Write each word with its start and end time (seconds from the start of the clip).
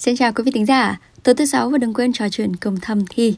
Xin 0.00 0.16
chào 0.16 0.32
quý 0.32 0.44
vị 0.44 0.52
thính 0.54 0.66
giả, 0.66 0.98
tối 1.22 1.34
thứ 1.34 1.46
sáu 1.46 1.70
và 1.70 1.78
đừng 1.78 1.94
quên 1.94 2.12
trò 2.12 2.28
chuyện 2.28 2.56
cùng 2.56 2.76
thầm 2.82 3.04
thi. 3.10 3.34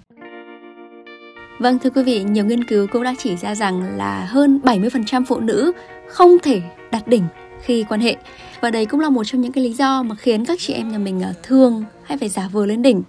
Vâng 1.58 1.78
thưa 1.78 1.90
quý 1.90 2.02
vị, 2.02 2.24
nhiều 2.24 2.44
nghiên 2.44 2.64
cứu 2.64 2.86
cũng 2.92 3.02
đã 3.02 3.14
chỉ 3.18 3.36
ra 3.36 3.54
rằng 3.54 3.96
là 3.96 4.24
hơn 4.24 4.60
70% 4.64 5.24
phụ 5.24 5.40
nữ 5.40 5.72
không 6.08 6.38
thể 6.42 6.60
đạt 6.90 7.08
đỉnh 7.08 7.24
khi 7.62 7.84
quan 7.88 8.00
hệ. 8.00 8.16
Và 8.60 8.70
đây 8.70 8.86
cũng 8.86 9.00
là 9.00 9.10
một 9.10 9.24
trong 9.24 9.40
những 9.40 9.52
cái 9.52 9.64
lý 9.64 9.72
do 9.72 10.02
mà 10.02 10.14
khiến 10.14 10.44
các 10.44 10.58
chị 10.60 10.72
em 10.72 10.92
nhà 10.92 10.98
mình 10.98 11.22
à, 11.22 11.32
thường 11.42 11.84
hay 12.02 12.18
phải 12.18 12.28
giả 12.28 12.48
vờ 12.52 12.66
lên 12.66 12.82
đỉnh. 12.82 13.02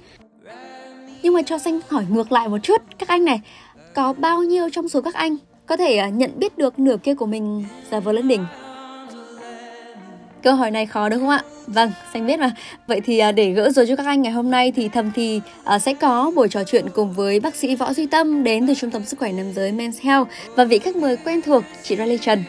Nhưng 1.24 1.34
mà 1.34 1.42
cho 1.42 1.58
xanh 1.58 1.80
hỏi 1.90 2.06
ngược 2.10 2.32
lại 2.32 2.50
một 2.50 2.60
chút, 2.64 2.82
các 3.00 3.10
anh 3.10 3.26
này, 3.26 3.42
có 3.96 4.14
bao 4.14 4.44
nhiêu 4.44 4.70
trong 4.70 4.90
số 4.90 5.02
các 5.02 5.14
anh 5.14 5.38
có 5.66 5.78
thể 5.78 5.98
à, 5.98 6.10
nhận 6.10 6.40
biết 6.40 6.58
được 6.58 6.80
nửa 6.80 6.98
kia 6.98 7.16
của 7.16 7.26
mình 7.26 7.66
giả 7.92 8.00
vờ 8.00 8.12
lên 8.12 8.28
đỉnh? 8.28 8.46
Câu 10.44 10.56
hỏi 10.56 10.72
này 10.72 10.86
khó 10.86 11.10
đúng 11.10 11.20
không 11.20 11.30
ạ? 11.30 11.42
Vâng, 11.68 11.92
Xanh 12.14 12.28
biết 12.28 12.40
mà. 12.40 12.52
Vậy 12.88 13.02
thì 13.06 13.20
à, 13.20 13.32
để 13.32 13.52
gỡ 13.52 13.70
rồi 13.70 13.86
cho 13.88 13.96
các 13.96 14.06
anh 14.06 14.22
ngày 14.22 14.32
hôm 14.32 14.52
nay 14.52 14.72
thì 14.76 14.90
thầm 14.90 15.12
thì 15.16 15.42
à, 15.64 15.80
sẽ 15.80 15.94
có 15.94 16.32
buổi 16.36 16.50
trò 16.50 16.64
chuyện 16.64 16.86
cùng 16.90 17.14
với 17.14 17.40
bác 17.40 17.56
sĩ 17.56 17.76
Võ 17.76 17.94
Duy 17.94 18.06
Tâm 18.06 18.44
đến 18.44 18.68
từ 18.68 18.74
Trung 18.74 18.92
tâm 18.92 19.06
Sức 19.06 19.20
khỏe 19.20 19.32
Nam 19.32 19.54
giới 19.54 19.72
Men's 19.72 20.02
Health 20.02 20.28
và 20.56 20.66
vị 20.66 20.80
khách 20.80 20.96
mời 20.96 21.18
quen 21.18 21.42
thuộc 21.42 21.64
chị 21.84 21.96
Riley 21.96 22.18
Trần. 22.18 22.44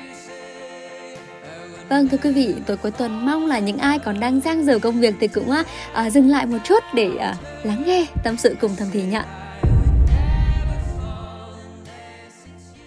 Vâng 1.88 2.09
thưa 2.09 2.19
quý 2.22 2.33
vị, 2.33 2.55
tối 2.66 2.77
cuối 2.77 2.91
tuần 2.91 3.27
mong 3.27 3.46
là 3.46 3.59
những 3.59 3.78
ai 3.78 3.98
còn 3.98 4.20
đang 4.20 4.41
giang 4.41 4.64
dở 4.64 4.78
công 4.78 5.00
việc 5.00 5.14
thì 5.20 5.28
cũng 5.28 5.50
à, 5.92 6.11
dừng 6.11 6.30
lại 6.30 6.47
một 6.47 6.58
chút 6.64 6.84
để 6.95 7.11
à, 7.20 7.34
lắng 7.64 7.83
nghe 7.86 8.06
tâm 8.24 8.36
sự 8.36 8.56
cùng 8.61 8.70
thầm 8.77 8.88
thì 8.92 9.02
nhạ. 9.02 9.24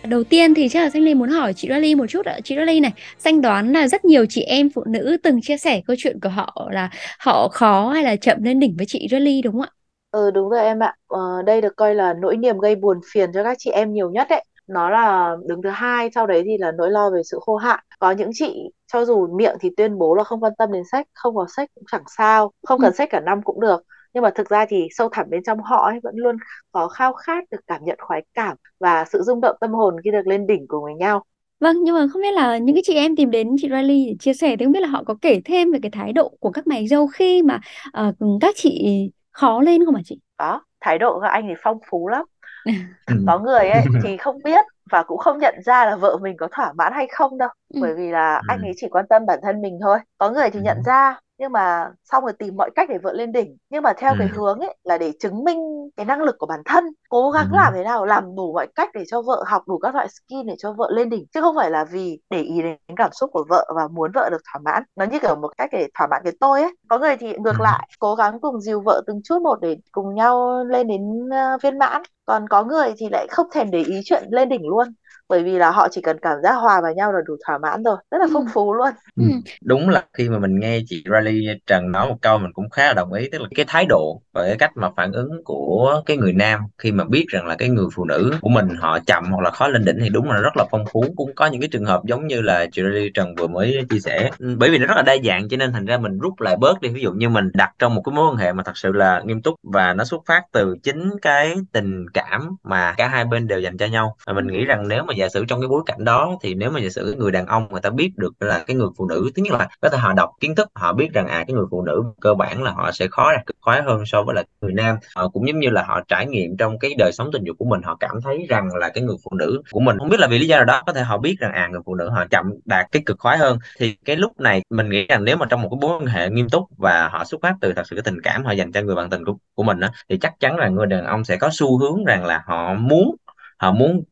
Đầu 0.09 0.23
tiên 0.23 0.53
thì 0.53 0.69
chắc 0.69 0.81
là 0.83 0.89
Xanh 0.89 1.03
Ly 1.03 1.13
muốn 1.13 1.29
hỏi 1.29 1.53
chị 1.53 1.67
Rally 1.69 1.95
một 1.95 2.05
chút 2.09 2.25
ạ. 2.25 2.39
Chị 2.43 2.55
Rally 2.55 2.79
này, 2.79 2.93
Xanh 3.17 3.41
đoán 3.41 3.73
là 3.73 3.87
rất 3.87 4.05
nhiều 4.05 4.25
chị 4.29 4.41
em 4.41 4.69
phụ 4.69 4.83
nữ 4.87 5.17
từng 5.23 5.41
chia 5.41 5.57
sẻ 5.57 5.81
câu 5.87 5.95
chuyện 5.99 6.19
của 6.19 6.29
họ 6.29 6.67
là 6.71 6.89
họ 7.19 7.47
khó 7.49 7.89
hay 7.89 8.03
là 8.03 8.15
chậm 8.15 8.43
lên 8.43 8.59
đỉnh 8.59 8.75
với 8.77 8.85
chị 8.85 9.07
Rally 9.11 9.41
đúng 9.41 9.53
không 9.53 9.61
ạ? 9.61 9.71
Ừ 10.11 10.31
đúng 10.31 10.49
rồi 10.49 10.59
em 10.61 10.79
ạ. 10.83 10.95
Ờ, 11.07 11.41
đây 11.45 11.61
được 11.61 11.73
coi 11.75 11.95
là 11.95 12.13
nỗi 12.13 12.37
niềm 12.37 12.57
gây 12.59 12.75
buồn 12.75 12.99
phiền 13.13 13.31
cho 13.33 13.43
các 13.43 13.57
chị 13.59 13.71
em 13.71 13.93
nhiều 13.93 14.09
nhất 14.11 14.27
đấy. 14.29 14.43
Nó 14.67 14.89
là 14.89 15.35
đứng 15.47 15.61
thứ 15.61 15.69
hai, 15.69 16.09
sau 16.15 16.27
đấy 16.27 16.41
thì 16.45 16.57
là 16.57 16.71
nỗi 16.71 16.91
lo 16.91 17.09
về 17.09 17.21
sự 17.23 17.39
khô 17.41 17.55
hạn. 17.55 17.79
Có 17.99 18.11
những 18.11 18.29
chị 18.33 18.71
cho 18.93 19.05
dù 19.05 19.27
miệng 19.37 19.55
thì 19.61 19.69
tuyên 19.77 19.97
bố 19.97 20.15
là 20.15 20.23
không 20.23 20.43
quan 20.43 20.53
tâm 20.57 20.71
đến 20.71 20.83
sách, 20.91 21.07
không 21.13 21.35
có 21.35 21.45
sách 21.55 21.69
cũng 21.75 21.83
chẳng 21.91 22.03
sao, 22.17 22.51
không 22.63 22.79
cần 22.79 22.91
ừ. 22.91 22.97
sách 22.97 23.09
cả 23.11 23.19
năm 23.19 23.41
cũng 23.43 23.59
được 23.59 23.81
nhưng 24.17 24.23
mà 24.23 24.29
thực 24.35 24.49
ra 24.49 24.65
thì 24.69 24.87
sâu 24.91 25.09
thẳm 25.11 25.29
bên 25.29 25.43
trong 25.43 25.59
họ 25.63 25.85
ấy 25.85 25.99
vẫn 26.03 26.15
luôn 26.15 26.37
có 26.71 26.87
khao 26.87 27.13
khát 27.13 27.43
được 27.51 27.57
cảm 27.67 27.81
nhận 27.83 27.97
khoái 28.01 28.23
cảm 28.33 28.57
và 28.79 29.05
sự 29.05 29.21
rung 29.21 29.41
động 29.41 29.55
tâm 29.61 29.71
hồn 29.71 29.95
khi 30.03 30.11
được 30.11 30.27
lên 30.27 30.47
đỉnh 30.47 30.67
cùng 30.67 30.83
với 30.83 30.93
nhau 30.93 31.23
Vâng, 31.59 31.83
nhưng 31.83 31.95
mà 31.95 32.07
không 32.13 32.21
biết 32.21 32.33
là 32.33 32.57
những 32.57 32.75
cái 32.75 32.83
chị 32.85 32.95
em 32.95 33.15
tìm 33.15 33.31
đến 33.31 33.55
chị 33.61 33.69
Riley 33.69 34.05
để 34.05 34.15
chia 34.19 34.33
sẻ 34.33 34.55
thì 34.59 34.65
không 34.65 34.71
biết 34.71 34.79
là 34.79 34.87
họ 34.87 35.03
có 35.03 35.15
kể 35.21 35.41
thêm 35.45 35.71
về 35.71 35.79
cái 35.81 35.91
thái 35.91 36.13
độ 36.13 36.31
của 36.39 36.51
các 36.51 36.67
mày 36.67 36.87
dâu 36.87 37.07
khi 37.07 37.43
mà 37.43 37.59
uh, 38.07 38.15
các 38.41 38.55
chị 38.57 39.01
khó 39.31 39.61
lên 39.61 39.85
không 39.85 39.95
hả 39.95 40.01
chị? 40.05 40.19
Có, 40.37 40.61
thái 40.81 40.97
độ 40.97 41.13
của 41.13 41.19
các 41.21 41.29
anh 41.29 41.45
thì 41.47 41.53
phong 41.63 41.77
phú 41.89 42.07
lắm. 42.07 42.25
có 43.27 43.39
người 43.39 43.69
ấy 43.69 43.83
thì 44.03 44.17
không 44.17 44.43
biết 44.43 44.65
và 44.91 45.03
cũng 45.03 45.17
không 45.17 45.39
nhận 45.39 45.55
ra 45.65 45.85
là 45.85 45.95
vợ 45.95 46.17
mình 46.21 46.37
có 46.37 46.47
thỏa 46.51 46.73
mãn 46.73 46.93
hay 46.93 47.07
không 47.11 47.37
đâu 47.37 47.49
ừ. 47.73 47.79
bởi 47.81 47.93
vì 47.93 48.11
là 48.11 48.41
anh 48.47 48.61
ấy 48.61 48.71
chỉ 48.77 48.87
quan 48.91 49.05
tâm 49.09 49.25
bản 49.25 49.39
thân 49.43 49.61
mình 49.61 49.79
thôi 49.81 49.97
có 50.17 50.29
người 50.29 50.49
thì 50.49 50.59
nhận 50.59 50.77
ra 50.85 51.19
nhưng 51.37 51.51
mà 51.51 51.91
xong 52.03 52.23
rồi 52.23 52.33
tìm 52.39 52.55
mọi 52.57 52.69
cách 52.75 52.89
để 52.89 52.97
vợ 52.97 53.13
lên 53.13 53.31
đỉnh 53.31 53.57
nhưng 53.69 53.83
mà 53.83 53.93
theo 53.97 54.11
ừ. 54.11 54.15
cái 54.19 54.27
hướng 54.27 54.59
ấy 54.59 54.75
là 54.83 54.97
để 54.97 55.11
chứng 55.19 55.43
minh 55.43 55.89
cái 55.97 56.05
năng 56.05 56.21
lực 56.21 56.35
của 56.39 56.45
bản 56.45 56.59
thân 56.65 56.83
cố 57.09 57.31
gắng 57.31 57.47
ừ. 57.51 57.55
làm 57.55 57.73
thế 57.75 57.83
nào 57.83 58.05
làm 58.05 58.35
đủ 58.35 58.53
mọi 58.53 58.67
cách 58.75 58.89
để 58.93 59.03
cho 59.07 59.21
vợ 59.21 59.43
học 59.47 59.63
đủ 59.67 59.77
các 59.77 59.95
loại 59.95 60.07
skill 60.09 60.47
để 60.47 60.55
cho 60.57 60.73
vợ 60.73 60.89
lên 60.93 61.09
đỉnh 61.09 61.25
chứ 61.33 61.41
không 61.41 61.55
phải 61.55 61.71
là 61.71 61.85
vì 61.85 62.19
để 62.29 62.41
ý 62.41 62.61
đến 62.61 62.77
cảm 62.95 63.11
xúc 63.13 63.29
của 63.33 63.45
vợ 63.49 63.67
và 63.75 63.87
muốn 63.87 64.11
vợ 64.13 64.29
được 64.31 64.41
thỏa 64.53 64.61
mãn 64.65 64.83
nó 64.95 65.05
như 65.05 65.19
kiểu 65.19 65.35
một 65.35 65.51
cách 65.57 65.69
để 65.73 65.87
thỏa 65.97 66.07
mãn 66.07 66.21
cái 66.23 66.33
tôi 66.39 66.61
ấy 66.61 66.75
có 66.89 66.97
người 66.97 67.17
thì 67.17 67.27
ngược 67.37 67.57
ừ. 67.59 67.63
lại 67.63 67.89
cố 67.99 68.15
gắng 68.15 68.39
cùng 68.39 68.61
dìu 68.61 68.81
vợ 68.81 69.01
từng 69.07 69.21
chút 69.23 69.41
một 69.41 69.61
để 69.61 69.77
cùng 69.91 70.15
nhau 70.15 70.63
lên 70.63 70.87
đến 70.87 71.01
uh, 71.25 71.61
viên 71.63 71.77
mãn 71.77 72.01
còn 72.25 72.47
có 72.49 72.63
người 72.63 72.93
thì 72.97 73.09
lại 73.11 73.27
không 73.31 73.47
thèm 73.53 73.71
để 73.71 73.83
ý 73.83 74.01
chuyện 74.05 74.23
lên 74.31 74.49
đỉnh 74.49 74.67
luôn 74.67 74.87
bởi 75.29 75.43
vì 75.43 75.51
là 75.51 75.71
họ 75.71 75.87
chỉ 75.91 76.01
cần 76.01 76.17
cảm 76.21 76.37
giác 76.43 76.53
hòa 76.53 76.81
vào 76.81 76.93
nhau 76.93 77.13
là 77.13 77.19
đủ 77.25 77.35
thỏa 77.45 77.57
mãn 77.57 77.83
rồi 77.83 77.97
rất 78.11 78.17
là 78.17 78.25
ừ. 78.25 78.31
phong 78.33 78.45
phú 78.53 78.73
luôn. 78.73 78.89
Ừ. 79.15 79.23
đúng 79.61 79.89
là 79.89 80.03
khi 80.13 80.29
mà 80.29 80.39
mình 80.39 80.59
nghe 80.59 80.79
chị 80.87 81.03
Riley 81.05 81.47
Trần 81.67 81.91
nói 81.91 82.09
một 82.09 82.17
câu 82.21 82.37
mình 82.37 82.53
cũng 82.53 82.69
khá 82.69 82.87
là 82.87 82.93
đồng 82.93 83.13
ý 83.13 83.29
tức 83.31 83.41
là 83.41 83.47
cái 83.55 83.65
thái 83.67 83.85
độ 83.89 84.21
và 84.33 84.43
cái 84.43 84.55
cách 84.59 84.71
mà 84.75 84.89
phản 84.95 85.11
ứng 85.11 85.43
của 85.43 86.01
cái 86.05 86.17
người 86.17 86.33
nam 86.33 86.61
khi 86.77 86.91
mà 86.91 87.03
biết 87.03 87.25
rằng 87.29 87.47
là 87.47 87.55
cái 87.55 87.69
người 87.69 87.85
phụ 87.95 88.05
nữ 88.05 88.33
của 88.41 88.49
mình 88.49 88.67
họ 88.79 88.99
chậm 89.07 89.25
hoặc 89.31 89.41
là 89.43 89.51
khó 89.51 89.67
lên 89.67 89.85
đỉnh 89.85 89.97
thì 90.01 90.09
đúng 90.09 90.29
là 90.29 90.37
rất 90.37 90.57
là 90.57 90.65
phong 90.71 90.85
phú. 90.91 91.05
Cũng 91.15 91.35
có 91.35 91.45
những 91.45 91.61
cái 91.61 91.69
trường 91.71 91.85
hợp 91.85 92.01
giống 92.05 92.27
như 92.27 92.41
là 92.41 92.65
chị 92.71 92.81
Riley 92.81 93.09
Trần 93.13 93.35
vừa 93.35 93.47
mới 93.47 93.85
chia 93.89 93.99
sẻ. 93.99 94.29
Ừ, 94.39 94.55
bởi 94.57 94.69
vì 94.69 94.77
nó 94.77 94.85
rất 94.85 94.95
là 94.95 95.01
đa 95.01 95.15
dạng 95.25 95.49
cho 95.49 95.57
nên 95.57 95.71
thành 95.71 95.85
ra 95.85 95.97
mình 95.97 96.19
rút 96.19 96.41
lại 96.41 96.55
bớt 96.59 96.81
đi. 96.81 96.89
Ví 96.89 97.01
dụ 97.01 97.11
như 97.11 97.29
mình 97.29 97.49
đặt 97.53 97.71
trong 97.79 97.95
một 97.95 98.01
cái 98.05 98.15
mối 98.15 98.27
quan 98.31 98.37
hệ 98.37 98.53
mà 98.53 98.63
thật 98.63 98.77
sự 98.77 98.91
là 98.91 99.21
nghiêm 99.25 99.41
túc 99.41 99.55
và 99.63 99.93
nó 99.93 100.03
xuất 100.03 100.21
phát 100.25 100.41
từ 100.51 100.75
chính 100.83 101.09
cái 101.21 101.55
tình 101.71 102.05
cảm 102.13 102.55
mà 102.63 102.93
cả 102.97 103.07
hai 103.07 103.25
bên 103.25 103.47
đều 103.47 103.59
dành 103.59 103.77
cho 103.77 103.85
nhau. 103.85 104.15
Và 104.25 104.33
mình 104.33 104.47
nghĩ 104.47 104.65
rằng 104.65 104.87
nếu 104.87 105.03
mà 105.03 105.13
giả 105.17 105.29
sử 105.29 105.45
trong 105.45 105.61
cái 105.61 105.67
bối 105.67 105.81
cảnh 105.85 106.03
đó 106.03 106.37
thì 106.41 106.53
nếu 106.53 106.71
mà 106.71 106.79
giả 106.79 106.89
sử 106.89 107.15
người 107.17 107.31
đàn 107.31 107.45
ông 107.45 107.67
người 107.71 107.81
ta 107.81 107.89
biết 107.89 108.11
được 108.17 108.33
là 108.39 108.63
cái 108.67 108.75
người 108.75 108.87
phụ 108.97 109.05
nữ 109.05 109.31
thứ 109.35 109.43
nhất 109.43 109.53
là 109.53 109.67
có 109.81 109.89
thể 109.89 109.97
họ 109.97 110.13
đọc 110.13 110.29
kiến 110.39 110.55
thức 110.55 110.69
họ 110.75 110.93
biết 110.93 111.13
rằng 111.13 111.27
à 111.27 111.43
cái 111.47 111.53
người 111.53 111.65
phụ 111.71 111.81
nữ 111.81 112.03
cơ 112.21 112.33
bản 112.33 112.63
là 112.63 112.71
họ 112.71 112.91
sẽ 112.91 113.07
khó 113.11 113.31
đạt 113.31 113.45
cực 113.45 113.55
khoái 113.61 113.81
hơn 113.81 114.03
so 114.05 114.23
với 114.23 114.35
là 114.35 114.43
người 114.61 114.73
nam. 114.73 114.97
Họ 115.15 115.27
cũng 115.27 115.47
giống 115.47 115.59
như 115.59 115.69
là 115.69 115.83
họ 115.83 116.01
trải 116.07 116.25
nghiệm 116.25 116.57
trong 116.57 116.79
cái 116.79 116.93
đời 116.97 117.11
sống 117.11 117.29
tình 117.33 117.43
dục 117.43 117.55
của 117.59 117.65
mình 117.65 117.81
họ 117.81 117.97
cảm 117.99 118.21
thấy 118.23 118.45
rằng 118.49 118.69
là 118.75 118.89
cái 118.89 119.03
người 119.03 119.15
phụ 119.23 119.31
nữ 119.37 119.61
của 119.71 119.79
mình 119.79 119.97
không 119.99 120.09
biết 120.09 120.19
là 120.19 120.27
vì 120.27 120.39
lý 120.39 120.47
do 120.47 120.55
nào 120.55 120.65
đó 120.65 120.83
có 120.85 120.93
thể 120.93 121.01
họ 121.01 121.17
biết 121.17 121.35
rằng 121.39 121.51
à 121.51 121.67
người 121.71 121.81
phụ 121.85 121.95
nữ 121.95 122.09
họ 122.09 122.25
chậm 122.29 122.45
đạt 122.65 122.85
cái 122.91 123.03
cực 123.05 123.19
khoái 123.19 123.37
hơn. 123.37 123.57
Thì 123.79 123.95
cái 124.05 124.15
lúc 124.15 124.39
này 124.39 124.61
mình 124.69 124.89
nghĩ 124.89 125.05
rằng 125.07 125.23
nếu 125.23 125.37
mà 125.37 125.45
trong 125.49 125.61
một 125.61 125.69
cái 125.69 125.77
mối 125.81 125.97
quan 125.97 126.05
hệ 126.05 126.29
nghiêm 126.29 126.49
túc 126.49 126.63
và 126.77 127.09
họ 127.11 127.23
xuất 127.25 127.41
phát 127.41 127.53
từ 127.61 127.73
thật 127.73 127.83
sự 127.87 127.95
cái 127.95 128.03
tình 128.03 128.21
cảm 128.23 128.45
họ 128.45 128.51
dành 128.51 128.71
cho 128.71 128.81
người 128.81 128.95
bạn 128.95 129.09
tình 129.09 129.25
của, 129.25 129.37
của 129.55 129.63
mình 129.63 129.79
đó, 129.79 129.87
thì 130.09 130.17
chắc 130.17 130.33
chắn 130.39 130.57
là 130.57 130.67
người 130.67 130.85
đàn 130.85 131.05
ông 131.05 131.23
sẽ 131.23 131.37
có 131.37 131.49
xu 131.51 131.77
hướng 131.77 132.05
rằng 132.05 132.25
là 132.25 132.43
họ 132.45 132.73
muốn 132.73 133.15
họ 133.57 133.71
muốn 133.71 134.03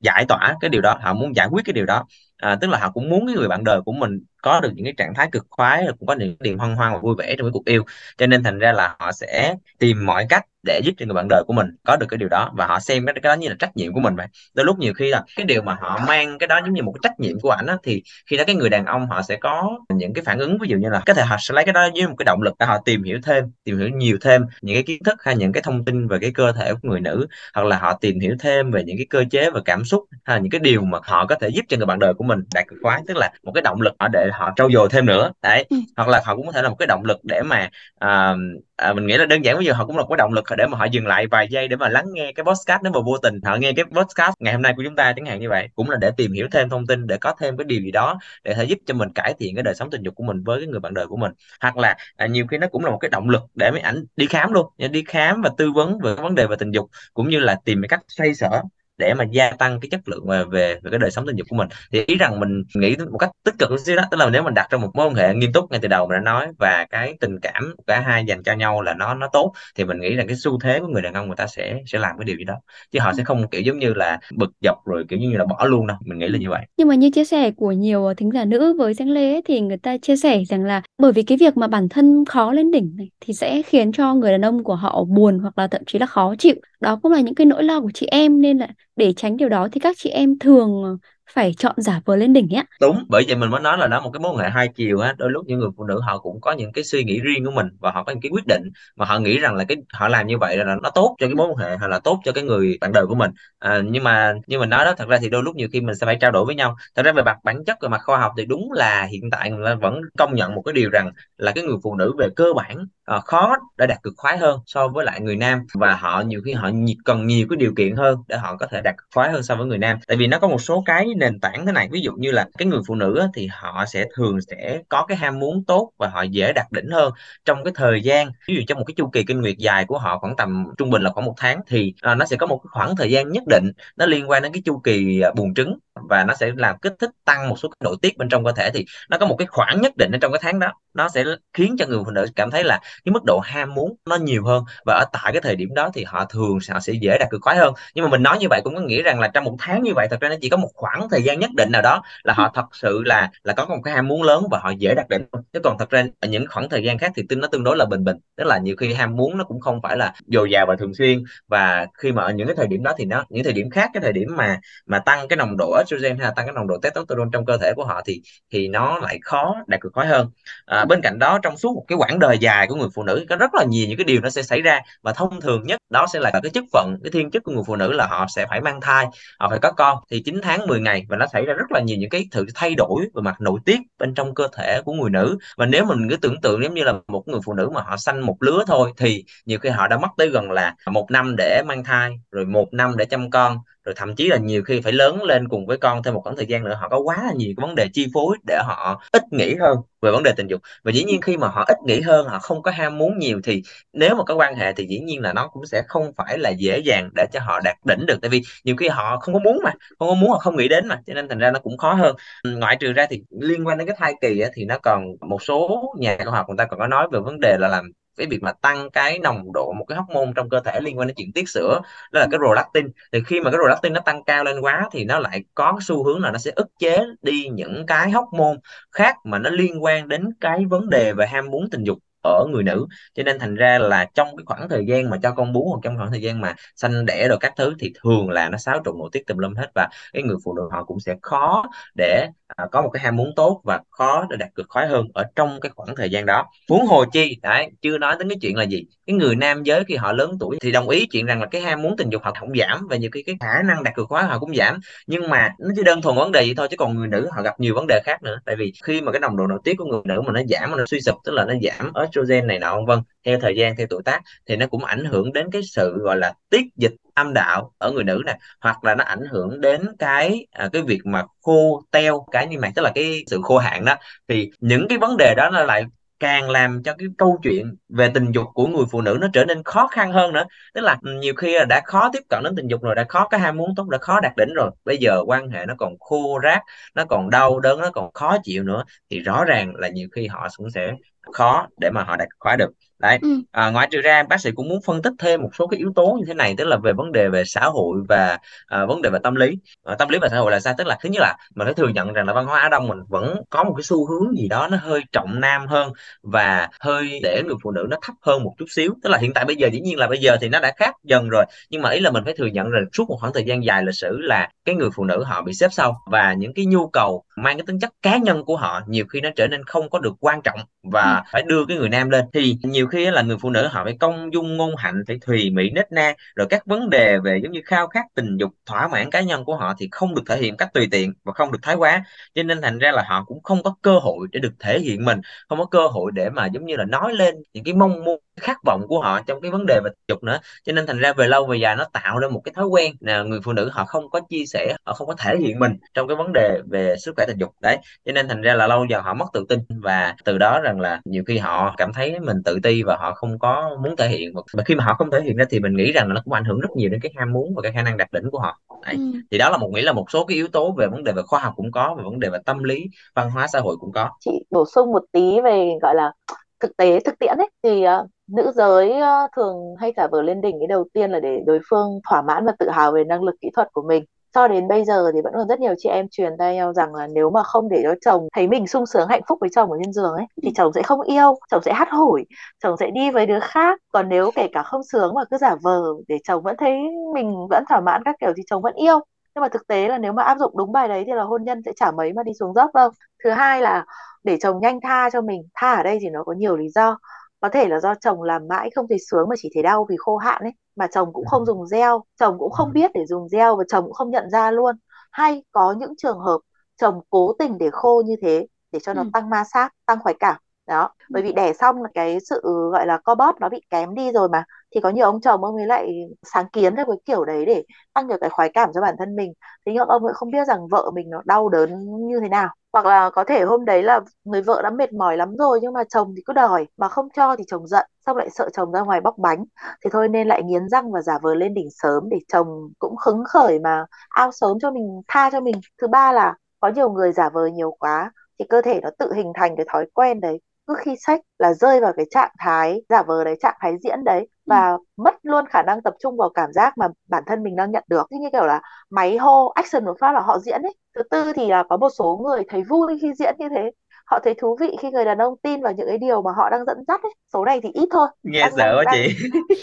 giải 0.00 0.24
tỏa 0.28 0.54
cái 0.60 0.68
điều 0.70 0.80
đó 0.82 0.98
họ 1.02 1.14
muốn 1.14 1.36
giải 1.36 1.48
quyết 1.50 1.62
cái 1.64 1.72
điều 1.72 1.86
đó. 1.86 2.04
À, 2.36 2.56
tức 2.60 2.70
là 2.70 2.78
họ 2.78 2.90
cũng 2.90 3.08
muốn 3.10 3.26
cái 3.26 3.36
người 3.36 3.48
bạn 3.48 3.64
đời 3.64 3.80
của 3.84 3.92
mình 3.92 4.20
có 4.42 4.60
được 4.60 4.70
những 4.74 4.84
cái 4.84 4.94
trạng 4.96 5.14
thái 5.14 5.28
cực 5.32 5.46
khoái 5.50 5.86
cũng 5.98 6.06
có 6.06 6.14
những 6.14 6.36
điểm 6.40 6.58
hân 6.58 6.74
hoan 6.74 6.92
và 6.92 6.98
vui 6.98 7.14
vẻ 7.18 7.34
trong 7.38 7.46
cái 7.46 7.52
cuộc 7.52 7.64
yêu. 7.64 7.84
Cho 8.18 8.26
nên 8.26 8.42
thành 8.42 8.58
ra 8.58 8.72
là 8.72 8.96
họ 8.98 9.12
sẽ 9.12 9.54
tìm 9.78 10.06
mọi 10.06 10.26
cách 10.28 10.44
để 10.62 10.80
giúp 10.84 10.92
cho 10.98 11.06
người 11.06 11.14
bạn 11.14 11.26
đời 11.30 11.42
của 11.46 11.52
mình 11.52 11.66
có 11.84 11.96
được 11.96 12.06
cái 12.08 12.18
điều 12.18 12.28
đó 12.28 12.50
và 12.56 12.66
họ 12.66 12.80
xem 12.80 13.06
cái, 13.06 13.14
cái 13.14 13.20
đó 13.22 13.34
như 13.34 13.48
là 13.48 13.54
trách 13.58 13.76
nhiệm 13.76 13.92
của 13.92 14.00
mình 14.00 14.16
vậy. 14.16 14.26
Đôi 14.54 14.66
lúc 14.66 14.78
nhiều 14.78 14.94
khi 14.94 15.08
là 15.10 15.24
cái 15.36 15.46
điều 15.46 15.62
mà 15.62 15.76
họ 15.80 16.00
mang 16.06 16.38
cái 16.38 16.46
đó 16.46 16.60
giống 16.64 16.74
như 16.74 16.82
một 16.82 16.92
cái 16.92 17.00
trách 17.02 17.20
nhiệm 17.20 17.40
của 17.40 17.50
ảnh 17.50 17.66
á 17.66 17.76
thì 17.82 18.02
khi 18.26 18.36
đó 18.36 18.44
cái 18.46 18.56
người 18.56 18.68
đàn 18.68 18.84
ông 18.86 19.06
họ 19.06 19.22
sẽ 19.22 19.36
có 19.36 19.78
những 19.94 20.14
cái 20.14 20.24
phản 20.24 20.38
ứng 20.38 20.58
ví 20.58 20.68
dụ 20.68 20.76
như 20.76 20.88
là 20.88 21.02
có 21.06 21.14
thể 21.14 21.22
họ 21.22 21.36
sẽ 21.40 21.54
lấy 21.54 21.64
cái 21.64 21.72
đó 21.72 21.88
như 21.94 22.08
một 22.08 22.14
cái 22.18 22.24
động 22.24 22.42
lực 22.42 22.54
để 22.58 22.66
họ 22.66 22.78
tìm 22.84 23.02
hiểu 23.02 23.18
thêm 23.24 23.44
tìm 23.64 23.78
hiểu 23.78 23.88
nhiều 23.88 24.18
thêm 24.20 24.42
những 24.62 24.76
cái 24.76 24.82
kiến 24.82 25.02
thức 25.04 25.22
hay 25.22 25.36
những 25.36 25.52
cái 25.52 25.62
thông 25.62 25.84
tin 25.84 26.08
về 26.08 26.18
cái 26.20 26.30
cơ 26.34 26.52
thể 26.52 26.72
của 26.74 26.88
người 26.88 27.00
nữ 27.00 27.26
hoặc 27.54 27.66
là 27.66 27.78
họ 27.78 27.98
tìm 28.00 28.20
hiểu 28.20 28.36
thêm 28.40 28.70
về 28.70 28.84
những 28.84 28.96
cái 28.96 29.06
cơ 29.10 29.24
chế 29.30 29.50
và 29.50 29.60
cảm 29.64 29.84
xúc 29.84 30.04
hay 30.24 30.40
những 30.40 30.50
cái 30.50 30.58
điều 30.60 30.82
mà 30.82 30.98
họ 31.02 31.26
có 31.26 31.34
thể 31.34 31.48
giúp 31.48 31.62
cho 31.68 31.76
người 31.76 31.86
bạn 31.86 31.98
đời 31.98 32.14
của 32.14 32.24
mình 32.24 32.44
đạt 32.54 32.68
cực 32.68 32.78
khoái. 32.82 33.02
Tức 33.06 33.16
là 33.16 33.30
một 33.42 33.52
cái 33.54 33.62
động 33.62 33.80
lực 33.80 33.94
họ 34.00 34.08
để 34.12 34.27
họ 34.32 34.52
trau 34.56 34.70
dồi 34.70 34.88
thêm 34.90 35.06
nữa. 35.06 35.32
Đấy 35.42 35.64
ừ. 35.70 35.76
hoặc 35.96 36.08
là 36.08 36.22
họ 36.24 36.36
cũng 36.36 36.46
có 36.46 36.52
thể 36.52 36.62
là 36.62 36.68
một 36.68 36.76
cái 36.78 36.86
động 36.86 37.04
lực 37.04 37.18
để 37.24 37.42
mà 37.42 37.70
à, 37.98 38.34
à, 38.76 38.92
mình 38.92 39.06
nghĩ 39.06 39.16
là 39.16 39.26
đơn 39.26 39.44
giản 39.44 39.56
bây 39.56 39.66
giờ 39.66 39.72
họ 39.72 39.86
cũng 39.86 39.96
là 39.96 40.02
một 40.02 40.08
cái 40.10 40.16
động 40.16 40.32
lực 40.32 40.44
để 40.58 40.66
mà 40.66 40.78
họ 40.78 40.84
dừng 40.84 41.06
lại 41.06 41.26
vài 41.26 41.48
giây 41.50 41.68
để 41.68 41.76
mà 41.76 41.88
lắng 41.88 42.06
nghe 42.12 42.32
cái 42.32 42.44
podcast 42.44 42.82
nếu 42.82 42.92
mà 42.92 43.00
vô 43.00 43.18
tình 43.22 43.40
họ 43.44 43.56
nghe 43.56 43.72
cái 43.72 43.84
podcast 43.84 44.34
ngày 44.38 44.52
hôm 44.52 44.62
nay 44.62 44.72
của 44.76 44.82
chúng 44.84 44.96
ta 44.96 45.12
chẳng 45.16 45.26
hạn 45.26 45.40
như 45.40 45.48
vậy. 45.48 45.68
Cũng 45.74 45.90
là 45.90 45.96
để 46.00 46.10
tìm 46.16 46.32
hiểu 46.32 46.48
thêm 46.52 46.68
thông 46.68 46.86
tin 46.86 47.06
để 47.06 47.16
có 47.20 47.34
thêm 47.40 47.56
cái 47.56 47.64
điều 47.64 47.80
gì 47.80 47.90
đó 47.90 48.18
để 48.44 48.54
thể 48.54 48.64
giúp 48.64 48.78
cho 48.86 48.94
mình 48.94 49.12
cải 49.14 49.34
thiện 49.38 49.54
cái 49.54 49.62
đời 49.62 49.74
sống 49.74 49.90
tình 49.90 50.02
dục 50.02 50.14
của 50.14 50.24
mình 50.24 50.42
với 50.44 50.60
cái 50.60 50.66
người 50.66 50.80
bạn 50.80 50.94
đời 50.94 51.06
của 51.06 51.16
mình. 51.16 51.32
Hoặc 51.60 51.76
là 51.76 51.96
à, 52.16 52.26
nhiều 52.26 52.46
khi 52.46 52.58
nó 52.58 52.66
cũng 52.72 52.84
là 52.84 52.90
một 52.90 52.98
cái 52.98 53.08
động 53.08 53.28
lực 53.30 53.42
để 53.54 53.70
mấy 53.70 53.80
ảnh 53.80 54.04
đi 54.16 54.26
khám 54.26 54.52
luôn 54.52 54.66
đi 54.90 55.04
khám 55.08 55.42
và 55.42 55.50
tư 55.58 55.72
vấn 55.72 55.98
về 55.98 56.14
vấn 56.14 56.34
đề 56.34 56.46
về 56.46 56.56
tình 56.58 56.70
dục 56.70 56.90
cũng 57.14 57.28
như 57.28 57.38
là 57.38 57.56
tìm 57.64 57.82
cách 57.88 58.00
xoay 58.08 58.34
sở 58.34 58.62
để 58.98 59.14
mà 59.14 59.24
gia 59.30 59.50
tăng 59.50 59.80
cái 59.80 59.88
chất 59.90 60.08
lượng 60.08 60.26
về 60.26 60.44
về, 60.50 60.76
cái 60.90 60.98
đời 60.98 61.10
sống 61.10 61.26
tình 61.26 61.36
dục 61.36 61.46
của 61.50 61.56
mình. 61.56 61.68
Thì 61.92 62.04
ý 62.06 62.16
rằng 62.16 62.40
mình 62.40 62.62
nghĩ 62.74 62.96
một 63.10 63.18
cách 63.18 63.30
tích 63.44 63.54
cực 63.58 63.80
xíu 63.80 63.96
đó 63.96 64.02
tức 64.10 64.16
là 64.16 64.30
nếu 64.30 64.42
mình 64.42 64.54
đặt 64.54 64.66
trong 64.70 64.80
một 64.80 64.90
mối 64.94 65.06
quan 65.06 65.14
hệ 65.14 65.34
nghiêm 65.34 65.52
túc 65.52 65.70
ngay 65.70 65.80
từ 65.82 65.88
đầu 65.88 66.06
mình 66.06 66.14
đã 66.14 66.20
nói 66.20 66.46
và 66.58 66.86
cái 66.90 67.14
tình 67.20 67.40
cảm 67.42 67.74
cả 67.86 68.00
hai 68.00 68.24
dành 68.24 68.42
cho 68.42 68.52
nhau 68.52 68.82
là 68.82 68.94
nó 68.94 69.14
nó 69.14 69.28
tốt 69.32 69.52
thì 69.74 69.84
mình 69.84 70.00
nghĩ 70.00 70.14
rằng 70.14 70.26
cái 70.26 70.36
xu 70.36 70.58
thế 70.60 70.80
của 70.80 70.86
người 70.86 71.02
đàn 71.02 71.14
ông 71.14 71.26
người 71.26 71.36
ta 71.36 71.46
sẽ 71.46 71.74
sẽ 71.86 71.98
làm 71.98 72.18
cái 72.18 72.24
điều 72.24 72.36
gì 72.36 72.44
đó. 72.44 72.54
Chứ 72.92 72.98
họ 73.00 73.12
sẽ 73.12 73.24
không 73.24 73.48
kiểu 73.48 73.60
giống 73.60 73.78
như 73.78 73.94
là 73.94 74.18
bực 74.36 74.50
dọc 74.60 74.86
rồi 74.86 75.04
kiểu 75.08 75.18
như 75.18 75.36
là 75.36 75.44
bỏ 75.44 75.64
luôn 75.64 75.86
đâu 75.86 75.96
mình 76.04 76.18
nghĩ 76.18 76.28
là 76.28 76.38
như 76.38 76.50
vậy. 76.50 76.66
Nhưng 76.76 76.88
mà 76.88 76.94
như 76.94 77.10
chia 77.10 77.24
sẻ 77.24 77.50
của 77.50 77.72
nhiều 77.72 78.14
thính 78.16 78.30
giả 78.34 78.44
nữ 78.44 78.74
với 78.78 78.94
Giang 78.94 79.10
Lê 79.10 79.32
ấy, 79.32 79.42
thì 79.44 79.60
người 79.60 79.76
ta 79.76 79.96
chia 79.98 80.16
sẻ 80.16 80.42
rằng 80.48 80.64
là 80.64 80.82
bởi 80.98 81.12
vì 81.12 81.22
cái 81.22 81.38
việc 81.38 81.56
mà 81.56 81.68
bản 81.68 81.88
thân 81.88 82.24
khó 82.24 82.52
lên 82.52 82.70
đỉnh 82.70 82.94
này 82.96 83.10
thì 83.20 83.34
sẽ 83.34 83.62
khiến 83.62 83.92
cho 83.92 84.14
người 84.14 84.32
đàn 84.32 84.42
ông 84.44 84.64
của 84.64 84.74
họ 84.74 85.04
buồn 85.04 85.38
hoặc 85.38 85.58
là 85.58 85.66
thậm 85.66 85.82
chí 85.86 85.98
là 85.98 86.06
khó 86.06 86.34
chịu. 86.38 86.54
Đó 86.80 86.98
cũng 87.02 87.12
là 87.12 87.20
những 87.20 87.34
cái 87.34 87.46
nỗi 87.46 87.62
lo 87.64 87.80
của 87.80 87.90
chị 87.94 88.06
em 88.06 88.42
nên 88.42 88.58
là 88.58 88.68
để 88.98 89.12
tránh 89.16 89.36
điều 89.36 89.48
đó 89.48 89.68
thì 89.72 89.80
các 89.80 89.96
chị 89.98 90.10
em 90.10 90.38
thường 90.38 90.98
phải 91.32 91.54
chọn 91.58 91.74
giả 91.76 92.00
vờ 92.04 92.16
lên 92.16 92.32
đỉnh 92.32 92.48
ấy 92.54 92.64
đúng 92.80 93.04
bởi 93.08 93.24
vậy 93.28 93.36
mình 93.36 93.50
mới 93.50 93.60
nói 93.60 93.78
là 93.78 93.88
nó 93.88 94.00
một 94.00 94.10
cái 94.12 94.20
mối 94.20 94.32
quan 94.32 94.38
hệ 94.44 94.50
hai 94.50 94.68
chiều 94.68 95.00
á 95.00 95.14
đôi 95.18 95.30
lúc 95.30 95.46
những 95.46 95.58
người 95.58 95.70
phụ 95.76 95.84
nữ 95.84 96.00
họ 96.00 96.18
cũng 96.18 96.40
có 96.40 96.52
những 96.52 96.72
cái 96.72 96.84
suy 96.84 97.04
nghĩ 97.04 97.20
riêng 97.20 97.44
của 97.44 97.50
mình 97.50 97.66
và 97.80 97.90
họ 97.90 98.04
có 98.04 98.12
những 98.12 98.20
cái 98.20 98.30
quyết 98.30 98.46
định 98.46 98.70
mà 98.96 99.06
họ 99.06 99.18
nghĩ 99.18 99.38
rằng 99.38 99.54
là 99.54 99.64
cái 99.64 99.76
họ 99.92 100.08
làm 100.08 100.26
như 100.26 100.38
vậy 100.38 100.56
là 100.56 100.76
nó 100.82 100.90
tốt 100.90 101.16
cho 101.18 101.26
cái 101.26 101.34
mối 101.34 101.48
quan 101.48 101.56
hệ 101.56 101.76
hay 101.76 101.88
là 101.88 101.98
tốt 101.98 102.20
cho 102.24 102.32
cái 102.32 102.44
người 102.44 102.78
bạn 102.80 102.92
đời 102.92 103.06
của 103.06 103.14
mình. 103.14 103.30
À, 103.58 103.80
nhưng 103.84 104.04
mà 104.04 104.34
như 104.46 104.58
mình 104.58 104.70
nói 104.70 104.84
đó 104.84 104.94
thật 104.98 105.08
ra 105.08 105.18
thì 105.20 105.28
đôi 105.28 105.42
lúc 105.42 105.56
nhiều 105.56 105.68
khi 105.72 105.80
mình 105.80 105.94
sẽ 105.94 106.06
phải 106.06 106.16
trao 106.20 106.30
đổi 106.30 106.44
với 106.44 106.54
nhau. 106.54 106.76
Thật 106.94 107.02
ra 107.02 107.12
về 107.12 107.22
mặt 107.22 107.36
bản 107.44 107.64
chất 107.64 107.78
về 107.82 107.88
mặt 107.88 108.00
khoa 108.04 108.18
học 108.18 108.32
thì 108.38 108.44
đúng 108.46 108.72
là 108.72 109.02
hiện 109.10 109.30
tại 109.30 109.50
người 109.50 109.66
ta 109.66 109.74
vẫn 109.74 110.00
công 110.18 110.34
nhận 110.34 110.54
một 110.54 110.62
cái 110.62 110.72
điều 110.72 110.90
rằng 110.90 111.12
là 111.36 111.52
cái 111.52 111.64
người 111.64 111.76
phụ 111.82 111.94
nữ 111.94 112.14
về 112.18 112.28
cơ 112.36 112.52
bản 112.56 112.86
à, 113.04 113.20
khó 113.20 113.56
để 113.78 113.86
đạt 113.86 114.02
cực 114.02 114.14
khoái 114.16 114.38
hơn 114.38 114.60
so 114.66 114.88
với 114.88 115.04
lại 115.04 115.20
người 115.20 115.36
nam. 115.36 115.66
Và 115.74 115.94
họ 115.94 116.20
nhiều 116.26 116.40
khi 116.44 116.52
họ 116.52 116.70
cần 117.04 117.26
nhiều 117.26 117.46
cái 117.50 117.56
điều 117.56 117.72
kiện 117.76 117.96
hơn 117.96 118.18
để 118.28 118.36
họ 118.36 118.56
có 118.56 118.66
thể 118.66 118.80
đạt 118.80 118.94
cực 118.98 119.06
khoái 119.14 119.32
hơn 119.32 119.42
so 119.42 119.54
với 119.56 119.66
người 119.66 119.78
nam. 119.78 119.98
Tại 120.08 120.16
vì 120.16 120.26
nó 120.26 120.38
có 120.38 120.48
một 120.48 120.58
số 120.58 120.82
cái 120.86 121.06
nền 121.18 121.40
tảng 121.40 121.66
thế 121.66 121.72
này. 121.72 121.88
Ví 121.92 122.00
dụ 122.00 122.12
như 122.18 122.30
là 122.30 122.46
cái 122.58 122.66
người 122.66 122.80
phụ 122.86 122.94
nữ 122.94 123.28
thì 123.34 123.46
họ 123.46 123.84
sẽ 123.86 124.04
thường 124.14 124.40
sẽ 124.40 124.82
có 124.88 125.06
cái 125.06 125.16
ham 125.16 125.38
muốn 125.38 125.64
tốt 125.64 125.92
và 125.98 126.08
họ 126.08 126.22
dễ 126.22 126.52
đạt 126.52 126.66
đỉnh 126.72 126.90
hơn 126.90 127.12
trong 127.44 127.64
cái 127.64 127.72
thời 127.76 128.02
gian. 128.02 128.32
Ví 128.48 128.54
dụ 128.54 128.60
trong 128.68 128.78
một 128.78 128.84
cái 128.84 128.94
chu 128.94 129.10
kỳ 129.12 129.24
kinh 129.24 129.40
nguyệt 129.40 129.58
dài 129.58 129.84
của 129.84 129.98
họ 129.98 130.18
khoảng 130.18 130.36
tầm 130.36 130.64
trung 130.78 130.90
bình 130.90 131.02
là 131.02 131.10
khoảng 131.10 131.26
một 131.26 131.34
tháng 131.36 131.60
thì 131.66 131.94
à, 132.00 132.14
nó 132.14 132.24
sẽ 132.26 132.36
có 132.36 132.46
một 132.46 132.58
cái 132.58 132.68
khoảng 132.72 132.96
thời 132.96 133.10
gian 133.10 133.32
nhất 133.32 133.42
định 133.46 133.72
nó 133.96 134.06
liên 134.06 134.30
quan 134.30 134.42
đến 134.42 134.52
cái 134.52 134.62
chu 134.64 134.80
kỳ 134.84 135.20
uh, 135.28 135.34
buồng 135.34 135.54
trứng 135.54 135.78
và 136.08 136.24
nó 136.24 136.34
sẽ 136.34 136.52
làm 136.56 136.78
kích 136.78 136.94
thích 136.98 137.10
tăng 137.24 137.48
một 137.48 137.58
số 137.58 137.68
cái 137.68 137.78
nội 137.84 137.96
tiết 138.02 138.18
bên 138.18 138.28
trong 138.28 138.44
cơ 138.44 138.52
thể, 138.52 138.70
thì 138.74 138.84
nó 139.10 139.18
có 139.18 139.26
một 139.26 139.36
cái 139.38 139.46
khoảng 139.46 139.80
nhất 139.80 139.96
định 139.96 140.12
ở 140.12 140.18
trong 140.20 140.32
cái 140.32 140.40
tháng 140.42 140.58
đó. 140.58 140.72
Nó 140.94 141.08
sẽ 141.08 141.24
khiến 141.52 141.76
cho 141.78 141.86
người 141.86 141.98
phụ 142.04 142.10
nữ 142.10 142.26
cảm 142.36 142.50
thấy 142.50 142.64
là 142.64 142.80
cái 143.04 143.12
mức 143.12 143.24
độ 143.26 143.40
ham 143.44 143.74
muốn 143.74 143.96
nó 144.08 144.16
nhiều 144.16 144.44
hơn, 144.44 144.64
và 144.86 144.94
ở 144.94 145.04
tại 145.12 145.32
cái 145.32 145.40
thời 145.40 145.56
điểm 145.56 145.74
đó 145.74 145.90
thì 145.94 146.04
họ 146.04 146.24
thường 146.24 146.58
họ 146.70 146.80
sẽ 146.80 146.92
dễ 146.92 147.16
đạt 147.18 147.30
cực 147.30 147.40
khoái 147.42 147.56
hơn. 147.56 147.74
Nhưng 147.94 148.04
mà 148.04 148.10
mình 148.10 148.22
nói 148.22 148.38
như 148.38 148.46
vậy 148.50 148.60
cũng 148.64 148.74
có 148.74 148.80
nghĩa 148.80 149.02
rằng 149.02 149.20
là 149.20 149.28
trong 149.28 149.44
một 149.44 149.56
tháng 149.58 149.82
như 149.82 149.92
vậy, 149.94 150.08
thật 150.10 150.20
ra 150.20 150.28
nó 150.28 150.34
chỉ 150.40 150.48
có 150.48 150.56
một 150.56 150.70
khoảng 150.74 151.08
thời 151.10 151.22
gian 151.22 151.40
nhất 151.40 151.50
định 151.56 151.72
nào 151.72 151.82
đó 151.82 152.02
là 152.22 152.34
họ 152.34 152.50
thật 152.54 152.64
sự 152.72 153.02
là 153.06 153.30
là 153.42 153.52
có 153.52 153.66
một 153.66 153.78
cái 153.84 153.94
ham 153.94 154.08
muốn 154.08 154.22
lớn 154.22 154.44
và 154.50 154.58
họ 154.62 154.70
dễ 154.70 154.94
đạt 154.94 155.08
đỉnh. 155.08 155.24
Chứ 155.52 155.60
còn 155.64 155.78
thật 155.78 155.90
ra 155.90 156.04
ở 156.20 156.28
những 156.28 156.46
khoảng 156.48 156.68
thời 156.68 156.84
gian 156.84 156.98
khác 156.98 157.12
thì 157.16 157.22
tin 157.28 157.40
nó 157.40 157.48
tương 157.48 157.64
đối 157.64 157.76
là 157.76 157.84
bình 157.84 158.04
bình, 158.04 158.16
tức 158.36 158.44
là 158.44 158.58
nhiều 158.58 158.76
khi 158.78 158.94
ham 158.94 159.16
muốn 159.16 159.38
nó 159.38 159.44
cũng 159.44 159.60
không 159.60 159.82
phải 159.82 159.96
là 159.96 160.12
dồi 160.26 160.50
dào 160.50 160.66
và 160.68 160.76
thường 160.78 160.94
xuyên. 160.94 161.24
Và 161.48 161.86
khi 161.98 162.12
mà 162.12 162.22
ở 162.22 162.32
những 162.32 162.46
cái 162.46 162.56
thời 162.56 162.66
điểm 162.66 162.82
đó 162.82 162.92
thì 162.98 163.04
nó, 163.04 163.24
những 163.28 163.44
thời 163.44 163.52
điểm 163.52 163.70
khác, 163.70 163.90
cái 163.94 164.02
thời 164.02 164.12
điểm 164.12 164.28
mà 164.36 164.60
mà 164.86 164.98
tăng 164.98 165.28
cái 165.28 165.36
nồng 165.36 165.56
độ 165.58 165.82
estrogen 165.90 166.18
hay 166.18 166.24
là 166.28 166.32
tăng 166.36 166.46
cái 166.46 166.54
nồng 166.54 166.66
độ 166.66 166.78
testosterone 166.82 167.30
trong 167.32 167.44
cơ 167.44 167.56
thể 167.58 167.72
của 167.76 167.84
họ 167.84 168.02
thì 168.06 168.22
thì 168.50 168.68
nó 168.68 168.98
lại 168.98 169.18
khó 169.22 169.56
đạt 169.66 169.80
cực 169.80 169.92
khói 169.92 170.06
hơn. 170.06 170.30
À, 170.66 170.84
bên 170.84 171.00
cạnh 171.02 171.18
đó 171.18 171.38
trong 171.42 171.56
suốt 171.56 171.74
một 171.74 171.84
cái 171.88 171.98
quãng 171.98 172.18
đời 172.18 172.38
dài 172.38 172.66
của 172.66 172.74
người 172.74 172.88
phụ 172.94 173.02
nữ 173.02 173.26
có 173.28 173.36
rất 173.36 173.54
là 173.54 173.64
nhiều 173.64 173.88
những 173.88 173.98
cái 173.98 174.04
điều 174.04 174.20
nó 174.20 174.30
sẽ 174.30 174.42
xảy 174.42 174.62
ra 174.62 174.80
và 175.02 175.12
thông 175.12 175.40
thường 175.40 175.62
nhất 175.66 175.80
đó 175.90 176.06
sẽ 176.12 176.20
là 176.20 176.30
cái 176.30 176.50
chức 176.54 176.64
phận 176.72 176.96
cái 177.04 177.10
thiên 177.10 177.30
chức 177.30 177.42
của 177.44 177.52
người 177.52 177.64
phụ 177.66 177.76
nữ 177.76 177.92
là 177.92 178.06
họ 178.06 178.26
sẽ 178.28 178.46
phải 178.46 178.60
mang 178.60 178.80
thai 178.80 179.06
họ 179.38 179.48
phải 179.48 179.58
có 179.58 179.72
con. 179.72 179.98
Thì 180.10 180.22
9 180.24 180.40
tháng 180.42 180.66
10 180.66 180.80
ngày 180.80 181.06
và 181.08 181.16
nó 181.16 181.26
xảy 181.32 181.44
ra 181.44 181.54
rất 181.54 181.72
là 181.72 181.80
nhiều 181.80 181.96
những 181.98 182.10
cái 182.10 182.26
sự 182.32 182.46
thay 182.54 182.74
đổi 182.74 183.04
về 183.14 183.22
mặt 183.22 183.40
nội 183.40 183.60
tiết 183.64 183.78
bên 183.98 184.14
trong 184.14 184.34
cơ 184.34 184.48
thể 184.56 184.82
của 184.84 184.92
người 184.92 185.10
nữ. 185.10 185.38
Và 185.56 185.66
nếu 185.66 185.84
mình 185.84 186.08
cứ 186.10 186.16
tưởng 186.16 186.40
tượng 186.40 186.62
giống 186.62 186.74
như 186.74 186.82
là 186.84 186.92
một 187.08 187.28
người 187.28 187.40
phụ 187.44 187.54
nữ 187.54 187.70
mà 187.74 187.82
họ 187.82 187.96
sanh 187.96 188.26
một 188.26 188.36
lứa 188.40 188.64
thôi 188.66 188.92
thì 188.96 189.24
nhiều 189.46 189.58
khi 189.58 189.68
họ 189.68 189.88
đã 189.88 189.98
mất 189.98 190.08
tới 190.16 190.28
gần 190.28 190.50
là 190.50 190.74
một 190.86 191.10
năm 191.10 191.34
để 191.38 191.62
mang 191.66 191.84
thai 191.84 192.20
rồi 192.32 192.44
một 192.44 192.68
năm 192.72 192.96
để 192.96 193.04
chăm 193.04 193.30
con 193.30 193.58
rồi 193.88 193.94
thậm 193.96 194.14
chí 194.14 194.28
là 194.28 194.36
nhiều 194.36 194.62
khi 194.62 194.80
phải 194.80 194.92
lớn 194.92 195.22
lên 195.22 195.48
cùng 195.48 195.66
với 195.66 195.76
con 195.76 196.02
thêm 196.02 196.14
một 196.14 196.20
khoảng 196.24 196.36
thời 196.36 196.46
gian 196.46 196.64
nữa 196.64 196.78
họ 196.80 196.88
có 196.88 196.98
quá 196.98 197.16
là 197.26 197.32
nhiều 197.36 197.54
cái 197.56 197.66
vấn 197.66 197.74
đề 197.74 197.88
chi 197.92 198.06
phối 198.14 198.36
để 198.46 198.58
họ 198.64 199.00
ít 199.12 199.22
nghĩ 199.30 199.54
hơn 199.54 199.76
về 200.02 200.10
vấn 200.10 200.22
đề 200.22 200.32
tình 200.36 200.46
dục. 200.46 200.60
Và 200.84 200.92
dĩ 200.92 201.04
nhiên 201.04 201.20
khi 201.20 201.36
mà 201.36 201.48
họ 201.48 201.64
ít 201.68 201.76
nghĩ 201.86 202.00
hơn 202.00 202.26
họ 202.26 202.38
không 202.38 202.62
có 202.62 202.70
ham 202.70 202.98
muốn 202.98 203.18
nhiều 203.18 203.40
thì 203.44 203.62
nếu 203.92 204.14
mà 204.14 204.24
có 204.24 204.34
quan 204.34 204.54
hệ 204.54 204.72
thì 204.72 204.86
dĩ 204.86 205.00
nhiên 205.00 205.20
là 205.20 205.32
nó 205.32 205.48
cũng 205.48 205.66
sẽ 205.66 205.82
không 205.88 206.12
phải 206.16 206.38
là 206.38 206.50
dễ 206.50 206.78
dàng 206.78 207.10
để 207.16 207.26
cho 207.32 207.40
họ 207.40 207.60
đạt 207.64 207.76
đỉnh 207.84 208.06
được. 208.06 208.18
Tại 208.22 208.28
vì 208.28 208.42
nhiều 208.64 208.76
khi 208.76 208.88
họ 208.88 209.18
không 209.20 209.34
có 209.34 209.40
muốn 209.40 209.60
mà 209.64 209.70
không 209.98 210.08
có 210.08 210.14
muốn 210.14 210.30
họ 210.30 210.38
không 210.38 210.56
nghĩ 210.56 210.68
đến 210.68 210.88
mà 210.88 211.00
cho 211.06 211.14
nên 211.14 211.28
thành 211.28 211.38
ra 211.38 211.50
nó 211.50 211.60
cũng 211.60 211.76
khó 211.76 211.94
hơn. 211.94 212.16
Ngoại 212.44 212.76
trừ 212.80 212.92
ra 212.92 213.06
thì 213.10 213.22
liên 213.40 213.66
quan 213.66 213.78
đến 213.78 213.86
cái 213.86 213.96
thai 213.98 214.14
kỳ 214.20 214.42
thì 214.54 214.64
nó 214.64 214.78
còn 214.82 215.04
một 215.20 215.42
số 215.42 215.82
nhà 215.98 216.16
khoa 216.24 216.32
học 216.32 216.46
người 216.48 216.56
ta 216.58 216.64
còn 216.64 216.78
có 216.80 216.86
nói 216.86 217.08
về 217.12 217.20
vấn 217.20 217.40
đề 217.40 217.56
là 217.60 217.68
làm 217.68 217.92
cái 218.18 218.26
việc 218.26 218.42
mà 218.42 218.52
tăng 218.52 218.90
cái 218.90 219.18
nồng 219.18 219.52
độ 219.54 219.72
một 219.78 219.84
cái 219.88 219.98
hormone 219.98 220.32
trong 220.36 220.48
cơ 220.48 220.60
thể 220.60 220.80
liên 220.80 220.98
quan 220.98 221.08
đến 221.08 221.14
chuyện 221.16 221.32
tiết 221.32 221.48
sữa, 221.48 221.80
đó 222.12 222.20
là 222.20 222.26
cái 222.30 222.38
prolactin. 222.38 222.88
Thì 223.12 223.20
khi 223.26 223.40
mà 223.40 223.50
cái 223.50 223.58
prolactin 223.58 223.92
nó 223.92 224.00
tăng 224.00 224.24
cao 224.24 224.44
lên 224.44 224.60
quá 224.60 224.88
thì 224.92 225.04
nó 225.04 225.18
lại 225.18 225.44
có 225.54 225.78
xu 225.82 226.04
hướng 226.04 226.20
là 226.22 226.30
nó 226.30 226.38
sẽ 226.38 226.50
ức 226.56 226.66
chế 226.78 227.04
đi 227.22 227.48
những 227.52 227.86
cái 227.86 228.10
hormone 228.10 228.56
khác 228.92 229.16
mà 229.24 229.38
nó 229.38 229.50
liên 229.50 229.84
quan 229.84 230.08
đến 230.08 230.24
cái 230.40 230.64
vấn 230.70 230.90
đề 230.90 231.12
về 231.12 231.26
ham 231.26 231.46
muốn 231.50 231.70
tình 231.70 231.84
dục 231.84 231.98
ở 232.24 232.46
người 232.50 232.62
nữ. 232.62 232.86
Cho 233.14 233.22
nên 233.22 233.38
thành 233.38 233.54
ra 233.54 233.78
là 233.78 234.06
trong 234.14 234.36
cái 234.36 234.44
khoảng 234.46 234.68
thời 234.68 234.86
gian 234.86 235.10
mà 235.10 235.16
cho 235.22 235.30
con 235.30 235.52
bú, 235.52 235.70
hoặc 235.70 235.80
trong 235.82 235.96
khoảng 235.96 236.10
thời 236.10 236.22
gian 236.22 236.40
mà 236.40 236.54
sanh 236.76 237.06
đẻ 237.06 237.28
rồi 237.28 237.38
các 237.40 237.52
thứ 237.56 237.74
thì 237.78 237.92
thường 238.02 238.30
là 238.30 238.48
nó 238.48 238.58
xáo 238.58 238.80
trộn 238.84 238.98
nội 238.98 239.08
tiết 239.12 239.26
tùm 239.26 239.38
lum 239.38 239.54
hết 239.54 239.70
và 239.74 239.88
cái 240.12 240.22
người 240.22 240.36
phụ 240.44 240.54
nữ 240.54 240.62
họ 240.72 240.84
cũng 240.84 241.00
sẽ 241.00 241.16
khó 241.22 241.64
để 241.96 242.28
à, 242.56 242.66
có 242.72 242.82
một 242.82 242.90
cái 242.90 243.02
ham 243.02 243.16
muốn 243.16 243.32
tốt 243.36 243.60
và 243.64 243.80
khó 243.90 244.26
để 244.30 244.36
đạt 244.36 244.54
cực 244.54 244.66
khoái 244.68 244.86
hơn 244.88 245.06
ở 245.14 245.24
trong 245.36 245.60
cái 245.60 245.70
khoảng 245.74 245.96
thời 245.96 246.10
gian 246.10 246.26
đó. 246.26 246.46
Huống 246.68 246.86
hồ 246.86 247.04
chi 247.12 247.36
đấy 247.42 247.70
chưa 247.82 247.98
nói 247.98 248.16
đến 248.18 248.28
cái 248.28 248.38
chuyện 248.40 248.56
là 248.56 248.64
gì? 248.64 248.84
Cái 249.06 249.16
người 249.16 249.36
nam 249.36 249.62
giới 249.62 249.84
khi 249.88 249.96
họ 249.96 250.12
lớn 250.12 250.36
tuổi 250.40 250.58
thì 250.60 250.72
đồng 250.72 250.88
ý 250.88 251.06
chuyện 251.06 251.26
rằng 251.26 251.40
là 251.40 251.46
cái 251.46 251.60
ham 251.60 251.82
muốn 251.82 251.96
tình 251.96 252.10
dục 252.10 252.22
họ 252.24 252.32
không 252.40 252.52
giảm 252.58 252.86
và 252.90 252.96
nhiều 252.96 253.10
khi 253.12 253.22
cái 253.22 253.36
khả 253.40 253.62
năng 253.62 253.84
đạt 253.84 253.94
cực 253.94 254.08
khoái 254.08 254.24
họ 254.24 254.38
cũng 254.38 254.54
giảm. 254.54 254.80
Nhưng 255.06 255.30
mà 255.30 255.54
nó 255.58 255.70
chỉ 255.76 255.82
đơn 255.82 256.02
thuần 256.02 256.16
vấn 256.16 256.32
đề 256.32 256.40
vậy 256.40 256.54
thôi 256.56 256.68
chứ 256.70 256.76
còn 256.76 256.94
người 256.94 257.08
nữ 257.08 257.28
họ 257.32 257.42
gặp 257.42 257.60
nhiều 257.60 257.74
vấn 257.74 257.86
đề 257.88 258.00
khác 258.04 258.22
nữa. 258.22 258.38
Tại 258.44 258.56
vì 258.56 258.72
khi 258.84 259.00
mà 259.00 259.12
cái 259.12 259.20
nồng 259.20 259.36
độ 259.36 259.46
nội 259.46 259.58
tiết 259.64 259.74
của 259.78 259.84
người 259.84 260.00
nữ 260.04 260.20
mà 260.26 260.32
nó 260.32 260.40
giảm 260.48 260.70
mà 260.70 260.76
nó 260.76 260.86
suy 260.86 261.00
sụp 261.00 261.14
tức 261.24 261.32
là 261.32 261.44
nó 261.44 261.54
giảm 261.62 261.92
estrogen 261.94 262.46
này 262.46 262.58
nọ 262.58 262.76
vân 262.76 262.84
vân 262.86 262.98
theo 263.28 263.38
thời 263.40 263.56
gian 263.56 263.76
theo 263.76 263.86
tuổi 263.90 264.02
tác 264.04 264.20
thì 264.46 264.56
nó 264.56 264.66
cũng 264.66 264.84
ảnh 264.84 265.04
hưởng 265.04 265.32
đến 265.32 265.50
cái 265.52 265.62
sự 265.62 265.98
gọi 266.02 266.16
là 266.16 266.32
tiết 266.50 266.62
dịch 266.76 266.92
âm 267.14 267.34
đạo 267.34 267.72
ở 267.78 267.90
người 267.92 268.04
nữ 268.04 268.22
nè 268.26 268.38
hoặc 268.60 268.84
là 268.84 268.94
nó 268.94 269.04
ảnh 269.04 269.24
hưởng 269.30 269.60
đến 269.60 269.82
cái 269.98 270.46
à, 270.52 270.68
cái 270.72 270.82
việc 270.82 271.00
mà 271.04 271.22
khô 271.42 271.82
teo 271.90 272.26
cái 272.30 272.46
như 272.46 272.58
mày 272.58 272.72
tức 272.76 272.82
là 272.82 272.92
cái 272.94 273.22
sự 273.26 273.40
khô 273.42 273.58
hạn 273.58 273.84
đó. 273.84 273.96
Thì 274.28 274.50
những 274.60 274.86
cái 274.88 274.98
vấn 274.98 275.16
đề 275.18 275.34
đó 275.36 275.50
nó 275.52 275.64
lại 275.64 275.84
càng 276.20 276.50
làm 276.50 276.82
cho 276.82 276.94
cái 276.98 277.08
câu 277.18 277.38
chuyện 277.42 277.76
về 277.88 278.10
tình 278.14 278.32
dục 278.32 278.46
của 278.54 278.66
người 278.66 278.84
phụ 278.90 279.00
nữ 279.00 279.18
nó 279.20 279.28
trở 279.32 279.44
nên 279.44 279.62
khó 279.64 279.88
khăn 279.88 280.12
hơn 280.12 280.32
nữa. 280.32 280.44
Tức 280.74 280.80
là 280.80 280.98
ừ, 281.02 281.12
nhiều 281.20 281.34
khi 281.34 281.54
là 281.58 281.64
đã 281.64 281.80
khó 281.84 282.10
tiếp 282.12 282.22
cận 282.28 282.42
đến 282.44 282.56
tình 282.56 282.68
dục 282.68 282.82
rồi 282.82 282.94
đã 282.94 283.04
khó 283.08 283.28
cái 283.30 283.40
ham 283.40 283.56
muốn 283.56 283.74
tốt 283.76 283.88
đã 283.88 283.98
khó 283.98 284.20
đạt 284.20 284.32
đỉnh 284.36 284.54
rồi 284.54 284.70
bây 284.84 284.96
giờ 285.00 285.22
quan 285.26 285.50
hệ 285.50 285.66
nó 285.66 285.74
còn 285.78 285.94
khô 286.00 286.38
rác 286.38 286.62
nó 286.94 287.04
còn 287.08 287.30
đau 287.30 287.60
đớn 287.60 287.80
nó 287.80 287.90
còn 287.92 288.12
khó 288.12 288.36
chịu 288.44 288.62
nữa 288.64 288.84
thì 289.10 289.20
rõ 289.20 289.44
ràng 289.44 289.74
là 289.76 289.88
nhiều 289.88 290.08
khi 290.12 290.26
họ 290.26 290.48
cũng 290.56 290.70
sẽ 290.70 290.92
khó 291.32 291.68
để 291.80 291.90
mà 291.90 292.02
họ 292.04 292.16
đạt 292.16 292.28
khóa 292.38 292.56
được 292.56 292.70
đấy 292.98 293.18
ừ. 293.22 293.28
à, 293.52 293.70
ngoài 293.70 293.88
trừ 293.90 294.00
ra 294.00 294.22
bác 294.22 294.40
sĩ 294.40 294.50
cũng 294.50 294.68
muốn 294.68 294.80
phân 294.86 295.02
tích 295.02 295.12
thêm 295.18 295.42
một 295.42 295.50
số 295.58 295.66
cái 295.66 295.78
yếu 295.78 295.92
tố 295.96 296.16
như 296.18 296.24
thế 296.26 296.34
này 296.34 296.54
tức 296.58 296.64
là 296.64 296.76
về 296.76 296.92
vấn 296.92 297.12
đề 297.12 297.28
về 297.28 297.44
xã 297.44 297.60
hội 297.60 297.98
và 298.08 298.38
à, 298.66 298.86
vấn 298.86 299.02
đề 299.02 299.10
về 299.10 299.18
tâm 299.22 299.34
lý. 299.34 299.58
À, 299.84 299.94
tâm 299.98 300.08
lý 300.08 300.18
và 300.18 300.28
xã 300.28 300.38
hội 300.38 300.52
là 300.52 300.60
sao? 300.60 300.74
Tức 300.78 300.86
là 300.86 300.98
thứ 301.02 301.08
nhất 301.08 301.20
là 301.20 301.36
mình 301.54 301.66
phải 301.66 301.74
thừa 301.74 301.88
nhận 301.88 302.12
rằng 302.12 302.26
là 302.26 302.32
văn 302.32 302.46
hóa 302.46 302.60
Á 302.60 302.68
Đông 302.68 302.88
mình 302.88 302.98
vẫn 303.08 303.42
có 303.50 303.64
một 303.64 303.74
cái 303.76 303.82
xu 303.82 304.06
hướng 304.06 304.36
gì 304.36 304.48
đó 304.48 304.68
nó 304.70 304.76
hơi 304.76 305.00
trọng 305.12 305.40
nam 305.40 305.66
hơn 305.66 305.92
và 306.22 306.68
hơi 306.80 307.20
để 307.22 307.42
người 307.46 307.56
phụ 307.62 307.70
nữ 307.70 307.86
nó 307.90 307.96
thấp 308.02 308.14
hơn 308.22 308.44
một 308.44 308.54
chút 308.58 308.66
xíu. 308.68 308.94
Tức 309.02 309.10
là 309.10 309.18
hiện 309.18 309.32
tại 309.34 309.44
bây 309.44 309.56
giờ 309.56 309.68
dĩ 309.72 309.80
nhiên 309.80 309.98
là 309.98 310.06
bây 310.08 310.18
giờ 310.18 310.36
thì 310.40 310.48
nó 310.48 310.60
đã 310.60 310.72
khác 310.76 310.94
dần 311.04 311.28
rồi. 311.28 311.44
Nhưng 311.70 311.82
mà 311.82 311.90
ý 311.90 312.00
là 312.00 312.10
mình 312.10 312.24
phải 312.24 312.34
thừa 312.38 312.46
nhận 312.46 312.70
rằng 312.70 312.84
suốt 312.92 313.04
một 313.08 313.16
khoảng 313.20 313.32
thời 313.32 313.44
gian 313.44 313.64
dài 313.64 313.82
lịch 313.84 313.94
sử 313.94 314.18
là 314.20 314.48
cái 314.64 314.74
người 314.74 314.90
phụ 314.94 315.04
nữ 315.04 315.24
họ 315.24 315.42
bị 315.42 315.54
xếp 315.54 315.68
sau 315.72 316.00
và 316.06 316.32
những 316.32 316.54
cái 316.54 316.66
nhu 316.66 316.88
cầu 316.88 317.24
mang 317.36 317.56
cái 317.56 317.64
tính 317.66 317.80
chất 317.80 317.90
cá 318.02 318.16
nhân 318.16 318.44
của 318.44 318.56
họ 318.56 318.80
nhiều 318.86 319.04
khi 319.08 319.20
nó 319.20 319.30
trở 319.36 319.46
nên 319.48 319.64
không 319.64 319.90
có 319.90 319.98
được 319.98 320.14
quan 320.20 320.42
trọng 320.42 320.60
và 320.82 321.14
ừ. 321.16 321.22
phải 321.32 321.42
đưa 321.42 321.66
cái 321.66 321.76
người 321.76 321.88
nam 321.88 322.10
lên. 322.10 322.24
Thì 322.32 322.56
nhiều 322.62 322.87
khi 322.88 323.10
là 323.10 323.22
người 323.22 323.36
phụ 323.40 323.50
nữ 323.50 323.66
họ 323.66 323.84
phải 323.84 323.96
công 324.00 324.32
dung, 324.32 324.56
ngôn 324.56 324.76
hạnh, 324.76 325.02
phải 325.06 325.18
thùy 325.20 325.50
mỹ 325.50 325.70
nết 325.70 325.92
na. 325.92 326.14
Rồi 326.36 326.46
các 326.50 326.66
vấn 326.66 326.90
đề 326.90 327.18
về 327.18 327.40
giống 327.42 327.52
như 327.52 327.60
khao 327.64 327.88
khát, 327.88 328.04
tình 328.14 328.36
dục, 328.36 328.50
thỏa 328.66 328.88
mãn 328.88 329.10
cá 329.10 329.20
nhân 329.20 329.44
của 329.44 329.56
họ 329.56 329.74
thì 329.78 329.88
không 329.90 330.14
được 330.14 330.22
thể 330.28 330.38
hiện 330.38 330.56
cách 330.56 330.68
tùy 330.74 330.88
tiện 330.90 331.12
và 331.24 331.32
không 331.32 331.52
được 331.52 331.58
thái 331.62 331.74
quá. 331.76 332.04
Cho 332.34 332.42
nên 332.42 332.62
thành 332.62 332.78
ra 332.78 332.92
là 332.92 333.02
họ 333.08 333.24
cũng 333.24 333.42
không 333.42 333.62
có 333.62 333.74
cơ 333.82 333.98
hội 333.98 334.28
để 334.32 334.40
được 334.40 334.52
thể 334.60 334.80
hiện 334.80 335.04
mình, 335.04 335.20
không 335.48 335.58
có 335.58 335.64
cơ 335.64 335.86
hội 335.86 336.12
để 336.14 336.30
mà 336.30 336.46
giống 336.46 336.66
như 336.66 336.76
là 336.76 336.84
nói 336.84 337.14
lên 337.14 337.34
những 337.52 337.64
cái 337.64 337.74
mong 337.74 338.04
muốn 338.04 338.20
khát 338.38 338.58
vọng 338.64 338.82
của 338.88 339.00
họ 339.00 339.20
trong 339.26 339.40
cái 339.40 339.50
vấn 339.50 339.66
đề 339.66 339.80
về 339.84 339.90
tình 339.90 340.04
dục 340.08 340.22
nữa 340.22 340.38
cho 340.64 340.72
nên 340.72 340.86
thành 340.86 340.98
ra 340.98 341.12
về 341.12 341.26
lâu 341.26 341.46
về 341.46 341.58
dài 341.58 341.76
nó 341.76 341.84
tạo 341.92 342.18
ra 342.18 342.28
một 342.28 342.40
cái 342.44 342.52
thói 342.56 342.66
quen 342.66 342.94
là 343.00 343.22
người 343.22 343.40
phụ 343.44 343.52
nữ 343.52 343.70
họ 343.72 343.84
không 343.84 344.10
có 344.10 344.20
chia 344.20 344.46
sẻ 344.46 344.76
họ 344.84 344.92
không 344.92 345.08
có 345.08 345.14
thể 345.18 345.36
hiện 345.36 345.58
mình 345.58 345.72
trong 345.94 346.08
cái 346.08 346.16
vấn 346.16 346.32
đề 346.32 346.60
về 346.70 346.96
sức 346.96 347.12
khỏe 347.16 347.26
tình 347.26 347.38
dục 347.38 347.54
đấy 347.62 347.78
cho 348.04 348.12
nên 348.12 348.28
thành 348.28 348.42
ra 348.42 348.54
là 348.54 348.66
lâu 348.66 348.84
giờ 348.84 349.00
họ 349.00 349.14
mất 349.14 349.26
tự 349.32 349.44
tin 349.48 349.58
và 349.68 350.14
từ 350.24 350.38
đó 350.38 350.60
rằng 350.60 350.80
là 350.80 351.00
nhiều 351.04 351.22
khi 351.26 351.38
họ 351.38 351.74
cảm 351.76 351.92
thấy 351.92 352.20
mình 352.20 352.42
tự 352.44 352.58
ti 352.62 352.82
và 352.82 352.96
họ 352.96 353.14
không 353.14 353.38
có 353.38 353.76
muốn 353.82 353.96
thể 353.96 354.08
hiện 354.08 354.32
và 354.52 354.62
khi 354.64 354.74
mà 354.74 354.84
họ 354.84 354.94
không 354.94 355.10
thể 355.10 355.20
hiện 355.20 355.36
ra 355.36 355.44
thì 355.50 355.60
mình 355.60 355.76
nghĩ 355.76 355.92
rằng 355.92 356.08
là 356.08 356.14
nó 356.14 356.20
cũng 356.24 356.34
ảnh 356.34 356.44
hưởng 356.44 356.60
rất 356.60 356.70
nhiều 356.76 356.90
đến 356.90 357.00
cái 357.00 357.12
ham 357.16 357.32
muốn 357.32 357.54
và 357.56 357.62
cái 357.62 357.72
khả 357.72 357.82
năng 357.82 357.96
đạt 357.96 358.12
đỉnh 358.12 358.30
của 358.30 358.38
họ 358.38 358.60
đấy. 358.86 358.94
Ừ. 358.94 359.18
thì 359.30 359.38
đó 359.38 359.50
là 359.50 359.56
một 359.56 359.70
nghĩ 359.74 359.82
là 359.82 359.92
một 359.92 360.10
số 360.10 360.24
cái 360.24 360.34
yếu 360.34 360.48
tố 360.48 360.72
về 360.72 360.86
vấn 360.86 361.04
đề 361.04 361.12
về 361.12 361.22
khoa 361.22 361.40
học 361.40 361.52
cũng 361.56 361.72
có 361.72 361.94
và 361.96 362.02
vấn 362.02 362.20
đề 362.20 362.28
về 362.28 362.38
tâm 362.44 362.62
lý 362.62 362.84
văn 363.14 363.30
hóa 363.30 363.46
xã 363.46 363.60
hội 363.60 363.76
cũng 363.80 363.92
có 363.92 364.10
chị 364.20 364.30
bổ 364.50 364.64
sung 364.74 364.92
một 364.92 365.04
tí 365.12 365.40
về 365.40 365.70
gọi 365.82 365.94
là 365.94 366.12
thực 366.60 366.76
tế 366.76 367.00
thực 367.00 367.18
tiễn 367.18 367.36
ấy 367.38 367.50
thì 367.62 367.84
uh, 367.86 368.10
nữ 368.28 368.52
giới 368.54 368.92
ờ, 368.92 369.28
thường 369.36 369.74
hay 369.78 369.92
giả 369.96 370.06
vờ 370.06 370.22
lên 370.22 370.40
đỉnh 370.40 370.56
cái 370.60 370.66
đầu 370.66 370.84
tiên 370.92 371.10
là 371.10 371.20
để 371.20 371.40
đối 371.46 371.60
phương 371.70 372.00
thỏa 372.10 372.22
mãn 372.22 372.46
và 372.46 372.52
tự 372.58 372.70
hào 372.70 372.92
về 372.92 373.04
năng 373.04 373.22
lực 373.22 373.34
kỹ 373.40 373.50
thuật 373.54 373.68
của 373.72 373.82
mình. 373.82 374.04
Cho 374.34 374.48
đến 374.48 374.68
bây 374.68 374.84
giờ 374.84 375.10
thì 375.14 375.20
vẫn 375.24 375.32
còn 375.36 375.48
rất 375.48 375.60
nhiều 375.60 375.74
chị 375.78 375.88
em 375.88 376.06
truyền 376.10 376.32
tay 376.38 376.54
nhau 376.54 376.72
rằng 376.72 376.94
là 376.94 377.06
nếu 377.06 377.30
mà 377.30 377.42
không 377.42 377.68
để 377.68 377.80
cho 377.82 377.94
chồng 378.04 378.28
thấy 378.34 378.48
mình 378.48 378.66
sung 378.66 378.86
sướng, 378.86 379.08
hạnh 379.08 379.22
phúc 379.28 379.38
với 379.40 379.50
chồng 379.54 379.70
ở 379.70 379.78
trên 379.84 379.92
giường 379.92 380.12
ấy, 380.12 380.26
thì 380.42 380.52
chồng 380.56 380.72
sẽ 380.72 380.82
không 380.82 381.00
yêu, 381.00 381.34
chồng 381.50 381.62
sẽ 381.64 381.72
hắt 381.72 381.88
hủi, 381.90 382.24
chồng 382.62 382.76
sẽ 382.80 382.90
đi 382.90 383.10
với 383.10 383.26
đứa 383.26 383.40
khác. 383.40 383.80
Còn 383.92 384.08
nếu 384.08 384.30
kể 384.34 384.48
cả 384.52 384.62
không 384.62 384.82
sướng 384.82 385.14
mà 385.14 385.24
cứ 385.30 385.36
giả 385.38 385.54
vờ 385.62 385.82
để 386.08 386.18
chồng 386.24 386.42
vẫn 386.42 386.56
thấy 386.58 386.78
mình 387.14 387.46
vẫn 387.50 387.64
thỏa 387.68 387.80
mãn 387.80 388.02
các 388.04 388.16
kiểu 388.20 388.32
thì 388.36 388.42
chồng 388.50 388.62
vẫn 388.62 388.74
yêu. 388.74 389.00
Nhưng 389.34 389.42
mà 389.42 389.48
thực 389.48 389.66
tế 389.66 389.88
là 389.88 389.98
nếu 389.98 390.12
mà 390.12 390.22
áp 390.22 390.38
dụng 390.38 390.56
đúng 390.56 390.72
bài 390.72 390.88
đấy 390.88 391.04
thì 391.06 391.12
là 391.12 391.22
hôn 391.22 391.44
nhân 391.44 391.62
sẽ 391.66 391.72
chả 391.76 391.90
mấy 391.90 392.12
mà 392.12 392.22
đi 392.22 392.32
xuống 392.40 392.54
dốc 392.54 392.70
đâu. 392.74 392.90
Thứ 393.24 393.30
hai 393.30 393.60
là 393.62 393.84
để 394.24 394.36
chồng 394.40 394.60
nhanh 394.60 394.80
tha 394.80 395.10
cho 395.10 395.20
mình. 395.20 395.42
Tha 395.54 395.74
ở 395.74 395.82
đây 395.82 395.98
thì 396.00 396.08
nó 396.10 396.24
có 396.24 396.32
nhiều 396.32 396.56
lý 396.56 396.68
do 396.68 396.98
có 397.40 397.48
thể 397.48 397.68
là 397.68 397.80
do 397.80 397.94
chồng 397.94 398.22
làm 398.22 398.48
mãi 398.48 398.70
không 398.74 398.86
thấy 398.88 398.98
sướng 399.10 399.28
mà 399.28 399.36
chỉ 399.38 399.50
thấy 399.54 399.62
đau 399.62 399.86
vì 399.88 399.96
khô 399.98 400.16
hạn 400.16 400.42
ấy 400.42 400.52
mà 400.76 400.86
chồng 400.86 401.12
cũng 401.12 401.26
không 401.26 401.44
dùng 401.46 401.64
gel 401.72 401.90
chồng 402.20 402.36
cũng 402.38 402.50
không 402.52 402.72
biết 402.72 402.90
để 402.94 403.06
dùng 403.06 403.28
gel 403.32 403.48
và 403.58 403.64
chồng 403.68 403.84
cũng 403.84 403.92
không 403.92 404.10
nhận 404.10 404.30
ra 404.30 404.50
luôn. 404.50 404.76
Hay 405.10 405.44
có 405.52 405.74
những 405.78 405.96
trường 405.96 406.18
hợp 406.20 406.38
chồng 406.76 407.00
cố 407.10 407.32
tình 407.38 407.58
để 407.58 407.70
khô 407.72 408.02
như 408.06 408.16
thế 408.22 408.46
để 408.72 408.78
cho 408.82 408.94
nó 408.94 409.02
ừ. 409.02 409.10
tăng 409.12 409.30
ma 409.30 409.44
sát 409.52 409.72
tăng 409.86 409.98
khoái 410.02 410.14
cảm 410.20 410.36
đó. 410.66 410.90
Bởi 411.12 411.22
vì 411.22 411.32
đẻ 411.32 411.52
xong 411.52 411.82
là 411.82 411.88
cái 411.94 412.18
sự 412.20 412.40
gọi 412.72 412.86
là 412.86 412.98
co 413.04 413.14
bóp 413.14 413.40
nó 413.40 413.48
bị 413.48 413.60
kém 413.70 413.94
đi 413.94 414.12
rồi 414.12 414.28
mà 414.28 414.44
thì 414.74 414.80
có 414.80 414.90
nhiều 414.90 415.04
ông 415.06 415.20
chồng 415.20 415.44
ông 415.44 415.56
ấy 415.56 415.66
lại 415.66 415.88
sáng 416.22 416.46
kiến 416.52 416.74
ra 416.74 416.84
cái 416.84 416.96
kiểu 417.04 417.24
đấy 417.24 417.44
để 417.46 417.62
tăng 417.94 418.08
được 418.08 418.16
cái 418.20 418.30
khoái 418.30 418.50
cảm 418.54 418.70
cho 418.74 418.80
bản 418.80 418.94
thân 418.98 419.16
mình. 419.16 419.32
Thế 419.66 419.72
nhưng 419.74 419.88
ông 419.88 420.04
ấy 420.04 420.14
không 420.14 420.30
biết 420.30 420.46
rằng 420.48 420.68
vợ 420.70 420.90
mình 420.94 421.10
nó 421.10 421.22
đau 421.24 421.48
đớn 421.48 421.70
như 422.08 422.20
thế 422.20 422.28
nào. 422.28 422.48
Hoặc 422.72 422.86
là 422.86 423.10
có 423.10 423.24
thể 423.24 423.42
hôm 423.44 423.64
đấy 423.64 423.82
là 423.82 424.00
người 424.24 424.42
vợ 424.42 424.62
đã 424.62 424.70
mệt 424.70 424.92
mỏi 424.92 425.16
lắm 425.16 425.36
rồi 425.36 425.58
nhưng 425.62 425.72
mà 425.72 425.84
chồng 425.88 426.12
thì 426.16 426.22
cứ 426.26 426.32
đòi, 426.32 426.66
mà 426.76 426.88
không 426.88 427.08
cho 427.16 427.36
thì 427.36 427.44
chồng 427.46 427.66
giận, 427.66 427.86
xong 428.06 428.16
lại 428.16 428.30
sợ 428.30 428.48
chồng 428.52 428.72
ra 428.72 428.80
ngoài 428.80 429.00
bóc 429.00 429.14
bánh. 429.18 429.44
Thì 429.84 429.90
thôi 429.92 430.08
nên 430.08 430.28
lại 430.28 430.42
nghiến 430.42 430.68
răng 430.68 430.92
và 430.92 431.02
giả 431.02 431.18
vờ 431.22 431.34
lên 431.34 431.54
đỉnh 431.54 431.68
sớm 431.70 432.08
để 432.10 432.18
chồng 432.32 432.68
cũng 432.78 432.94
hứng 433.06 433.24
khởi 433.28 433.58
mà 433.58 433.84
ao 434.08 434.30
sớm 434.32 434.58
cho 434.62 434.70
mình, 434.70 435.02
tha 435.08 435.30
cho 435.30 435.40
mình. 435.40 435.54
Thứ 435.80 435.88
ba 435.88 436.12
là 436.12 436.34
có 436.60 436.68
nhiều 436.68 436.90
người 436.90 437.12
giả 437.12 437.28
vờ 437.28 437.46
nhiều 437.46 437.70
quá 437.78 438.12
thì 438.38 438.44
cơ 438.48 438.62
thể 438.62 438.80
nó 438.82 438.90
tự 438.98 439.12
hình 439.12 439.32
thành 439.34 439.56
cái 439.56 439.66
thói 439.72 439.86
quen 439.94 440.20
đấy 440.20 440.40
cứ 440.68 440.74
khi 440.78 440.94
sách 441.06 441.20
là 441.38 441.54
rơi 441.54 441.80
vào 441.80 441.92
cái 441.96 442.06
trạng 442.10 442.30
thái 442.38 442.82
giả 442.88 443.02
vờ 443.02 443.24
đấy 443.24 443.36
trạng 443.40 443.56
thái 443.60 443.74
diễn 443.82 444.04
đấy 444.04 444.20
ừ. 444.20 444.26
và 444.46 444.70
ừ. 444.70 444.78
mất 444.96 445.14
luôn 445.22 445.44
khả 445.48 445.62
năng 445.62 445.82
tập 445.82 445.94
trung 446.00 446.16
vào 446.16 446.30
cảm 446.34 446.52
giác 446.52 446.78
mà 446.78 446.88
bản 447.08 447.22
thân 447.26 447.42
mình 447.42 447.56
đang 447.56 447.70
nhận 447.70 447.84
được 447.88 448.06
như 448.10 448.28
kiểu 448.32 448.46
là 448.46 448.60
máy 448.90 449.16
hô 449.16 449.48
action 449.48 449.84
một 449.84 449.94
phát 450.00 450.12
là 450.12 450.20
họ 450.20 450.38
diễn 450.38 450.62
ấy 450.62 450.74
thứ 450.96 451.02
tư 451.10 451.32
thì 451.32 451.48
là 451.48 451.64
có 451.68 451.76
một 451.76 451.88
số 451.98 452.20
người 452.26 452.42
thấy 452.48 452.62
vui 452.62 452.98
khi 453.02 453.12
diễn 453.18 453.34
như 453.38 453.48
thế 453.48 453.70
họ 454.06 454.18
thấy 454.24 454.34
thú 454.34 454.56
vị 454.60 454.76
khi 454.80 454.90
người 454.90 455.04
đàn 455.04 455.18
ông 455.18 455.34
tin 455.42 455.62
vào 455.62 455.72
những 455.72 455.86
cái 455.88 455.98
điều 455.98 456.22
mà 456.22 456.30
họ 456.36 456.50
đang 456.50 456.64
dẫn 456.64 456.78
dắt 456.88 457.02
ấy 457.02 457.12
số 457.32 457.44
này 457.44 457.60
thì 457.62 457.68
ít 457.74 457.88
thôi 457.90 458.08
nghe 458.22 458.40
đang, 458.40 458.52
sợ 458.56 458.74
quá 458.76 458.84
đang... 458.84 458.94
chị 458.94 459.14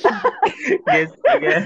nghe, 0.88 1.06
nghe. 1.42 1.60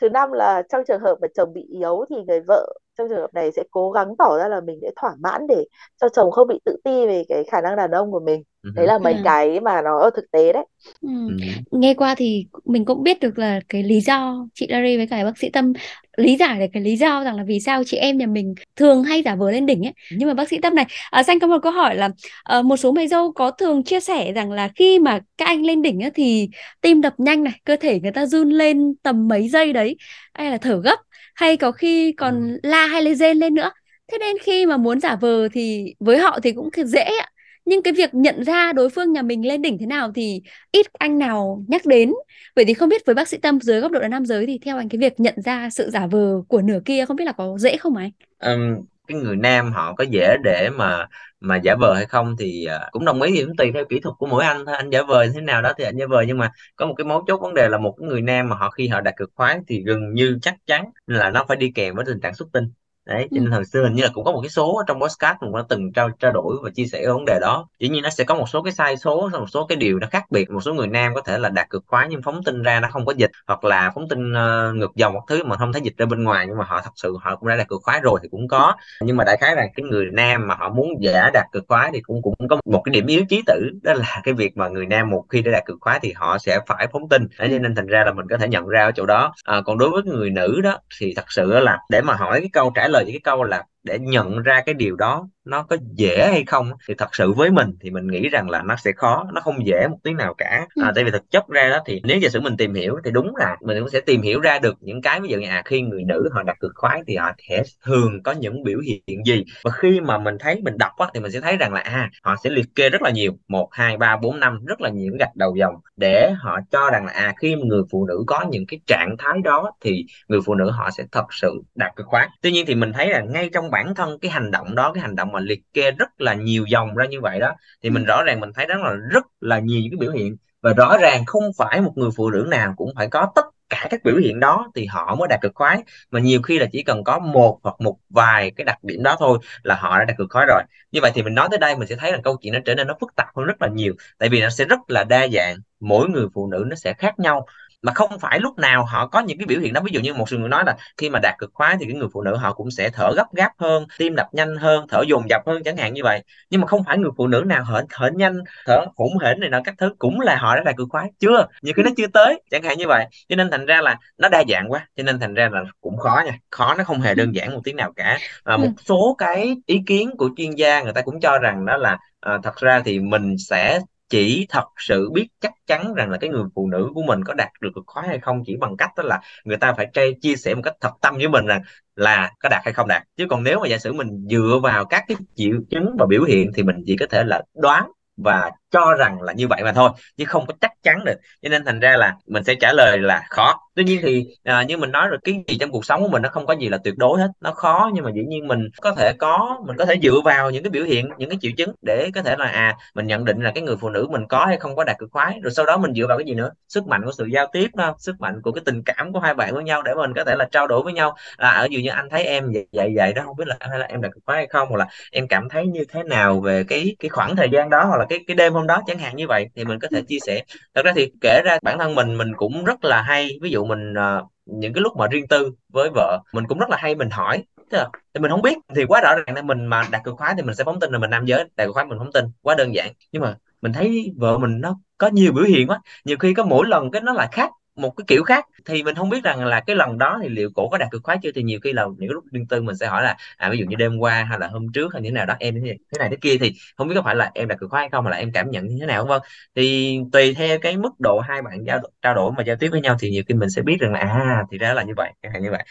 thứ 0.00 0.08
năm 0.08 0.32
là 0.32 0.62
trong 0.68 0.82
trường 0.88 1.00
hợp 1.00 1.16
mà 1.22 1.28
chồng 1.34 1.52
bị 1.52 1.62
yếu 1.70 2.04
thì 2.10 2.16
người 2.26 2.40
vợ 2.40 2.66
trong 2.98 3.08
trường 3.08 3.20
hợp 3.20 3.34
này 3.34 3.52
sẽ 3.52 3.62
cố 3.70 3.90
gắng 3.90 4.14
tỏ 4.18 4.38
ra 4.38 4.48
là 4.48 4.60
mình 4.60 4.78
sẽ 4.82 4.90
thỏa 4.96 5.10
mãn 5.20 5.46
để 5.48 5.64
cho 6.00 6.08
chồng 6.08 6.30
không 6.30 6.48
bị 6.48 6.58
tự 6.64 6.76
ti 6.84 7.06
về 7.06 7.24
cái 7.28 7.44
khả 7.44 7.60
năng 7.60 7.76
đàn 7.76 7.90
ông 7.90 8.12
của 8.12 8.20
mình 8.20 8.42
ừ 8.62 8.70
đấy 8.74 8.86
là 8.86 8.98
mấy 8.98 9.12
ừ. 9.12 9.18
cái 9.24 9.60
mà 9.60 9.82
nó 9.82 9.98
ở 9.98 10.10
thực 10.16 10.24
tế 10.32 10.52
đấy 10.52 10.64
ừ. 11.02 11.08
Ừ. 11.28 11.34
nghe 11.70 11.94
qua 11.94 12.14
thì 12.14 12.46
mình 12.64 12.84
cũng 12.84 13.02
biết 13.02 13.20
được 13.20 13.38
là 13.38 13.60
cái 13.68 13.82
lý 13.82 14.00
do 14.00 14.46
chị 14.54 14.66
Larry 14.68 14.96
với 14.96 15.06
cả 15.06 15.24
bác 15.24 15.38
sĩ 15.38 15.50
Tâm 15.50 15.72
lý 16.16 16.36
giải 16.36 16.60
được 16.60 16.66
cái 16.72 16.82
lý 16.82 16.96
do 16.96 17.24
rằng 17.24 17.36
là 17.36 17.44
vì 17.46 17.60
sao 17.60 17.82
chị 17.86 17.96
em 17.96 18.18
nhà 18.18 18.26
mình 18.26 18.54
thường 18.76 19.04
hay 19.04 19.22
giả 19.22 19.34
vờ 19.34 19.50
lên 19.50 19.66
đỉnh 19.66 19.86
ấy 19.86 19.92
nhưng 20.12 20.28
mà 20.28 20.34
bác 20.34 20.48
sĩ 20.48 20.58
Tâm 20.58 20.74
này 20.74 20.86
à, 21.10 21.22
xanh 21.22 21.40
có 21.40 21.46
một 21.46 21.58
câu 21.62 21.72
hỏi 21.72 21.96
là 21.96 22.10
à, 22.44 22.62
một 22.62 22.76
số 22.76 22.92
mày 22.92 23.08
dâu 23.08 23.32
có 23.32 23.50
thường 23.50 23.84
chia 23.84 24.00
sẻ 24.00 24.32
rằng 24.32 24.52
là 24.52 24.68
khi 24.76 24.98
mà 24.98 25.20
các 25.38 25.46
anh 25.46 25.66
lên 25.66 25.82
đỉnh 25.82 26.02
ấy, 26.02 26.10
thì 26.10 26.48
tim 26.80 27.00
đập 27.00 27.14
nhanh 27.18 27.44
này 27.44 27.60
cơ 27.64 27.76
thể 27.80 28.00
người 28.00 28.12
ta 28.12 28.26
run 28.26 28.50
lên 28.50 28.94
tầm 29.02 29.28
mấy 29.28 29.48
giây 29.48 29.72
đấy 29.72 29.96
hay 30.34 30.50
là 30.50 30.56
thở 30.58 30.80
gấp 30.84 30.96
hay 31.36 31.56
có 31.56 31.72
khi 31.72 32.12
còn 32.12 32.48
ừ. 32.48 32.58
la 32.62 32.86
hay 32.86 33.02
lên 33.02 33.14
rên 33.14 33.38
lên 33.38 33.54
nữa. 33.54 33.70
Thế 34.08 34.18
nên 34.18 34.36
khi 34.38 34.66
mà 34.66 34.76
muốn 34.76 35.00
giả 35.00 35.16
vờ 35.16 35.48
thì 35.52 35.94
với 36.00 36.18
họ 36.18 36.38
thì 36.42 36.52
cũng 36.52 36.70
dễ 36.86 37.02
ạ. 37.02 37.30
Nhưng 37.64 37.82
cái 37.82 37.92
việc 37.92 38.14
nhận 38.14 38.44
ra 38.44 38.72
đối 38.72 38.90
phương 38.90 39.12
nhà 39.12 39.22
mình 39.22 39.46
lên 39.48 39.62
đỉnh 39.62 39.78
thế 39.78 39.86
nào 39.86 40.12
thì 40.14 40.42
ít 40.72 40.86
anh 40.92 41.18
nào 41.18 41.64
nhắc 41.68 41.86
đến. 41.86 42.12
Vậy 42.56 42.64
thì 42.64 42.74
không 42.74 42.88
biết 42.88 43.06
với 43.06 43.14
bác 43.14 43.28
sĩ 43.28 43.36
tâm 43.38 43.60
dưới 43.60 43.80
góc 43.80 43.92
độ 43.92 44.00
là 44.00 44.08
nam 44.08 44.26
giới 44.26 44.46
thì 44.46 44.58
theo 44.58 44.76
anh 44.76 44.88
cái 44.88 44.98
việc 44.98 45.20
nhận 45.20 45.34
ra 45.44 45.70
sự 45.70 45.90
giả 45.90 46.06
vờ 46.06 46.42
của 46.48 46.62
nửa 46.62 46.80
kia 46.84 47.04
không 47.04 47.16
biết 47.16 47.24
là 47.24 47.32
có 47.32 47.58
dễ 47.58 47.76
không 47.76 47.96
anh? 47.96 48.10
Um, 48.38 48.84
cái 49.06 49.18
người 49.18 49.36
nam 49.36 49.72
họ 49.72 49.94
có 49.94 50.04
dễ 50.04 50.36
để 50.44 50.70
mà 50.76 51.06
mà 51.40 51.56
giả 51.56 51.74
vờ 51.80 51.94
hay 51.94 52.06
không 52.06 52.36
thì 52.38 52.66
uh, 52.76 52.92
cũng 52.92 53.04
đồng 53.04 53.22
ý 53.22 53.32
thì 53.36 53.44
cũng 53.44 53.56
tùy 53.56 53.72
theo 53.74 53.84
kỹ 53.88 54.00
thuật 54.00 54.14
của 54.18 54.26
mỗi 54.26 54.44
anh 54.44 54.66
thôi. 54.66 54.76
Anh 54.76 54.90
giả 54.90 55.02
vờ 55.08 55.26
thế 55.34 55.40
nào 55.40 55.62
đó 55.62 55.72
thì 55.78 55.84
anh 55.84 55.96
giả 55.96 56.06
vờ 56.06 56.22
nhưng 56.22 56.38
mà 56.38 56.50
có 56.76 56.86
một 56.86 56.94
cái 56.96 57.04
mấu 57.04 57.24
chốt 57.26 57.40
vấn 57.42 57.54
đề 57.54 57.68
là 57.68 57.78
một 57.78 57.94
cái 58.00 58.08
người 58.08 58.22
nam 58.22 58.48
mà 58.48 58.56
họ 58.56 58.70
khi 58.70 58.88
họ 58.88 59.00
đạt 59.00 59.14
cực 59.16 59.30
khoái 59.34 59.60
thì 59.68 59.82
gần 59.86 60.14
như 60.14 60.38
chắc 60.42 60.54
chắn 60.66 60.84
là 61.06 61.30
nó 61.30 61.44
phải 61.48 61.56
đi 61.56 61.72
kèm 61.74 61.94
với 61.94 62.04
tình 62.04 62.20
trạng 62.20 62.34
xuất 62.34 62.48
tinh 62.52 62.70
đấy 63.06 63.28
cho 63.30 63.40
nên 63.40 63.50
hồi 63.50 63.64
xưa 63.64 63.82
hình 63.82 63.94
như 63.94 64.02
là 64.02 64.08
cũng 64.14 64.24
có 64.24 64.32
một 64.32 64.40
cái 64.42 64.50
số 64.50 64.82
trong 64.86 65.00
podcast 65.00 65.36
mình 65.40 65.52
đã 65.52 65.62
từng 65.68 65.92
trao 65.92 66.10
trao 66.20 66.32
đổi 66.32 66.56
và 66.62 66.70
chia 66.70 66.86
sẻ 66.86 67.06
vấn 67.06 67.24
đề 67.24 67.38
đó. 67.40 67.68
Dĩ 67.80 67.88
nhiên 67.88 68.02
nó 68.02 68.10
sẽ 68.10 68.24
có 68.24 68.34
một 68.34 68.48
số 68.48 68.62
cái 68.62 68.72
sai 68.72 68.96
số 68.96 69.28
một 69.32 69.50
số 69.50 69.66
cái 69.66 69.76
điều 69.76 69.98
nó 69.98 70.06
khác 70.10 70.24
biệt. 70.30 70.50
Một 70.50 70.60
số 70.60 70.74
người 70.74 70.86
nam 70.86 71.14
có 71.14 71.20
thể 71.20 71.38
là 71.38 71.48
đạt 71.48 71.70
cực 71.70 71.84
khoái 71.86 72.06
nhưng 72.10 72.22
phóng 72.22 72.40
tinh 72.44 72.62
ra 72.62 72.80
nó 72.80 72.88
không 72.92 73.06
có 73.06 73.12
dịch 73.16 73.30
hoặc 73.46 73.64
là 73.64 73.92
phóng 73.94 74.08
tinh 74.08 74.32
uh, 74.32 74.76
ngược 74.76 74.96
dòng 74.96 75.12
một 75.14 75.22
thứ 75.28 75.44
mà 75.44 75.56
không 75.56 75.72
thấy 75.72 75.82
dịch 75.82 75.96
ra 75.96 76.06
bên 76.06 76.24
ngoài 76.24 76.46
nhưng 76.48 76.58
mà 76.58 76.64
họ 76.64 76.80
thật 76.84 76.90
sự 76.96 77.16
họ 77.20 77.36
cũng 77.36 77.48
đã 77.48 77.56
đạt 77.56 77.68
cực 77.68 77.82
khoái 77.82 78.00
rồi 78.00 78.18
thì 78.22 78.28
cũng 78.28 78.48
có. 78.48 78.74
Nhưng 79.00 79.16
mà 79.16 79.24
đại 79.24 79.36
khái 79.40 79.56
là 79.56 79.66
cái 79.76 79.84
người 79.90 80.06
nam 80.12 80.48
mà 80.48 80.54
họ 80.54 80.68
muốn 80.68 80.88
giả 81.00 81.30
đạt 81.34 81.46
cực 81.52 81.64
khoái 81.68 81.90
thì 81.94 82.00
cũng 82.00 82.22
cũng 82.22 82.34
có 82.48 82.56
một 82.64 82.82
cái 82.84 82.92
điểm 82.92 83.06
yếu 83.06 83.24
chí 83.28 83.42
tử 83.46 83.70
đó 83.82 83.94
là 83.94 84.20
cái 84.24 84.34
việc 84.34 84.56
mà 84.56 84.68
người 84.68 84.86
nam 84.86 85.10
một 85.10 85.24
khi 85.28 85.42
đã 85.42 85.52
đạt 85.52 85.62
cực 85.66 85.76
khoái 85.80 85.98
thì 86.02 86.12
họ 86.12 86.38
sẽ 86.38 86.60
phải 86.66 86.86
phóng 86.92 87.08
tinh. 87.08 87.26
Đấy 87.38 87.58
nên 87.58 87.74
thành 87.74 87.86
ra 87.86 88.02
là 88.06 88.12
mình 88.12 88.26
có 88.30 88.36
thể 88.36 88.48
nhận 88.48 88.66
ra 88.66 88.84
ở 88.84 88.92
chỗ 88.92 89.06
đó. 89.06 89.32
À, 89.44 89.60
còn 89.64 89.78
đối 89.78 89.90
với 89.90 90.02
người 90.02 90.30
nữ 90.30 90.60
đó 90.64 90.78
thì 91.00 91.12
thật 91.16 91.24
sự 91.28 91.60
là 91.60 91.78
để 91.90 92.00
mà 92.00 92.14
hỏi 92.14 92.40
cái 92.40 92.50
câu 92.52 92.72
trả 92.74 92.88
lời 92.88 92.95
trả 92.96 93.00
lời 93.00 93.04
những 93.06 93.14
cái 93.14 93.20
câu 93.34 93.44
là 93.44 93.66
để 93.86 93.98
nhận 93.98 94.42
ra 94.42 94.62
cái 94.66 94.74
điều 94.74 94.96
đó 94.96 95.28
nó 95.44 95.62
có 95.62 95.76
dễ 95.94 96.28
hay 96.32 96.44
không 96.46 96.70
thì 96.88 96.94
thật 96.98 97.14
sự 97.14 97.32
với 97.32 97.50
mình 97.50 97.70
thì 97.80 97.90
mình 97.90 98.06
nghĩ 98.06 98.28
rằng 98.28 98.50
là 98.50 98.62
nó 98.62 98.76
sẽ 98.76 98.92
khó 98.96 99.26
nó 99.32 99.40
không 99.40 99.66
dễ 99.66 99.86
một 99.90 99.98
tí 100.02 100.12
nào 100.12 100.34
cả. 100.34 100.66
Ừ. 100.74 100.82
à, 100.84 100.92
tại 100.94 101.04
vì 101.04 101.10
thực 101.10 101.30
chất 101.30 101.48
ra 101.48 101.68
đó 101.68 101.78
thì 101.86 102.00
nếu 102.04 102.18
giả 102.18 102.28
sử 102.28 102.40
mình 102.40 102.56
tìm 102.56 102.74
hiểu 102.74 102.96
thì 103.04 103.10
đúng 103.10 103.36
là 103.36 103.56
mình 103.60 103.80
cũng 103.80 103.88
sẽ 103.90 104.00
tìm 104.00 104.22
hiểu 104.22 104.40
ra 104.40 104.58
được 104.58 104.76
những 104.80 105.02
cái 105.02 105.20
ví 105.20 105.28
dụ 105.28 105.38
như 105.38 105.48
à 105.48 105.62
khi 105.64 105.80
người 105.80 106.04
nữ 106.04 106.28
họ 106.32 106.42
đặt 106.42 106.56
cực 106.60 106.72
khoái 106.74 107.02
thì 107.06 107.16
họ 107.16 107.32
sẽ 107.48 107.62
thường 107.84 108.22
có 108.22 108.32
những 108.32 108.64
biểu 108.64 108.78
hiện 108.80 109.24
gì? 109.24 109.44
Và 109.64 109.70
khi 109.70 110.00
mà 110.00 110.18
mình 110.18 110.36
thấy 110.40 110.60
mình 110.62 110.78
đọc 110.78 110.92
á, 110.98 111.06
thì 111.14 111.20
mình 111.20 111.32
sẽ 111.32 111.40
thấy 111.40 111.56
rằng 111.56 111.72
là 111.72 111.80
à 111.80 112.10
họ 112.22 112.34
sẽ 112.44 112.50
liệt 112.50 112.66
kê 112.74 112.90
rất 112.90 113.02
là 113.02 113.10
nhiều 113.10 113.32
một 113.48 113.68
hai 113.72 113.96
ba 113.96 114.16
bốn 114.16 114.40
năm 114.40 114.64
rất 114.64 114.80
là 114.80 114.90
nhiều 114.90 115.12
gạch 115.18 115.36
đầu 115.36 115.56
dòng 115.56 115.74
để 115.96 116.32
họ 116.38 116.60
cho 116.70 116.90
rằng 116.90 117.06
là 117.06 117.12
à 117.12 117.34
khi 117.40 117.54
người 117.54 117.82
phụ 117.90 118.06
nữ 118.06 118.24
có 118.26 118.44
những 118.50 118.66
cái 118.66 118.80
trạng 118.86 119.16
thái 119.18 119.38
đó 119.44 119.72
thì 119.80 120.04
người 120.28 120.40
phụ 120.46 120.54
nữ 120.54 120.70
họ 120.70 120.90
sẽ 120.90 121.04
thật 121.12 121.24
sự 121.30 121.62
đạt 121.74 121.96
cực 121.96 122.06
khoái. 122.06 122.28
Tuy 122.42 122.52
nhiên 122.52 122.66
thì 122.66 122.74
mình 122.74 122.92
thấy 122.92 123.10
là 123.10 123.20
ngay 123.20 123.50
trong 123.52 123.70
bản 123.76 123.94
thân 123.94 124.18
cái 124.18 124.30
hành 124.30 124.50
động 124.50 124.74
đó 124.74 124.92
cái 124.92 125.02
hành 125.02 125.16
động 125.16 125.32
mà 125.32 125.40
liệt 125.40 125.60
kê 125.72 125.90
rất 125.90 126.20
là 126.20 126.34
nhiều 126.34 126.64
dòng 126.66 126.96
ra 126.96 127.06
như 127.06 127.20
vậy 127.20 127.40
đó 127.40 127.52
thì 127.82 127.90
mình 127.90 128.04
ừ. 128.04 128.06
rõ 128.08 128.22
ràng 128.26 128.40
mình 128.40 128.52
thấy 128.54 128.66
đó 128.66 128.74
là 128.76 128.90
rất 129.10 129.26
là 129.40 129.58
nhiều 129.58 129.80
những 129.80 129.90
cái 129.90 129.98
biểu 129.98 130.12
hiện. 130.12 130.36
Và 130.62 130.72
rõ 130.72 130.98
ràng 130.98 131.24
không 131.26 131.42
phải 131.58 131.80
một 131.80 131.92
người 131.96 132.10
phụ 132.16 132.30
nữ 132.30 132.46
nào 132.50 132.74
cũng 132.76 132.92
phải 132.96 133.08
có 133.08 133.32
tất 133.34 133.46
cả 133.68 133.86
các 133.90 134.00
biểu 134.04 134.16
hiện 134.16 134.40
đó 134.40 134.70
thì 134.74 134.86
họ 134.86 135.14
mới 135.14 135.28
đạt 135.28 135.40
cực 135.42 135.52
khoái. 135.54 135.82
Mà 136.10 136.20
nhiều 136.20 136.42
khi 136.42 136.58
là 136.58 136.66
chỉ 136.72 136.82
cần 136.82 137.04
có 137.04 137.18
một 137.18 137.58
hoặc 137.62 137.80
một 137.80 137.96
vài 138.10 138.50
cái 138.50 138.64
đặc 138.64 138.84
điểm 138.84 139.02
đó 139.02 139.16
thôi 139.18 139.38
là 139.62 139.74
họ 139.74 139.98
đã 139.98 140.04
đạt 140.04 140.16
cực 140.18 140.30
khoái 140.30 140.46
rồi. 140.48 140.62
Như 140.92 141.00
vậy 141.02 141.10
thì 141.14 141.22
mình 141.22 141.34
nói 141.34 141.48
tới 141.50 141.58
đây 141.58 141.76
mình 141.76 141.88
sẽ 141.88 141.96
thấy 141.96 142.12
là 142.12 142.18
câu 142.24 142.36
chuyện 142.36 142.52
nó 142.52 142.58
trở 142.64 142.74
nên 142.74 142.86
nó 142.86 142.94
phức 143.00 143.14
tạp 143.16 143.28
hơn 143.36 143.46
rất 143.46 143.62
là 143.62 143.68
nhiều 143.68 143.94
tại 144.18 144.28
vì 144.28 144.40
nó 144.40 144.48
sẽ 144.50 144.64
rất 144.64 144.78
là 144.88 145.04
đa 145.04 145.28
dạng 145.28 145.56
mỗi 145.80 146.08
người 146.08 146.26
phụ 146.34 146.46
nữ 146.46 146.64
nó 146.66 146.76
sẽ 146.76 146.94
khác 146.98 147.18
nhau 147.18 147.46
mà 147.86 147.92
không 147.92 148.18
phải 148.18 148.40
lúc 148.40 148.58
nào 148.58 148.84
họ 148.84 149.06
có 149.06 149.20
những 149.20 149.38
cái 149.38 149.46
biểu 149.46 149.60
hiện 149.60 149.72
đó. 149.72 149.80
Ví 149.84 149.90
dụ 149.92 150.00
như 150.00 150.14
một 150.14 150.28
số 150.28 150.38
người 150.38 150.48
nói 150.48 150.62
là 150.66 150.76
khi 150.96 151.10
mà 151.10 151.18
đạt 151.22 151.34
cực 151.38 151.50
khoái 151.54 151.76
thì 151.80 151.86
cái 151.86 151.94
người 151.94 152.08
phụ 152.12 152.22
nữ 152.22 152.36
họ 152.36 152.52
cũng 152.52 152.70
sẽ 152.70 152.90
thở 152.90 153.12
gấp 153.16 153.26
gáp 153.34 153.52
hơn 153.58 153.86
tim 153.98 154.14
đập 154.16 154.26
nhanh 154.32 154.56
hơn 154.56 154.86
thở 154.88 155.02
dồn 155.08 155.22
dập 155.30 155.42
hơn 155.46 155.62
chẳng 155.64 155.76
hạn 155.76 155.94
như 155.94 156.04
vậy. 156.04 156.22
Nhưng 156.50 156.60
mà 156.60 156.66
không 156.66 156.84
phải 156.84 156.98
người 156.98 157.10
phụ 157.16 157.26
nữ 157.26 157.42
nào 157.46 157.64
thở 157.68 157.82
thở 157.90 158.10
nhanh 158.14 158.38
thở 158.66 158.86
hỗn 158.96 159.08
hển 159.22 159.40
này 159.40 159.50
nọ 159.50 159.60
các 159.64 159.74
thứ 159.78 159.94
cũng 159.98 160.20
là 160.20 160.36
họ 160.36 160.56
đã 160.56 160.62
đạt 160.62 160.76
cực 160.76 160.88
khoái. 160.90 161.10
Chưa 161.18 161.46
nhiều 161.62 161.74
khi 161.76 161.82
nó 161.82 161.90
chưa 161.96 162.06
tới 162.06 162.42
chẳng 162.50 162.62
hạn 162.62 162.78
như 162.78 162.86
vậy. 162.86 163.06
Cho 163.28 163.36
nên 163.36 163.50
thành 163.50 163.66
ra 163.66 163.80
là 163.80 163.96
nó 164.18 164.28
đa 164.28 164.44
dạng 164.48 164.72
quá. 164.72 164.88
Cho 164.96 165.02
nên 165.02 165.20
thành 165.20 165.34
ra 165.34 165.48
là 165.52 165.60
cũng 165.80 165.98
khó 165.98 166.22
nha. 166.26 166.38
Khó 166.50 166.74
nó 166.74 166.84
không 166.84 167.00
hề 167.00 167.14
đơn 167.14 167.34
giản 167.34 167.54
một 167.54 167.60
tiếng 167.64 167.76
nào 167.76 167.92
cả. 167.96 168.18
À, 168.44 168.56
một 168.56 168.70
số 168.84 169.14
cái 169.18 169.56
ý 169.66 169.80
kiến 169.86 170.10
của 170.18 170.30
chuyên 170.36 170.50
gia 170.50 170.82
người 170.82 170.92
ta 170.92 171.00
cũng 171.00 171.20
cho 171.20 171.38
rằng 171.38 171.66
đó 171.66 171.76
là 171.76 171.98
à, 172.20 172.38
thật 172.42 172.56
ra 172.56 172.82
thì 172.84 173.00
mình 173.00 173.34
sẽ 173.38 173.80
chỉ 174.08 174.46
thật 174.48 174.64
sự 174.76 175.10
biết 175.10 175.28
chắc 175.40 175.52
chắn 175.66 175.94
rằng 175.94 176.10
là 176.10 176.18
cái 176.18 176.30
người 176.30 176.44
phụ 176.54 176.68
nữ 176.68 176.90
của 176.94 177.02
mình 177.02 177.24
có 177.24 177.34
đạt 177.34 177.48
được 177.60 177.70
cực 177.74 177.84
khoái 177.86 178.08
hay 178.08 178.20
không 178.20 178.42
chỉ 178.46 178.56
bằng 178.60 178.76
cách 178.76 178.90
đó 178.96 179.02
là 179.02 179.20
người 179.44 179.56
ta 179.56 179.72
phải 179.72 179.86
trai 179.92 180.14
chia 180.20 180.36
sẻ 180.36 180.54
một 180.54 180.60
cách 180.64 180.74
thật 180.80 180.90
tâm 181.00 181.14
với 181.16 181.28
mình 181.28 181.46
rằng 181.46 181.62
là 181.96 182.32
có 182.40 182.48
đạt 182.48 182.62
hay 182.64 182.74
không 182.74 182.88
đạt. 182.88 183.02
Chứ 183.16 183.26
còn 183.30 183.42
nếu 183.42 183.60
mà 183.60 183.68
giả 183.68 183.78
sử 183.78 183.92
mình 183.92 184.26
dựa 184.30 184.60
vào 184.62 184.84
các 184.84 185.04
cái 185.08 185.16
triệu 185.34 185.54
chứng 185.70 185.96
và 185.98 186.06
biểu 186.06 186.24
hiện 186.24 186.50
thì 186.54 186.62
mình 186.62 186.76
chỉ 186.86 186.96
có 187.00 187.06
thể 187.10 187.24
là 187.24 187.42
đoán 187.54 187.90
và 188.16 188.50
cho 188.70 188.94
rằng 188.98 189.22
là 189.22 189.32
như 189.32 189.48
vậy 189.48 189.62
mà 189.64 189.72
thôi 189.72 189.90
chứ 190.16 190.24
không 190.24 190.46
có 190.46 190.54
chắc 190.60 190.70
chắn 190.82 191.04
được. 191.04 191.14
Cho 191.42 191.48
nên 191.48 191.64
thành 191.64 191.80
ra 191.80 191.96
là 191.96 192.14
mình 192.26 192.44
sẽ 192.44 192.54
trả 192.60 192.72
lời 192.72 192.98
là 192.98 193.22
khó. 193.30 193.54
Tuy 193.74 193.84
nhiên 193.84 194.00
thì 194.02 194.26
à, 194.44 194.62
như 194.62 194.76
mình 194.76 194.90
nói 194.90 195.08
rồi 195.08 195.18
cái 195.24 195.34
gì 195.48 195.56
trong 195.60 195.70
cuộc 195.70 195.84
sống 195.84 196.02
của 196.02 196.08
mình 196.08 196.22
nó 196.22 196.28
không 196.28 196.46
có 196.46 196.54
gì 196.54 196.68
là 196.68 196.78
tuyệt 196.84 196.94
đối 196.96 197.20
hết 197.20 197.28
nó 197.40 197.52
khó 197.52 197.90
nhưng 197.94 198.04
mà 198.04 198.10
dĩ 198.14 198.24
nhiên 198.28 198.48
mình 198.48 198.68
có 198.80 198.92
thể 198.92 199.12
có 199.18 199.58
mình 199.66 199.76
có 199.76 199.84
thể 199.84 199.94
dựa 200.02 200.20
vào 200.24 200.50
những 200.50 200.62
cái 200.62 200.70
biểu 200.70 200.84
hiện 200.84 201.08
những 201.18 201.30
cái 201.30 201.38
triệu 201.40 201.52
chứng 201.56 201.74
để 201.86 202.10
có 202.14 202.22
thể 202.22 202.36
là 202.38 202.46
à 202.46 202.76
mình 202.94 203.06
nhận 203.06 203.24
định 203.24 203.42
là 203.42 203.50
cái 203.54 203.62
người 203.62 203.76
phụ 203.80 203.88
nữ 203.88 204.06
mình 204.10 204.26
có 204.28 204.46
hay 204.46 204.56
không 204.56 204.76
có 204.76 204.84
đạt 204.84 204.98
cực 204.98 205.08
khoái 205.12 205.38
rồi 205.42 205.52
sau 205.52 205.66
đó 205.66 205.76
mình 205.76 205.94
dựa 205.94 206.06
vào 206.06 206.18
cái 206.18 206.24
gì 206.26 206.34
nữa? 206.34 206.50
Sức 206.68 206.86
mạnh 206.86 207.02
của 207.04 207.12
sự 207.18 207.26
giao 207.26 207.46
tiếp 207.52 207.70
đó, 207.74 207.94
sức 207.98 208.20
mạnh 208.20 208.40
của 208.42 208.52
cái 208.52 208.62
tình 208.64 208.82
cảm 208.82 209.12
của 209.12 209.18
hai 209.20 209.34
bạn 209.34 209.54
với 209.54 209.64
nhau 209.64 209.82
để 209.82 209.94
mình 209.94 210.12
có 210.16 210.24
thể 210.24 210.34
là 210.36 210.48
trao 210.52 210.66
đổi 210.66 210.82
với 210.82 210.92
nhau. 210.92 211.16
Là 211.38 211.50
ở 211.50 211.68
dụ 211.70 211.80
như 211.80 211.90
anh 211.90 212.08
thấy 212.10 212.24
em 212.24 212.52
vậy 212.52 212.66
vậy, 212.72 212.92
vậy 212.96 213.12
đó 213.12 213.22
không 213.26 213.36
biết 213.36 213.46
là 213.48 213.56
hay 213.60 213.78
là 213.78 213.86
em 213.86 214.00
đạt 214.02 214.12
cực 214.12 214.22
khoái 214.26 214.36
hay 214.38 214.46
không 214.46 214.68
hoặc 214.68 214.76
là 214.76 214.86
em 215.12 215.28
cảm 215.28 215.48
thấy 215.48 215.66
như 215.66 215.84
thế 215.92 216.02
nào 216.02 216.40
về 216.40 216.64
cái 216.68 216.96
cái 216.98 217.08
khoảng 217.08 217.36
thời 217.36 217.48
gian 217.52 217.70
đó 217.70 217.84
hoặc 217.84 217.96
là 217.96 218.06
cái 218.08 218.18
cái 218.26 218.34
đêm 218.34 218.52
hôm 218.52 218.65
đó 218.66 218.82
chẳng 218.86 218.98
hạn 218.98 219.16
như 219.16 219.26
vậy 219.26 219.48
thì 219.54 219.64
mình 219.64 219.78
có 219.78 219.88
thể 219.92 220.02
chia 220.02 220.18
sẻ. 220.26 220.42
Thật 220.74 220.82
ra 220.84 220.92
thì 220.96 221.12
kể 221.20 221.42
ra 221.44 221.58
bản 221.62 221.78
thân 221.78 221.94
mình 221.94 222.18
mình 222.18 222.34
cũng 222.36 222.64
rất 222.64 222.84
là 222.84 223.02
hay. 223.02 223.38
Ví 223.42 223.50
dụ 223.50 223.64
mình 223.64 223.92
uh, 223.92 224.30
những 224.46 224.72
cái 224.72 224.80
lúc 224.80 224.96
mà 224.96 225.06
riêng 225.06 225.28
tư 225.28 225.52
với 225.68 225.90
vợ 225.94 226.18
mình 226.32 226.44
cũng 226.46 226.58
rất 226.58 226.70
là 226.70 226.76
hay 226.80 226.94
mình 226.94 227.10
hỏi. 227.10 227.44
Tức 227.70 227.78
là 227.78 227.88
thì 228.14 228.20
mình 228.20 228.30
không 228.30 228.42
biết 228.42 228.58
thì 228.74 228.84
quá 228.84 229.00
rõ 229.00 229.14
ràng 229.14 229.36
là 229.36 229.42
mình 229.42 229.66
mà 229.66 229.82
đặt 229.90 230.00
cực 230.04 230.14
khoái 230.16 230.34
thì 230.36 230.42
mình 230.42 230.54
sẽ 230.54 230.64
phóng 230.64 230.80
tin 230.80 230.92
là 230.92 230.98
mình 230.98 231.10
nam 231.10 231.26
giới 231.26 231.44
đặt 231.56 231.64
cực 231.64 231.74
khoái 231.74 231.86
mình 231.86 231.98
phóng 231.98 232.12
tin. 232.12 232.24
Quá 232.42 232.54
đơn 232.54 232.74
giản. 232.74 232.92
Nhưng 233.12 233.22
mà 233.22 233.36
mình 233.62 233.72
thấy 233.72 234.12
vợ 234.16 234.38
mình 234.38 234.60
nó 234.60 234.78
có 234.98 235.08
nhiều 235.08 235.32
biểu 235.32 235.44
hiện 235.44 235.66
quá. 235.66 235.80
Nhiều 236.04 236.16
khi 236.16 236.34
có 236.34 236.44
mỗi 236.44 236.66
lần 236.66 236.90
cái 236.90 237.02
nó 237.02 237.12
lại 237.12 237.28
khác 237.32 237.50
một 237.76 237.90
cái 237.90 238.04
kiểu 238.08 238.22
khác. 238.22 238.44
Thì 238.64 238.82
mình 238.82 238.94
không 238.94 239.08
biết 239.10 239.24
rằng 239.24 239.44
là 239.44 239.60
cái 239.60 239.76
lần 239.76 239.98
đó 239.98 240.18
thì 240.22 240.28
liệu 240.28 240.50
cổ 240.54 240.68
có 240.68 240.78
đạt 240.78 240.88
cực 240.90 241.02
khoái 241.04 241.18
chưa? 241.22 241.30
Thì 241.34 241.42
nhiều 241.42 241.60
khi 241.62 241.72
là 241.72 241.86
những 241.98 242.10
lúc 242.10 242.24
riêng 242.32 242.46
tư 242.46 242.62
mình 242.62 242.76
sẽ 242.76 242.86
hỏi 242.86 243.02
là 243.02 243.16
à 243.36 243.50
ví 243.50 243.58
dụ 243.58 243.64
như 243.66 243.76
đêm 243.76 243.98
qua 243.98 244.24
hay 244.24 244.38
là 244.38 244.46
hôm 244.48 244.66
trước 244.74 244.92
hay 244.92 245.02
như 245.02 245.10
thế 245.10 245.14
nào 245.14 245.26
đó, 245.26 245.34
em 245.40 245.54
thế 245.54 245.76
này, 245.98 246.08
thế 246.10 246.16
kia 246.20 246.36
thì 246.40 246.52
không 246.76 246.88
biết 246.88 246.94
có 246.94 247.02
phải 247.02 247.14
là 247.14 247.30
em 247.34 247.48
đạt 247.48 247.58
cực 247.60 247.70
khoái 247.70 247.82
hay 247.82 247.88
không, 247.90 248.04
mà 248.04 248.10
là 248.10 248.16
em 248.16 248.32
cảm 248.32 248.50
nhận 248.50 248.66
như 248.66 248.76
thế 248.80 248.86
nào 248.86 249.06
vâng 249.06 249.22
thì 249.54 249.98
tùy 250.12 250.34
theo 250.34 250.58
cái 250.58 250.76
mức 250.76 250.90
độ 250.98 251.18
hai 251.20 251.42
bạn 251.42 251.64
giao 251.66 251.80
trao 252.02 252.14
đổi 252.14 252.32
mà 252.32 252.42
giao 252.44 252.56
tiếp 252.56 252.68
với 252.72 252.80
nhau 252.80 252.96
thì 253.00 253.10
nhiều 253.10 253.22
khi 253.28 253.34
mình 253.34 253.50
sẽ 253.50 253.62
biết 253.62 253.76
rằng 253.80 253.92
là 253.92 253.98
à 253.98 254.42
thì 254.52 254.58
ra 254.58 254.72
là 254.74 254.82
như 254.82 254.92
vậy 254.96 255.12
chẳng 255.22 255.32
hạn 255.32 255.42
như 255.42 255.50
vậy. 255.50 255.64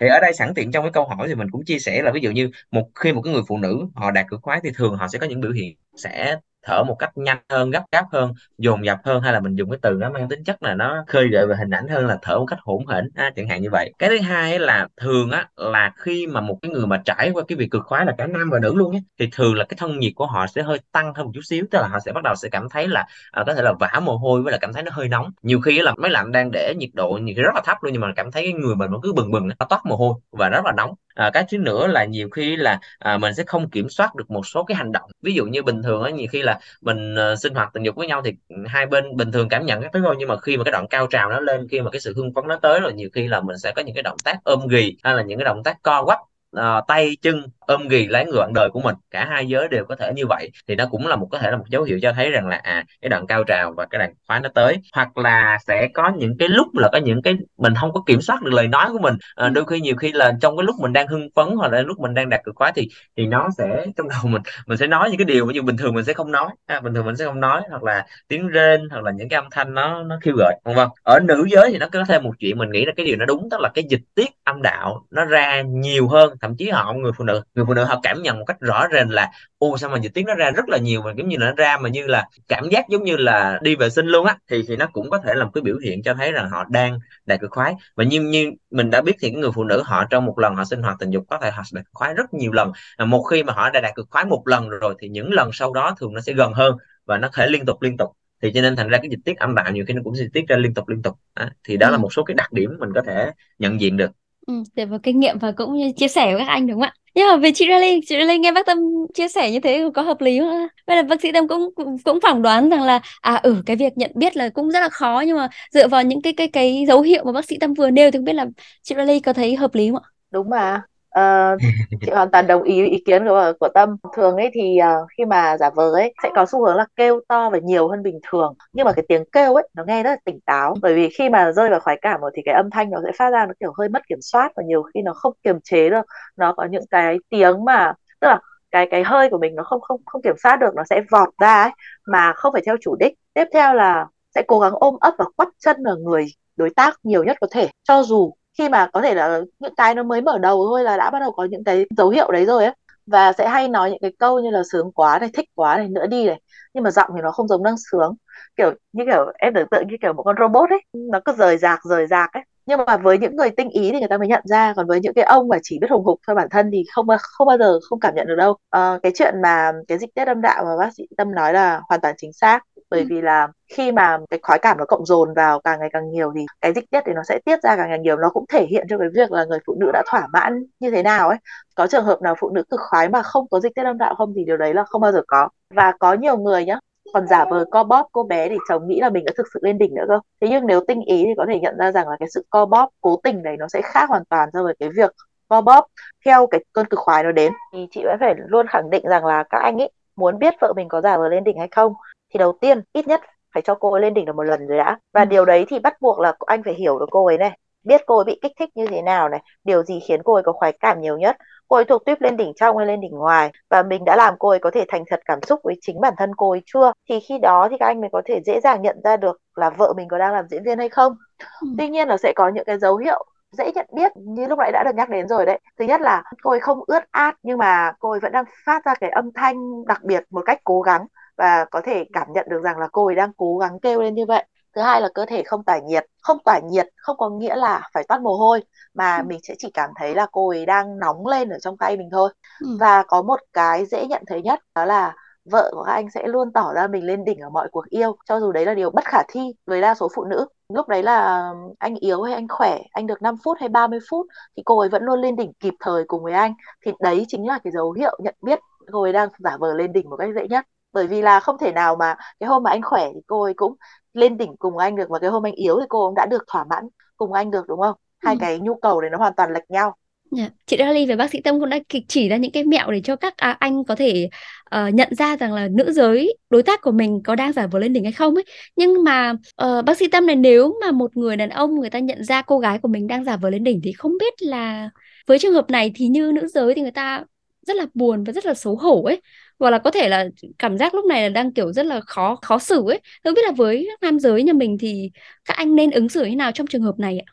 Thì 0.00 0.06
ở 0.08 0.18
đây 0.20 0.32
sẵn 0.32 0.54
tiện 0.54 0.72
trong 0.72 0.84
cái 0.84 0.92
câu 0.92 1.04
hỏi 1.08 1.28
thì 1.28 1.34
mình 1.34 1.50
cũng 1.50 1.64
chia 1.64 1.78
sẻ 1.78 2.02
là 2.02 2.12
ví 2.12 2.20
dụ 2.20 2.30
như 2.30 2.50
một, 2.70 2.88
khi 2.94 3.12
một 3.12 3.22
cái 3.22 3.32
người 3.34 3.42
phụ 3.48 3.58
nữ 3.58 3.86
họ 3.94 4.10
đạt 4.10 4.26
cực 4.28 4.40
khoái 4.42 4.60
thì 4.64 4.70
thường 4.74 4.96
họ 4.96 5.08
sẽ 5.08 5.18
có 5.18 5.26
những 5.26 5.40
biểu 5.40 5.52
hiện 5.52 5.76
sẽ 5.96 6.36
thở 6.62 6.84
một 6.84 6.94
cách 6.98 7.10
nhanh 7.14 7.38
hơn 7.50 7.70
gấp 7.70 7.82
gáp 7.92 8.04
hơn 8.12 8.32
dồn 8.58 8.84
dập 8.84 8.98
hơn 9.04 9.22
hay 9.22 9.32
là 9.32 9.40
mình 9.40 9.54
dùng 9.54 9.70
cái 9.70 9.78
từ 9.82 9.90
nó 9.90 10.10
mang 10.10 10.28
tính 10.28 10.44
chất 10.44 10.62
là 10.62 10.74
nó 10.74 11.04
khơi 11.06 11.28
gợi 11.28 11.46
về 11.46 11.56
hình 11.56 11.70
ảnh 11.70 11.88
hơn 11.88 12.06
là 12.06 12.18
thở 12.22 12.38
một 12.38 12.46
cách 12.46 12.58
hỗn 12.62 12.84
hển 12.88 13.08
à, 13.14 13.30
chẳng 13.36 13.48
hạn 13.48 13.62
như 13.62 13.68
vậy. 13.72 13.92
Cái 13.98 14.08
thứ 14.10 14.18
hai 14.20 14.58
là 14.58 14.88
thường 14.96 15.30
á 15.30 15.48
là 15.56 15.92
khi 15.96 16.26
mà 16.26 16.40
một 16.40 16.58
cái 16.62 16.70
người 16.70 16.86
mà 16.86 17.02
trải 17.04 17.30
qua 17.34 17.42
cái 17.48 17.56
việc 17.56 17.68
cực 17.70 17.82
khoái 17.86 18.06
là 18.06 18.14
cả 18.18 18.26
nam 18.26 18.50
và 18.50 18.58
nữ 18.58 18.74
luôn 18.74 18.92
á 18.94 18.98
thì 19.18 19.28
thường 19.32 19.54
là 19.54 19.64
cái 19.64 19.76
thân 19.80 19.98
nhiệt 19.98 20.12
của 20.16 20.26
họ 20.26 20.46
sẽ 20.46 20.62
hơi 20.62 20.78
tăng 20.92 21.14
hơn 21.14 21.26
một 21.26 21.32
chút 21.34 21.40
xíu 21.44 21.64
tức 21.70 21.78
là 21.80 21.88
họ 21.88 21.98
sẽ 22.04 22.12
bắt 22.12 22.24
đầu 22.24 22.34
sẽ 22.34 22.48
cảm 22.48 22.68
thấy 22.70 22.88
là 22.88 23.06
à, 23.32 23.44
có 23.46 23.54
thể 23.54 23.62
là 23.62 23.72
vã 23.80 24.00
mồ 24.02 24.16
hôi 24.16 24.42
với 24.42 24.52
là 24.52 24.58
cảm 24.60 24.72
thấy 24.72 24.82
nó 24.82 24.90
hơi 24.94 25.08
nóng. 25.08 25.30
Nhiều 25.42 25.60
khi 25.60 25.80
là 25.80 25.94
máy 25.98 26.10
lạnh 26.10 26.32
đang 26.32 26.50
để 26.52 26.74
nhiệt 26.78 26.90
độ 26.94 27.18
nhiệt 27.22 27.36
rất 27.36 27.54
là 27.54 27.60
thấp 27.64 27.76
luôn 27.82 27.92
nhưng 27.92 28.02
mà 28.02 28.12
cảm 28.16 28.30
thấy 28.30 28.42
cái 28.42 28.52
người 28.52 28.76
mình 28.76 28.90
nó 28.90 28.98
cứ 29.02 29.12
bừng 29.12 29.30
bừng 29.30 29.48
nó 29.48 29.66
toát 29.68 29.80
mồ 29.84 29.96
hôi 29.96 30.14
và 30.32 30.48
rất 30.48 30.64
là 30.64 30.72
nóng 30.72 30.94
à, 31.14 31.30
cái 31.34 31.44
thứ 31.50 31.58
nữa 31.58 31.86
là 31.86 32.04
nhiều 32.04 32.30
khi 32.30 32.56
là 32.56 32.78
à, 32.98 33.18
mình 33.18 33.34
sẽ 33.34 33.42
không 33.46 33.70
kiểm 33.70 33.88
soát 33.88 34.14
được 34.14 34.30
một 34.30 34.46
số 34.46 34.64
cái 34.64 34.76
hành 34.76 34.92
động. 34.92 35.10
Ví 35.22 35.32
dụ 35.34 35.44
như 35.44 35.62
bình 35.62 35.82
thường 35.82 36.02
á 36.02 36.10
nhiều 36.10 36.26
khi 36.32 36.42
là 36.42 36.58
mình 36.80 37.14
à, 37.18 37.36
sinh 37.36 37.54
hoạt 37.54 37.70
tình 37.74 37.82
dục 37.82 37.96
với 37.96 38.06
nhau 38.06 38.22
thì 38.24 38.32
hai 38.66 38.86
bên 38.86 39.16
bình 39.16 39.32
thường 39.32 39.48
cảm 39.48 39.66
nhận 39.66 39.80
cái 39.80 39.90
thứ 39.92 40.00
thôi 40.04 40.16
nhưng 40.18 40.28
mà 40.28 40.36
khi 40.40 40.56
mà 40.56 40.64
cái 40.64 40.72
đoạn 40.72 40.86
cao 40.90 41.06
trào 41.10 41.30
nó 41.30 41.40
lên 41.40 41.68
khi 41.70 41.80
mà 41.80 41.90
cái 41.90 42.00
sự 42.00 42.12
hưng 42.16 42.34
phấn 42.34 42.44
nó 42.48 42.56
tới 42.62 42.80
rồi 42.80 42.92
nhiều 42.92 43.08
khi 43.14 43.28
là 43.28 43.40
mình 43.40 43.58
sẽ 43.58 43.72
có 43.76 43.82
những 43.82 43.94
cái 43.94 44.02
động 44.02 44.16
tác 44.24 44.36
ôm 44.44 44.66
ghì 44.70 44.96
hay 45.02 45.14
là 45.16 45.22
những 45.22 45.38
cái 45.38 45.44
động 45.44 45.62
tác 45.64 45.76
co 45.82 46.04
quắp 46.04 46.18
à, 46.52 46.80
tay 46.88 47.16
chân 47.22 47.42
ôm 47.70 47.88
ghì 47.88 48.06
lấy 48.06 48.24
người 48.24 48.38
bạn 48.40 48.52
đời 48.54 48.70
của 48.70 48.80
mình 48.80 48.94
cả 49.10 49.26
hai 49.30 49.46
giới 49.46 49.68
đều 49.68 49.84
có 49.84 49.96
thể 49.96 50.12
như 50.16 50.26
vậy 50.26 50.50
thì 50.68 50.74
nó 50.74 50.86
cũng 50.90 51.06
là 51.06 51.16
một 51.16 51.28
có 51.30 51.38
thể 51.38 51.50
là 51.50 51.56
một 51.56 51.64
dấu 51.68 51.82
hiệu 51.82 51.98
cho 52.02 52.12
thấy 52.12 52.30
rằng 52.30 52.46
là 52.48 52.60
à 52.62 52.84
cái 53.02 53.08
đoạn 53.08 53.26
cao 53.26 53.44
trào 53.44 53.72
và 53.76 53.86
cái 53.90 53.98
đoạn 53.98 54.12
khoái 54.26 54.40
nó 54.40 54.48
tới. 54.54 54.76
Hoặc 54.94 55.18
là 55.18 55.58
sẽ 55.66 55.88
có 55.94 56.12
những 56.16 56.38
cái 56.38 56.48
lúc 56.48 56.68
là 56.76 56.88
có 56.92 56.98
những 56.98 57.22
cái 57.22 57.34
mình 57.58 57.74
không 57.80 57.92
có 57.92 58.02
kiểm 58.06 58.20
soát 58.20 58.42
được 58.42 58.50
lời 58.52 58.68
nói 58.68 58.88
của 58.92 58.98
mình. 58.98 59.14
À, 59.34 59.48
đôi 59.48 59.64
khi 59.64 59.80
nhiều 59.80 59.96
khi 59.96 60.12
là 60.12 60.32
trong 60.40 60.56
cái 60.56 60.64
lúc 60.64 60.76
mình 60.80 60.92
đang 60.92 61.06
hưng 61.08 61.28
phấn 61.34 61.46
hoặc 61.56 61.72
là 61.72 61.82
lúc 61.82 62.00
mình 62.00 62.14
đang 62.14 62.28
đạt 62.28 62.40
cực 62.44 62.56
khoái 62.56 62.72
thì 62.74 62.88
thì 63.16 63.26
nó 63.26 63.48
sẽ 63.58 63.86
trong 63.96 64.08
đầu 64.08 64.20
mình 64.24 64.42
mình 64.66 64.78
sẽ 64.78 64.86
nói 64.86 65.08
những 65.10 65.18
cái 65.18 65.24
điều 65.24 65.46
mà 65.46 65.52
như 65.52 65.62
bình 65.62 65.76
thường 65.76 65.94
mình 65.94 66.04
sẽ 66.04 66.12
không 66.12 66.32
nói. 66.32 66.48
À, 66.66 66.80
bình 66.80 66.94
thường 66.94 67.06
mình 67.06 67.16
sẽ 67.16 67.24
không 67.24 67.40
nói 67.40 67.62
hoặc 67.70 67.82
là 67.82 68.06
tiếng 68.28 68.48
rên 68.48 68.88
hoặc 68.90 69.04
là 69.04 69.10
những 69.10 69.28
cái 69.28 69.36
âm 69.36 69.46
thanh 69.50 69.74
nó 69.74 70.02
nó 70.02 70.18
khiêu 70.22 70.34
gợi 70.38 70.54
vân 70.64 70.74
vân. 70.74 70.88
Ở 71.02 71.20
nữ 71.20 71.46
giới 71.50 71.70
thì 71.72 71.78
nó 71.78 71.88
có 71.92 72.04
thêm 72.08 72.22
một 72.22 72.32
chuyện 72.38 72.58
mình 72.58 72.70
nghĩ 72.70 72.84
là 72.84 72.92
cái 72.96 73.06
điều 73.06 73.16
nó 73.16 73.24
đúng 73.24 73.48
tức 73.50 73.60
là 73.60 73.70
cái 73.74 73.84
dịch 73.88 74.02
tiết 74.14 74.30
âm 74.44 74.62
đạo 74.62 75.02
nó 75.10 75.24
ra 75.24 75.62
nhiều 75.62 76.08
hơn 76.08 76.34
thậm 76.40 76.56
chí 76.56 76.70
họ 76.70 76.92
người 76.92 77.12
phụ 77.16 77.24
nữ 77.24 77.42
người 77.54 77.59
phụ 77.66 77.74
nữ 77.74 77.84
họ 77.84 78.00
cảm 78.02 78.22
nhận 78.22 78.38
một 78.38 78.44
cách 78.44 78.60
rõ 78.60 78.86
rệt 78.92 79.06
là 79.08 79.30
ô 79.58 79.78
sao 79.78 79.90
mà 79.90 79.98
dịch 79.98 80.14
tiết 80.14 80.24
nó 80.26 80.34
ra 80.34 80.50
rất 80.50 80.68
là 80.68 80.78
nhiều 80.78 81.02
mà 81.02 81.12
giống 81.16 81.28
như 81.28 81.36
là 81.36 81.46
nó 81.46 81.52
ra 81.56 81.76
mà 81.82 81.88
như 81.88 82.06
là 82.06 82.28
cảm 82.48 82.68
giác 82.68 82.88
giống 82.88 83.04
như 83.04 83.16
là 83.16 83.58
đi 83.62 83.76
vệ 83.76 83.90
sinh 83.90 84.06
luôn 84.06 84.26
á. 84.26 84.36
Thì 84.50 84.62
thì 84.68 84.76
nó 84.76 84.86
cũng 84.92 85.10
có 85.10 85.18
thể 85.18 85.34
là 85.34 85.44
một 85.44 85.50
cái 85.54 85.62
biểu 85.62 85.76
hiện 85.84 86.02
cho 86.02 86.14
thấy 86.14 86.32
rằng 86.32 86.50
họ 86.50 86.64
đang 86.70 86.98
đạt 87.26 87.40
cực 87.40 87.50
khoái. 87.50 87.74
Và 87.96 88.04
như 88.04 88.20
như 88.20 88.52
mình 88.70 88.90
đã 88.90 89.02
biết 89.02 89.12
thì 89.20 89.30
cái 89.30 89.40
người 89.40 89.50
phụ 89.54 89.64
nữ 89.64 89.82
họ 89.86 90.04
trong 90.10 90.24
một 90.24 90.38
lần 90.38 90.54
họ 90.54 90.64
sinh 90.64 90.82
hoạt 90.82 90.96
tình 90.98 91.10
dục 91.10 91.24
có 91.30 91.38
thể 91.42 91.50
họ 91.50 91.62
đạt 91.72 91.84
cực 91.84 91.92
khoái 91.92 92.14
rất 92.14 92.34
nhiều 92.34 92.52
lần. 92.52 92.72
Một 93.06 93.22
khi 93.22 93.42
mà 93.42 93.52
họ 93.52 93.70
đã 93.70 93.80
đạt 93.80 93.94
cực 93.94 94.06
khoái 94.10 94.24
một 94.24 94.42
lần 94.46 94.68
rồi 94.68 94.94
thì 95.00 95.08
những 95.08 95.32
lần 95.32 95.50
sau 95.52 95.72
đó 95.72 95.94
thường 96.00 96.14
nó 96.14 96.20
sẽ 96.20 96.32
gần 96.32 96.52
hơn 96.52 96.76
và 97.06 97.18
nó 97.18 97.28
thể 97.34 97.46
liên 97.46 97.66
tục 97.66 97.82
liên 97.82 97.96
tục. 97.96 98.10
Thì 98.42 98.52
cho 98.54 98.62
nên 98.62 98.76
thành 98.76 98.88
ra 98.88 98.98
cái 98.98 99.10
dịch 99.10 99.20
tiết 99.24 99.38
âm 99.38 99.54
đạo 99.54 99.72
nhiều 99.72 99.84
khi 99.88 99.94
nó 99.94 100.00
cũng 100.04 100.16
dịch 100.16 100.28
tiết 100.32 100.48
ra 100.48 100.56
liên 100.56 100.74
tục 100.74 100.88
liên 100.88 101.02
tục. 101.02 101.16
À, 101.34 101.50
thì 101.64 101.76
đó 101.76 101.86
ừ. 101.86 101.92
là 101.92 101.98
một 101.98 102.12
số 102.12 102.24
cái 102.24 102.34
đặc 102.34 102.52
điểm 102.52 102.70
mình 102.78 102.90
có 102.94 103.02
thể 103.06 103.30
nhận 103.58 103.80
diện 103.80 103.96
được. 103.96 104.10
Ừ, 104.46 104.54
để 104.74 104.84
vào 104.84 104.98
kinh 105.02 105.20
nghiệm 105.20 105.38
và 105.38 105.52
cũng 105.52 105.74
như 105.74 105.92
chia 105.96 106.08
sẻ 106.08 106.34
với 106.34 106.44
các 106.46 106.52
anh 106.52 106.66
đúng 106.66 106.80
không 106.80 106.82
ạ 106.82 106.92
nhưng 107.14 107.28
mà 107.28 107.36
về 107.36 107.50
chị 107.54 107.66
Riley 107.66 108.00
chị 108.06 108.16
Riley 108.18 108.38
nghe 108.38 108.52
bác 108.52 108.66
Tâm 108.66 108.78
chia 109.14 109.28
sẻ 109.28 109.50
như 109.52 109.60
thế 109.60 109.84
có 109.94 110.02
hợp 110.02 110.20
lý 110.20 110.38
không? 110.40 110.66
Vậy 110.86 110.96
là 110.96 111.02
bác 111.02 111.20
sĩ 111.20 111.32
Tâm 111.32 111.48
cũng 111.48 111.70
cũng, 112.04 112.20
phỏng 112.22 112.42
đoán 112.42 112.68
rằng 112.70 112.82
là 112.82 113.00
à 113.20 113.34
ừ 113.42 113.62
cái 113.66 113.76
việc 113.76 113.92
nhận 113.98 114.10
biết 114.14 114.36
là 114.36 114.48
cũng 114.48 114.70
rất 114.70 114.80
là 114.80 114.88
khó 114.88 115.22
nhưng 115.26 115.36
mà 115.36 115.48
dựa 115.72 115.88
vào 115.88 116.02
những 116.02 116.22
cái 116.22 116.32
cái 116.32 116.48
cái 116.48 116.84
dấu 116.88 117.00
hiệu 117.02 117.24
mà 117.24 117.32
bác 117.32 117.44
sĩ 117.44 117.58
Tâm 117.60 117.74
vừa 117.74 117.90
nêu 117.90 118.10
thì 118.10 118.18
không 118.18 118.24
biết 118.24 118.32
là 118.32 118.46
chị 118.82 118.94
Riley 118.98 119.20
có 119.20 119.32
thấy 119.32 119.56
hợp 119.56 119.74
lý 119.74 119.88
không 119.90 120.02
ạ? 120.02 120.08
Đúng 120.30 120.50
mà. 120.50 120.82
Uh, 121.18 121.58
chị 122.00 122.10
hoàn 122.10 122.30
toàn 122.30 122.46
đồng 122.46 122.62
ý 122.62 122.86
ý 122.86 123.02
kiến 123.06 123.26
của 123.28 123.52
của 123.60 123.68
Tâm. 123.74 123.96
Thường 124.16 124.36
ấy 124.36 124.50
thì 124.54 124.78
uh, 124.80 125.08
khi 125.18 125.24
mà 125.24 125.56
giả 125.56 125.70
vờ 125.70 125.92
ấy 125.92 126.14
sẽ 126.22 126.30
có 126.34 126.46
xu 126.46 126.66
hướng 126.66 126.76
là 126.76 126.86
kêu 126.96 127.20
to 127.28 127.50
và 127.50 127.58
nhiều 127.58 127.88
hơn 127.88 128.02
bình 128.02 128.20
thường. 128.30 128.54
Nhưng 128.72 128.84
mà 128.84 128.92
cái 128.92 129.04
tiếng 129.08 129.24
kêu 129.32 129.54
ấy 129.54 129.68
nó 129.74 129.84
nghe 129.86 130.02
rất 130.02 130.10
là 130.10 130.16
tỉnh 130.24 130.40
táo. 130.46 130.74
Bởi 130.82 130.94
vì 130.94 131.08
khi 131.08 131.28
mà 131.28 131.52
rơi 131.52 131.70
vào 131.70 131.80
khoái 131.80 131.98
cảm 132.02 132.20
rồi 132.20 132.30
thì 132.34 132.42
cái 132.44 132.54
âm 132.54 132.70
thanh 132.70 132.90
nó 132.90 132.98
sẽ 133.04 133.12
phát 133.18 133.30
ra 133.30 133.46
nó 133.46 133.52
kiểu 133.60 133.72
hơi 133.78 133.88
mất 133.88 134.02
kiểm 134.08 134.20
soát 134.20 134.52
và 134.56 134.62
nhiều 134.66 134.82
khi 134.82 135.02
nó 135.02 135.12
không 135.14 135.32
kiềm 135.42 135.60
chế 135.64 135.90
được. 135.90 136.06
Nó 136.36 136.52
có 136.56 136.64
những 136.70 136.84
cái 136.90 137.18
tiếng 137.28 137.64
mà 137.64 137.92
tức 138.20 138.28
là 138.28 138.40
cái 138.70 138.88
cái 138.90 139.02
hơi 139.04 139.30
của 139.30 139.38
mình 139.38 139.54
nó 139.54 139.62
không 139.62 139.80
không 139.80 140.00
không 140.06 140.22
kiểm 140.22 140.36
soát 140.42 140.56
được 140.56 140.74
nó 140.74 140.82
sẽ 140.90 141.00
vọt 141.10 141.28
ra 141.40 141.62
ấy 141.62 141.70
mà 142.06 142.32
không 142.32 142.52
phải 142.52 142.62
theo 142.66 142.76
chủ 142.80 142.96
đích. 143.00 143.14
Tiếp 143.34 143.44
theo 143.52 143.74
là 143.74 144.06
sẽ 144.34 144.42
cố 144.46 144.58
gắng 144.58 144.72
ôm 144.74 144.96
ấp 145.00 145.14
và 145.18 145.24
quắt 145.36 145.48
chân 145.58 145.76
vào 145.84 145.96
người 145.96 146.26
đối 146.56 146.70
tác 146.76 146.94
nhiều 147.02 147.24
nhất 147.24 147.36
có 147.40 147.46
thể 147.50 147.68
cho 147.88 148.02
dù 148.02 148.32
khi 148.58 148.68
mà 148.68 148.88
có 148.92 149.00
thể 149.02 149.14
là 149.14 149.40
những 149.58 149.74
cái 149.74 149.94
nó 149.94 150.02
mới 150.02 150.20
mở 150.20 150.38
đầu 150.38 150.66
thôi 150.68 150.84
là 150.84 150.96
đã 150.96 151.10
bắt 151.10 151.18
đầu 151.20 151.32
có 151.32 151.44
những 151.44 151.64
cái 151.64 151.86
dấu 151.96 152.08
hiệu 152.08 152.30
đấy 152.32 152.46
rồi 152.46 152.64
ấy 152.64 152.74
và 153.06 153.32
sẽ 153.32 153.48
hay 153.48 153.68
nói 153.68 153.90
những 153.90 153.98
cái 154.02 154.12
câu 154.18 154.40
như 154.40 154.50
là 154.50 154.62
sướng 154.72 154.92
quá 154.92 155.18
này 155.18 155.30
thích 155.34 155.48
quá 155.54 155.76
này 155.76 155.88
nữa 155.88 156.06
đi 156.06 156.26
này. 156.26 156.40
Nhưng 156.74 156.84
mà 156.84 156.90
giọng 156.90 157.10
thì 157.16 157.22
nó 157.22 157.30
không 157.32 157.48
giống 157.48 157.64
đang 157.64 157.74
sướng. 157.90 158.14
Kiểu 158.56 158.70
như 158.92 159.04
kiểu 159.06 159.32
em 159.38 159.54
tưởng 159.54 159.68
tượng 159.70 159.88
như 159.88 159.96
kiểu 160.02 160.12
một 160.12 160.22
con 160.22 160.36
robot 160.40 160.70
ấy. 160.70 160.80
Nó 160.92 161.20
cứ 161.24 161.32
rời 161.32 161.58
rạc 161.58 161.78
rời 161.84 162.06
rạc 162.06 162.32
ấy. 162.32 162.42
Nhưng 162.66 162.80
mà 162.86 162.96
với 162.96 163.18
những 163.18 163.36
người 163.36 163.50
tinh 163.50 163.68
ý 163.68 163.90
thì 163.92 163.98
người 163.98 164.08
ta 164.08 164.18
mới 164.18 164.28
nhận 164.28 164.42
ra. 164.44 164.72
Còn 164.76 164.86
với 164.86 165.00
những 165.00 165.14
cái 165.14 165.24
ông 165.24 165.48
mà 165.48 165.56
chỉ 165.62 165.78
biết 165.80 165.90
hùng 165.90 166.04
hục 166.04 166.20
cho 166.26 166.34
bản 166.34 166.48
thân 166.50 166.70
thì 166.72 166.84
không 166.94 167.06
không 167.22 167.46
bao 167.48 167.58
giờ 167.58 167.78
không 167.88 168.00
cảm 168.00 168.14
nhận 168.14 168.26
được 168.26 168.36
đâu. 168.36 168.56
À, 168.70 168.98
cái 169.02 169.12
chuyện 169.14 169.34
mà 169.42 169.72
cái 169.88 169.98
dịch 169.98 170.14
tiết 170.14 170.24
âm 170.28 170.40
đạo 170.40 170.64
mà 170.64 170.70
bác 170.78 170.90
sĩ 170.96 171.06
tâm 171.16 171.34
nói 171.34 171.52
là 171.52 171.80
hoàn 171.88 172.00
toàn 172.00 172.14
chính 172.18 172.32
xác 172.32 172.60
bởi 172.90 173.00
ừ. 173.00 173.06
vì 173.10 173.20
là 173.20 173.48
khi 173.68 173.92
mà 173.92 174.18
cái 174.30 174.40
khoái 174.42 174.58
cảm 174.58 174.78
nó 174.78 174.84
cộng 174.84 175.06
dồn 175.06 175.34
vào 175.34 175.60
càng 175.60 175.80
ngày 175.80 175.88
càng 175.92 176.10
nhiều 176.10 176.32
thì 176.34 176.46
cái 176.60 176.72
dịch 176.72 176.90
tiết 176.90 177.00
thì 177.06 177.12
nó 177.12 177.22
sẽ 177.28 177.38
tiết 177.44 177.62
ra 177.62 177.76
càng 177.76 177.88
ngày 177.88 177.98
nhiều. 177.98 178.16
Nó 178.16 178.30
cũng 178.30 178.44
thể 178.52 178.66
hiện 178.66 178.86
cho 178.90 178.98
cái 178.98 179.08
việc 179.14 179.32
là 179.32 179.44
người 179.44 179.58
phụ 179.66 179.74
nữ 179.80 179.90
đã 179.92 180.02
thỏa 180.06 180.26
mãn 180.32 180.64
như 180.80 180.90
thế 180.90 181.02
nào 181.02 181.28
ấy. 181.28 181.38
Có 181.74 181.86
trường 181.86 182.04
hợp 182.04 182.22
nào 182.22 182.34
phụ 182.40 182.50
nữ 182.50 182.62
cực 182.70 182.80
khoái 182.90 183.08
mà 183.08 183.22
không 183.22 183.48
có 183.50 183.60
dịch 183.60 183.74
tiết 183.74 183.84
âm 183.84 183.98
đạo 183.98 184.14
không 184.14 184.32
thì 184.36 184.44
điều 184.44 184.56
đấy 184.56 184.74
là 184.74 184.84
không 184.84 185.00
bao 185.00 185.12
giờ 185.12 185.22
có. 185.26 185.48
Và 185.74 185.92
có 186.00 186.12
nhiều 186.12 186.36
người 186.36 186.64
nhá 186.64 186.78
còn 187.14 187.26
giả 187.26 187.44
vờ 187.50 187.64
co 187.70 187.84
bóp 187.84 188.08
cô 188.12 188.22
bé 188.22 188.48
thì 188.48 188.56
chồng 188.68 188.88
nghĩ 188.88 189.00
là 189.00 189.10
mình 189.10 189.24
đã 189.24 189.32
thực 189.36 189.46
sự 189.54 189.60
lên 189.62 189.78
đỉnh 189.78 189.94
nữa 189.94 190.04
cơ. 190.08 190.18
Thế 190.40 190.48
nhưng 190.50 190.66
nếu 190.66 190.80
tinh 190.88 191.00
ý 191.00 191.24
thì 191.26 191.32
có 191.36 191.46
thể 191.48 191.60
nhận 191.60 191.76
ra 191.78 191.92
rằng 191.92 192.08
là 192.08 192.16
cái 192.20 192.28
sự 192.34 192.44
co 192.50 192.66
bóp 192.66 192.90
cố 193.00 193.20
tình 193.22 193.42
này 193.42 193.56
nó 193.56 193.68
sẽ 193.68 193.80
khác 193.82 194.08
hoàn 194.08 194.24
toàn 194.24 194.48
so 194.52 194.62
với 194.62 194.74
cái 194.78 194.88
việc 194.96 195.10
co 195.48 195.60
bóp 195.60 195.86
theo 196.24 196.46
cái 196.46 196.64
cơn 196.72 196.86
cực 196.86 196.98
khoái 196.98 197.22
nó 197.22 197.32
đến. 197.32 197.52
Thì 197.72 197.86
chị 197.90 198.02
vẫn 198.04 198.16
phải 198.20 198.34
luôn 198.46 198.66
khẳng 198.66 198.90
định 198.90 199.04
rằng 199.08 199.24
là 199.24 199.44
các 199.50 199.58
anh 199.58 199.78
ấy 199.78 199.90
muốn 200.16 200.38
biết 200.38 200.54
vợ 200.60 200.72
mình 200.76 200.88
có 200.88 201.00
giả 201.00 201.16
vờ 201.18 201.28
lên 201.28 201.44
đỉnh 201.44 201.58
hay 201.58 201.68
không 201.70 201.94
thì 202.30 202.38
đầu 202.38 202.52
tiên 202.60 202.82
ít 202.92 203.08
nhất 203.08 203.20
phải 203.54 203.62
cho 203.62 203.74
cô 203.74 203.92
ấy 203.92 204.02
lên 204.02 204.14
đỉnh 204.14 204.24
được 204.24 204.36
một 204.36 204.42
lần 204.42 204.66
rồi 204.66 204.78
đã. 204.78 204.98
Và 205.12 205.20
ừ. 205.20 205.24
điều 205.24 205.44
đấy 205.44 205.64
thì 205.68 205.78
bắt 205.78 206.00
buộc 206.00 206.20
là 206.20 206.34
anh 206.46 206.62
phải 206.62 206.74
hiểu 206.74 206.98
được 206.98 207.06
cô 207.10 207.26
ấy 207.26 207.38
này. 207.38 207.58
Biết 207.84 208.00
cô 208.06 208.16
ấy 208.18 208.24
bị 208.24 208.38
kích 208.42 208.52
thích 208.58 208.70
như 208.74 208.86
thế 208.86 209.02
nào 209.02 209.28
này. 209.28 209.42
Điều 209.64 209.82
gì 209.82 210.00
khiến 210.08 210.22
cô 210.24 210.34
ấy 210.34 210.42
có 210.42 210.52
khoái 210.52 210.72
cảm 210.80 211.00
nhiều 211.00 211.18
nhất? 211.18 211.36
Cô 211.68 211.76
ấy 211.76 211.84
thuộc 211.84 212.04
tuyếp 212.06 212.20
lên 212.20 212.36
đỉnh 212.36 212.52
trong 212.56 212.76
hay 212.76 212.86
lên 212.86 213.00
đỉnh 213.00 213.10
ngoài? 213.10 213.52
Và 213.70 213.82
mình 213.82 214.04
đã 214.04 214.16
làm 214.16 214.34
cô 214.38 214.48
ấy 214.48 214.58
có 214.58 214.70
thể 214.70 214.84
thành 214.88 215.04
thật 215.10 215.20
cảm 215.24 215.42
xúc 215.42 215.60
với 215.64 215.74
chính 215.80 216.00
bản 216.00 216.14
thân 216.16 216.30
cô 216.36 216.50
ấy 216.50 216.62
chưa? 216.66 216.92
Thì 217.08 217.20
khi 217.20 217.38
đó 217.38 217.68
thì 217.70 217.76
các 217.80 217.86
anh 217.86 218.00
mới 218.00 218.10
có 218.12 218.22
thể 218.24 218.40
dễ 218.46 218.60
dàng 218.60 218.82
nhận 218.82 219.00
ra 219.04 219.16
được 219.16 219.40
là 219.56 219.70
vợ 219.70 219.92
mình 219.96 220.08
có 220.08 220.18
đang 220.18 220.32
làm 220.32 220.48
diễn 220.48 220.64
viên 220.64 220.78
hay 220.78 220.88
không. 220.88 221.12
Ừ. 221.60 221.68
tuy 221.78 221.88
nhiên 221.88 222.08
là 222.08 222.16
sẽ 222.16 222.32
có 222.36 222.48
những 222.48 222.64
cái 222.64 222.78
dấu 222.78 222.96
hiệu 222.96 223.24
dễ 223.52 223.72
nhận 223.74 223.86
biết 223.92 224.12
như 224.16 224.46
lúc 224.46 224.58
nãy 224.58 224.72
đã 224.72 224.84
được 224.84 224.94
nhắc 224.94 225.10
đến 225.10 225.28
rồi 225.28 225.46
đấy. 225.46 225.60
Thứ 225.78 225.84
nhất 225.84 226.00
là 226.00 226.22
cô 226.42 226.50
ấy 226.50 226.60
không 226.60 226.78
ướt 226.86 227.02
át 227.10 227.34
nhưng 227.42 227.58
mà 227.58 227.92
cô 227.98 228.10
ấy 228.10 228.20
vẫn 228.20 228.32
đang 228.32 228.44
phát 228.66 228.84
ra 228.84 228.94
cái 229.00 229.10
âm 229.10 229.32
thanh 229.34 229.84
đặc 229.86 230.04
biệt 230.04 230.24
một 230.30 230.42
cách 230.46 230.60
cố 230.64 230.80
gắng 230.80 231.06
và 231.40 231.64
có 231.70 231.80
thể 231.84 232.04
cảm 232.12 232.26
nhận 232.32 232.46
được 232.50 232.60
rằng 232.62 232.78
là 232.78 232.88
cô 232.92 233.06
ấy 233.06 233.14
đang 233.14 233.32
cố 233.36 233.58
gắng 233.58 233.80
kêu 233.80 234.02
lên 234.02 234.14
như 234.14 234.26
vậy. 234.26 234.44
Thứ 234.74 234.82
hai 234.82 235.00
là 235.00 235.08
cơ 235.14 235.24
thể 235.26 235.42
không 235.42 235.64
tỏa 235.64 235.78
nhiệt. 235.78 236.06
Không 236.22 236.38
tỏa 236.44 236.58
nhiệt 236.58 236.88
không 236.96 237.16
có 237.16 237.30
nghĩa 237.30 237.56
là 237.56 237.88
phải 237.94 238.04
toát 238.08 238.20
mồ 238.22 238.36
hôi 238.36 238.62
mà 238.94 239.16
ừ. 239.16 239.24
mình 239.26 239.38
sẽ 239.42 239.54
chỉ 239.58 239.70
cảm 239.74 239.90
thấy 239.96 240.14
là 240.14 240.26
cô 240.32 240.48
ấy 240.48 240.66
đang 240.66 240.98
nóng 240.98 241.26
lên 241.26 241.48
ở 241.48 241.58
trong 241.58 241.76
tay 241.76 241.96
mình 241.96 242.08
thôi. 242.12 242.32
Ừ. 242.60 242.76
và 242.80 243.02
có 243.02 243.22
một 243.22 243.40
cái 243.52 243.86
dễ 243.86 244.06
nhận 244.06 244.22
thấy 244.26 244.42
nhất 244.42 244.60
đó 244.74 244.84
là 244.84 245.14
vợ 245.44 245.70
của 245.74 245.82
anh 245.82 246.10
sẽ 246.10 246.26
luôn 246.26 246.52
tỏ 246.52 246.72
ra 246.74 246.86
mình 246.86 247.04
lên 247.04 247.24
đỉnh 247.24 247.40
ở 247.40 247.50
mọi 247.50 247.68
cuộc 247.72 247.84
yêu 247.90 248.16
cho 248.28 248.40
dù 248.40 248.52
đấy 248.52 248.66
là 248.66 248.74
điều 248.74 248.90
bất 248.90 249.04
khả 249.04 249.22
thi 249.28 249.40
với 249.66 249.80
đa 249.80 249.94
số 249.94 250.08
phụ 250.14 250.24
nữ. 250.24 250.46
Lúc 250.74 250.88
đấy 250.88 251.02
là 251.02 251.52
anh 251.78 251.94
yếu 251.94 252.22
hay 252.22 252.34
anh 252.34 252.48
khỏe 252.48 252.78
anh 252.92 253.06
được 253.06 253.22
5 253.22 253.36
phút 253.44 253.56
hay 253.60 253.68
30 253.68 253.98
phút 254.10 254.26
thì 254.56 254.62
cô 254.66 254.78
ấy 254.78 254.88
vẫn 254.88 255.02
luôn 255.02 255.20
lên 255.20 255.36
đỉnh 255.36 255.52
kịp 255.60 255.74
thời 255.80 256.04
cùng 256.06 256.24
với 256.24 256.32
anh. 256.32 256.54
Thì 256.86 256.92
đấy 257.00 257.24
chính 257.28 257.46
là 257.46 257.58
cái 257.64 257.70
dấu 257.72 257.92
hiệu 257.92 258.18
nhận 258.22 258.34
biết 258.42 258.58
cô 258.92 259.02
ấy 259.02 259.12
đang 259.12 259.28
giả 259.38 259.56
vờ 259.60 259.74
lên 259.74 259.92
đỉnh 259.92 260.10
một 260.10 260.16
cách 260.16 260.30
dễ 260.34 260.48
nhất 260.48 260.66
bởi 260.92 261.06
vì 261.06 261.22
là 261.22 261.40
không 261.40 261.56
thể 261.60 261.72
nào 261.72 261.96
mà 261.96 262.14
cái 262.40 262.48
hôm 262.48 262.62
mà 262.62 262.70
anh 262.70 262.82
khỏe 262.82 263.08
thì 263.14 263.20
cô 263.26 263.42
ấy 263.42 263.54
cũng 263.54 263.74
lên 264.12 264.36
đỉnh 264.36 264.56
cùng 264.58 264.78
anh 264.78 264.96
được 264.96 265.08
và 265.08 265.18
cái 265.18 265.30
hôm 265.30 265.46
anh 265.46 265.54
yếu 265.54 265.80
thì 265.80 265.86
cô 265.88 266.06
cũng 266.08 266.14
đã 266.14 266.26
được 266.26 266.44
thỏa 266.46 266.64
mãn 266.64 266.88
cùng 267.16 267.32
anh 267.32 267.50
được 267.50 267.64
đúng 267.68 267.80
không 267.80 267.96
hai 268.18 268.34
ừ. 268.34 268.38
cái 268.40 268.58
nhu 268.58 268.74
cầu 268.74 269.00
này 269.00 269.10
nó 269.10 269.18
hoàn 269.18 269.32
toàn 269.36 269.52
lệch 269.52 269.70
nhau 269.70 269.94
Yeah. 270.36 270.50
Dạ. 270.50 270.56
Chị 270.66 270.76
Rally 270.78 271.06
và 271.06 271.16
bác 271.16 271.30
sĩ 271.30 271.40
Tâm 271.40 271.60
cũng 271.60 271.68
đã 271.68 271.78
chỉ 272.08 272.28
ra 272.28 272.36
những 272.36 272.52
cái 272.52 272.64
mẹo 272.64 272.90
để 272.90 273.00
cho 273.04 273.16
các 273.16 273.36
à, 273.36 273.56
anh 273.60 273.84
có 273.84 273.94
thể 273.94 274.28
uh, 274.76 274.94
nhận 274.94 275.14
ra 275.14 275.36
rằng 275.36 275.52
là 275.52 275.68
nữ 275.68 275.92
giới 275.92 276.36
đối 276.50 276.62
tác 276.62 276.82
của 276.82 276.90
mình 276.90 277.22
có 277.24 277.34
đang 277.34 277.52
giả 277.52 277.66
vờ 277.66 277.78
lên 277.78 277.92
đỉnh 277.92 278.04
hay 278.04 278.12
không 278.12 278.34
ấy. 278.34 278.44
Nhưng 278.76 279.04
mà 279.04 279.32
uh, 279.64 279.84
bác 279.84 279.98
sĩ 279.98 280.08
Tâm 280.08 280.26
này 280.26 280.36
nếu 280.36 280.74
mà 280.80 280.90
một 280.90 281.16
người 281.16 281.36
đàn 281.36 281.50
ông 281.50 281.80
người 281.80 281.90
ta 281.90 281.98
nhận 281.98 282.24
ra 282.24 282.42
cô 282.42 282.58
gái 282.58 282.78
của 282.78 282.88
mình 282.88 283.06
đang 283.06 283.24
giả 283.24 283.36
vờ 283.36 283.50
lên 283.50 283.64
đỉnh 283.64 283.80
thì 283.84 283.92
không 283.92 284.12
biết 284.20 284.42
là 284.42 284.90
với 285.26 285.38
trường 285.38 285.54
hợp 285.54 285.70
này 285.70 285.92
thì 285.94 286.08
như 286.08 286.32
nữ 286.34 286.46
giới 286.46 286.74
thì 286.74 286.82
người 286.82 286.90
ta 286.90 287.24
rất 287.66 287.76
là 287.76 287.86
buồn 287.94 288.24
và 288.24 288.32
rất 288.32 288.46
là 288.46 288.54
xấu 288.54 288.76
hổ 288.76 289.02
ấy 289.02 289.20
hoặc 289.60 289.70
là 289.70 289.78
có 289.78 289.90
thể 289.90 290.08
là 290.08 290.26
cảm 290.58 290.78
giác 290.78 290.94
lúc 290.94 291.04
này 291.04 291.22
là 291.22 291.28
đang 291.28 291.52
kiểu 291.54 291.72
rất 291.72 291.86
là 291.86 292.00
khó 292.00 292.36
khó 292.42 292.58
xử 292.58 292.84
ấy. 292.90 293.00
Không 293.24 293.34
biết 293.34 293.42
là 293.46 293.52
với 293.56 293.88
nam 294.02 294.18
giới 294.20 294.42
nhà 294.42 294.52
mình 294.52 294.76
thì 294.80 295.10
các 295.44 295.54
anh 295.56 295.74
nên 295.76 295.90
ứng 295.90 296.08
xử 296.08 296.24
như 296.24 296.36
nào 296.36 296.52
trong 296.52 296.66
trường 296.66 296.82
hợp 296.82 296.98
này 296.98 297.18
ạ? 297.18 297.32